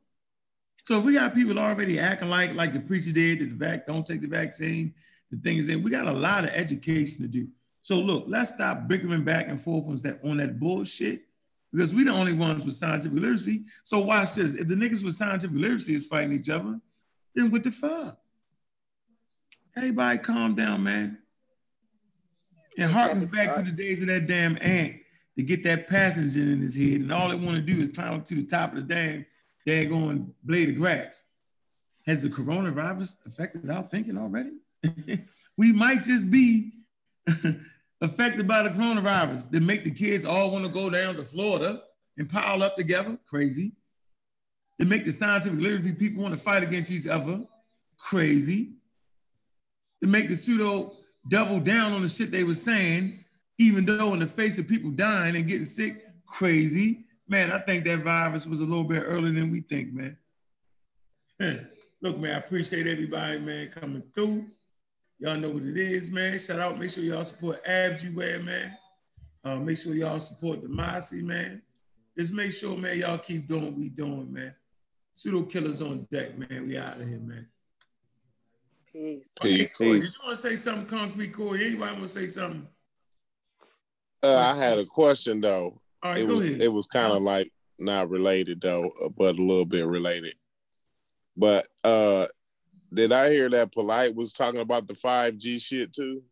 [0.83, 3.87] So if we got people already acting like like the preacher did, that the vac
[3.87, 4.95] don't take the vaccine,
[5.31, 7.49] the thing is in, we got a lot of education to do.
[7.83, 11.23] So look, let's stop bickering back and forth on that on that bullshit
[11.73, 13.65] because we the only ones with scientific literacy.
[13.84, 14.55] So watch this.
[14.55, 16.81] If the niggas with scientific literacy is fighting each other,
[17.34, 18.18] then what the fuck?
[19.76, 21.18] Everybody calm down, man.
[22.76, 24.97] And harkens back to the days of that damn ant
[25.36, 28.15] to get that pathogen in his head, and all it want to do is climb
[28.15, 29.26] up to the top of the damn
[29.66, 31.24] dang daggone blade of grass.
[32.07, 34.52] Has the coronavirus affected our thinking already?
[35.57, 36.73] we might just be
[38.01, 41.83] affected by the coronavirus that make the kids all want to go down to Florida
[42.17, 43.19] and pile up together.
[43.27, 43.73] Crazy.
[44.79, 47.43] That make the scientific literacy people want to fight against each other.
[47.99, 48.73] Crazy.
[50.03, 50.97] To make the pseudo
[51.29, 53.25] double down on the shit they were saying,
[53.59, 57.05] even though in the face of people dying and getting sick, crazy.
[57.29, 60.17] Man, I think that virus was a little bit earlier than we think, man.
[62.03, 64.47] Look, man, I appreciate everybody, man, coming through.
[65.20, 66.39] Y'all know what it is, man.
[66.39, 66.78] Shout out.
[66.78, 68.74] Make sure y'all support Abs you wear, man.
[69.44, 71.60] Uh, make sure y'all support the Mossy, man.
[72.16, 74.55] Just make sure, man, y'all keep doing what we doing, man.
[75.15, 76.66] Pseudo killers on deck, man.
[76.66, 77.47] We out of here, man.
[78.90, 79.34] Peace.
[79.40, 79.76] Peace.
[79.76, 81.66] Corey, did you want to say something concrete, Corey?
[81.66, 82.66] Anybody want to say something?
[84.23, 85.81] Uh, I had a question though.
[86.02, 86.62] All right, it go was ahead.
[86.62, 90.34] it was kind of like not related though, uh, but a little bit related.
[91.36, 92.26] But uh
[92.93, 96.23] did I hear that Polite was talking about the 5G shit too?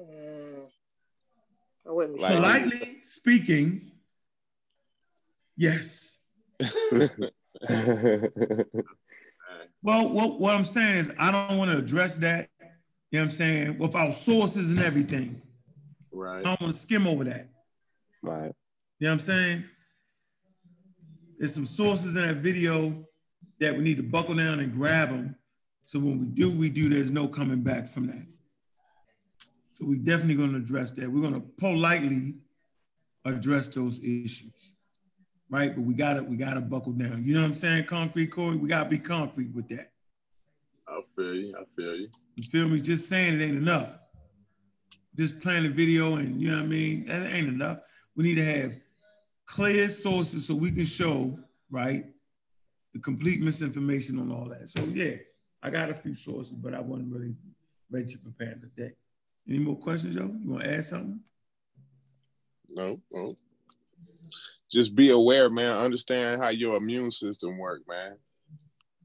[0.00, 0.66] Mm,
[1.86, 3.92] I wouldn't be Like- Politely speaking,
[5.56, 6.20] yes.
[9.82, 12.48] Well, what, what I'm saying is I don't want to address that.
[13.10, 13.78] You know what I'm saying?
[13.78, 15.42] With our sources and everything.
[16.12, 16.38] Right.
[16.38, 17.48] I don't want to skim over that.
[18.22, 18.52] Right.
[19.00, 19.64] You know what I'm saying?
[21.36, 23.04] There's some sources in that video
[23.58, 25.34] that we need to buckle down and grab them.
[25.84, 28.26] So when we do, we do, there's no coming back from that.
[29.72, 31.10] So we definitely going to address that.
[31.10, 32.34] We're going to politely
[33.24, 34.72] address those issues,
[35.48, 35.74] right?
[35.74, 37.24] But we got to we got to buckle down.
[37.24, 37.86] You know what I'm saying?
[37.86, 38.56] Concrete, Corey.
[38.56, 39.92] We got to be concrete with that.
[40.86, 41.54] I feel you.
[41.58, 42.08] I feel you.
[42.36, 42.80] You feel me?
[42.80, 43.94] Just saying it ain't enough.
[45.16, 47.06] Just playing a video and you know what I mean?
[47.06, 47.78] That ain't enough.
[48.14, 48.72] We need to have
[49.46, 51.38] clear sources so we can show,
[51.70, 52.04] right,
[52.92, 54.68] the complete misinformation on all that.
[54.68, 55.16] So yeah,
[55.62, 57.34] I got a few sources, but I wasn't really
[57.90, 58.94] ready to prepare today.
[59.48, 60.34] Any more questions, Joe?
[60.40, 61.20] You want to add something?
[62.68, 63.34] No, no.
[64.70, 65.76] Just be aware, man.
[65.76, 68.16] Understand how your immune system work, man.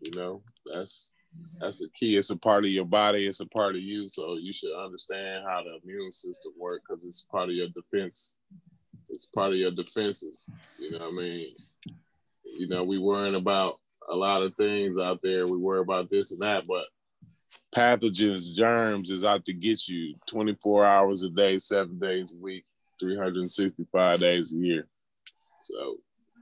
[0.01, 1.13] You know, that's
[1.59, 2.15] that's the key.
[2.15, 3.27] It's a part of your body.
[3.27, 4.07] It's a part of you.
[4.07, 8.39] So you should understand how the immune system work because it's part of your defense.
[9.09, 10.49] It's part of your defenses.
[10.79, 11.53] You know what I mean?
[12.45, 13.79] You know, we worrying about
[14.09, 15.47] a lot of things out there.
[15.47, 16.85] We worry about this and that, but
[17.75, 22.63] pathogens, germs is out to get you 24 hours a day, seven days a week,
[22.99, 24.87] 365 days a year.
[25.59, 25.97] So,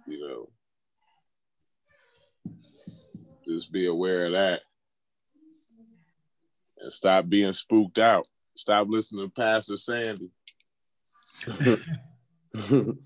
[0.07, 0.49] you know,
[3.47, 4.61] just be aware of that
[6.79, 8.27] and stop being spooked out.
[8.55, 10.29] Stop listening to Pastor Sandy.
[12.53, 12.97] Listen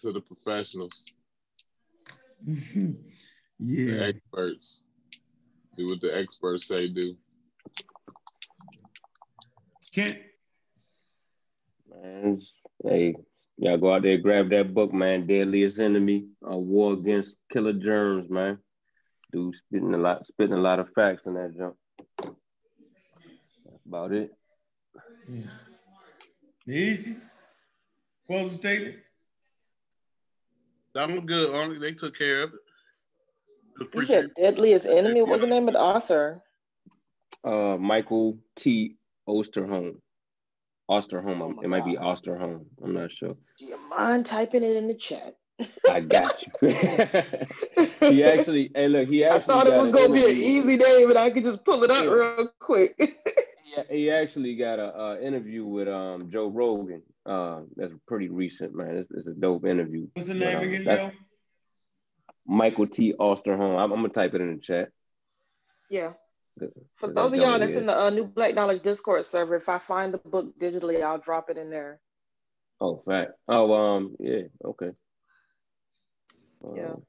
[0.00, 1.12] to the professionals.
[3.58, 3.92] yeah.
[3.92, 4.84] The experts.
[5.76, 7.16] Do what the experts say do.
[9.94, 10.18] Kent.
[11.90, 12.38] Man,
[12.84, 13.14] hey,
[13.58, 15.26] y'all go out there, grab that book, man.
[15.26, 18.58] Deadliest Enemy, a war against killer germs, man.
[19.32, 21.76] Dude spitting a lot, spitting a lot of facts in that jump.
[22.18, 24.30] That's about it.
[25.28, 25.42] Yeah.
[26.66, 27.16] Easy.
[28.26, 28.96] Closing statement.
[30.94, 31.54] That was good.
[31.54, 32.60] Only they took care of it.
[33.94, 35.22] You said Deadliest Enemy.
[35.22, 36.42] What's the name of the author?
[37.44, 38.96] Uh, Michael T.
[39.28, 39.96] Osterholm.
[40.90, 41.56] Osterholm.
[41.56, 42.66] Oh it might be Osterholm.
[42.82, 43.32] I'm not sure.
[43.58, 45.34] Do you mind typing it in the chat?
[45.88, 46.68] I got you.
[48.08, 49.38] he actually, hey, look, he actually.
[49.40, 51.90] I thought it was gonna be an easy name, but I could just pull it
[51.90, 52.94] up real quick.
[53.88, 57.02] he, he actually got a, a, interview with um Joe Rogan.
[57.24, 58.96] Uh, that's pretty recent, man.
[58.96, 60.08] It's, it's a dope interview.
[60.14, 61.10] What's the name but, um, again, yo?
[62.46, 63.14] Michael T.
[63.18, 63.78] Osterholm.
[63.78, 64.88] I'm, I'm, gonna type it in the chat.
[65.88, 66.12] Yeah.
[66.94, 69.78] For those of y'all that's in the uh, New Black Knowledge Discord server, if I
[69.78, 72.00] find the book digitally, I'll drop it in there.
[72.80, 73.32] Oh, fact.
[73.48, 74.90] Oh, um, yeah, okay.
[76.74, 76.90] Yeah.
[76.90, 77.02] Um,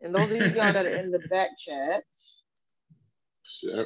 [0.00, 2.02] and those of y'all that are in the back chat.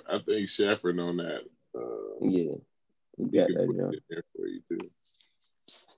[0.08, 1.40] I think Shefford on that.
[1.76, 1.80] Uh,
[2.22, 2.52] yeah,
[3.18, 4.78] you got that, There for you too.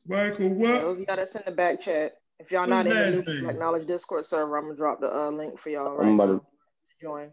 [0.09, 0.81] Michael, what?
[0.81, 2.15] Those of y'all that's in the back chat.
[2.41, 5.15] If y'all What's not in the New Black Knowledge Discord server, I'm gonna drop the
[5.15, 6.39] uh, link for y'all right I'm about now.
[6.39, 6.45] To...
[7.01, 7.31] Join.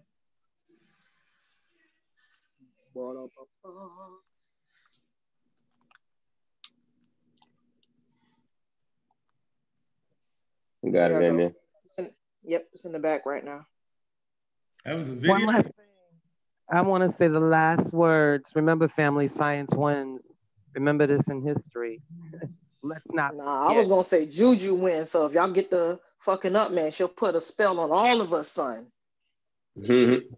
[10.81, 11.53] We got it in there.
[11.85, 12.09] It's in,
[12.43, 13.65] yep, it's in the back right now.
[14.85, 15.31] That was a video.
[15.31, 15.84] One last thing.
[16.71, 18.51] I want to say the last words.
[18.55, 20.21] Remember, family science wins.
[20.73, 22.01] Remember this in history.
[22.83, 23.35] Let's not.
[23.35, 25.11] Nah, I was gonna say Juju wins.
[25.11, 28.33] So if y'all get the fucking up, man, she'll put a spell on all of
[28.33, 28.87] us, son.
[29.77, 30.33] Mm-hmm.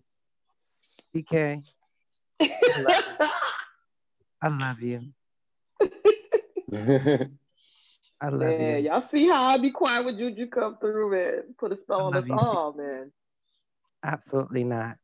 [1.15, 1.63] DK.
[4.41, 4.99] I love you.
[8.19, 8.89] I love man, you.
[8.89, 11.43] Y'all see how I be quiet when Juju come through, man.
[11.59, 12.35] Put a spell on us you.
[12.35, 13.11] all, man.
[14.03, 14.97] Absolutely not.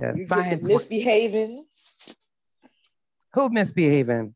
[0.00, 1.64] Yeah, you science misbehaving.
[3.34, 4.34] Who misbehaving?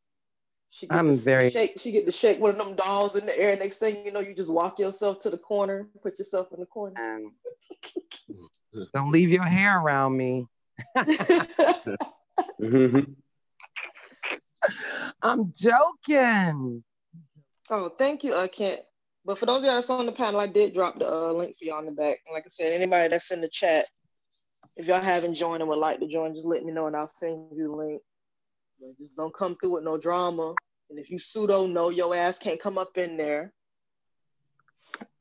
[0.71, 1.79] She get I'm very shake.
[1.79, 3.57] She get to shake one of them dolls in the air.
[3.57, 6.67] Next thing you know, you just walk yourself to the corner, put yourself in the
[6.67, 6.95] corner.
[7.01, 7.33] Um,
[8.93, 10.47] don't leave your hair around me.
[15.23, 16.83] I'm joking.
[17.71, 18.81] Oh, thank you, uh, Kent.
[19.25, 21.57] But for those of y'all that's on the panel, I did drop the uh, link
[21.57, 22.19] for y'all in the back.
[22.27, 23.85] And like I said, anybody that's in the chat,
[24.77, 27.07] if y'all haven't joined and would like to join, just let me know and I'll
[27.07, 28.03] send you the link.
[28.81, 30.55] But just don't come through with no drama.
[30.91, 33.53] And if you pseudo know your ass can't come up in there.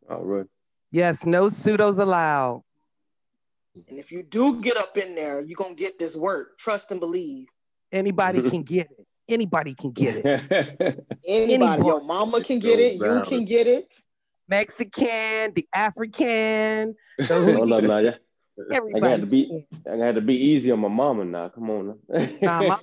[0.10, 0.46] All right.
[0.92, 2.64] Yes, no pseudos allowed.
[3.76, 6.58] And if you do get up in there, you're gonna get this work.
[6.58, 7.48] Trust and believe.
[7.92, 9.08] Anybody can get it.
[9.30, 10.26] Anybody can get it.
[10.26, 11.04] Anybody.
[11.28, 11.84] Anybody.
[11.84, 12.96] Your mama can get it.
[12.96, 13.96] You can get it.
[14.48, 16.96] Mexican, the African.
[17.28, 18.14] hold up, Naya.
[18.14, 18.18] I
[18.72, 19.12] Everybody.
[19.12, 21.50] had to be I had to be easy on my mama now.
[21.50, 22.00] Come on.
[22.10, 22.28] Now.
[22.42, 22.80] Nah, my-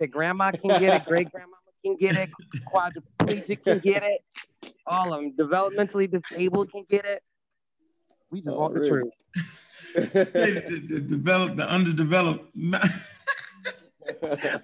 [0.00, 2.30] the grandma can get it, great grandmama can get it,
[2.72, 4.20] quadriplegic can get it,
[4.86, 5.32] all of them.
[5.36, 7.20] Developmentally disabled can get it.
[8.30, 9.12] We just Oh, want the truth.
[10.32, 12.54] Say the, the, the developed, the underdeveloped.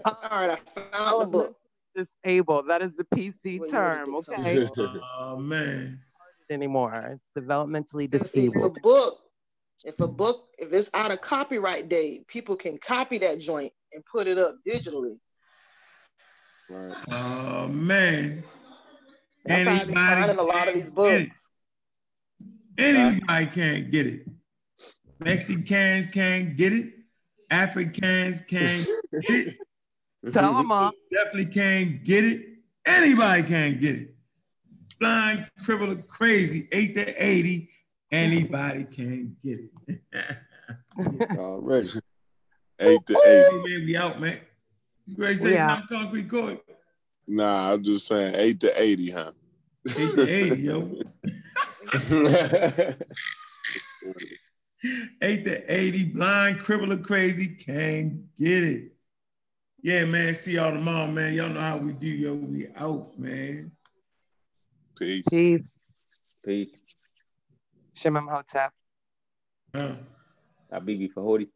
[0.05, 1.57] All right, I found the book.
[1.97, 2.67] Disabled.
[2.69, 4.69] That is the PC Well, term, okay?
[5.19, 6.01] oh man.
[6.51, 7.19] Anymore.
[7.37, 8.83] It's developmentally See, if a disabled.
[8.83, 9.19] book,
[9.85, 14.03] if a book, if it's out of copyright date, people can copy that joint and
[14.11, 15.19] put it up digitally.
[16.71, 16.97] Right.
[17.11, 18.43] Oh man.
[19.45, 21.51] That's how I be Anybody finding a lot of these books.
[22.79, 24.27] Anybody can't get it.
[25.21, 26.93] Mexicans can't get it.
[27.51, 29.57] Africans can't get it.
[30.33, 30.89] Tell them all.
[30.89, 30.91] Uh.
[31.13, 32.47] Definitely can't get it.
[32.87, 34.15] Anybody can't get it.
[34.99, 37.71] Blind, crippled, crazy, 8 to 80.
[38.11, 40.37] Anybody can get it.
[41.37, 41.89] Already.
[42.81, 44.41] Eight to Hey, man, we out, man.
[45.07, 45.77] You ready to say Yeah.
[45.77, 46.61] something, Concrete Court?
[47.27, 49.33] Nah, I'm just saying eight to eighty, huh?
[49.97, 50.99] 8 to 80, yo.
[55.23, 58.93] 8 to 80, blind, crippled, or crazy, can't get it.
[59.83, 60.35] Yeah, man.
[60.35, 61.35] See y'all tomorrow, man.
[61.35, 62.35] Y'all know how we do, yo.
[62.35, 63.73] We out, man.
[64.99, 65.29] Peace.
[65.29, 65.71] Peace.
[66.45, 66.71] Peace.
[67.95, 68.73] Shemem Hotep.
[69.75, 69.97] Uh.
[70.71, 71.51] Habibi Fahodi.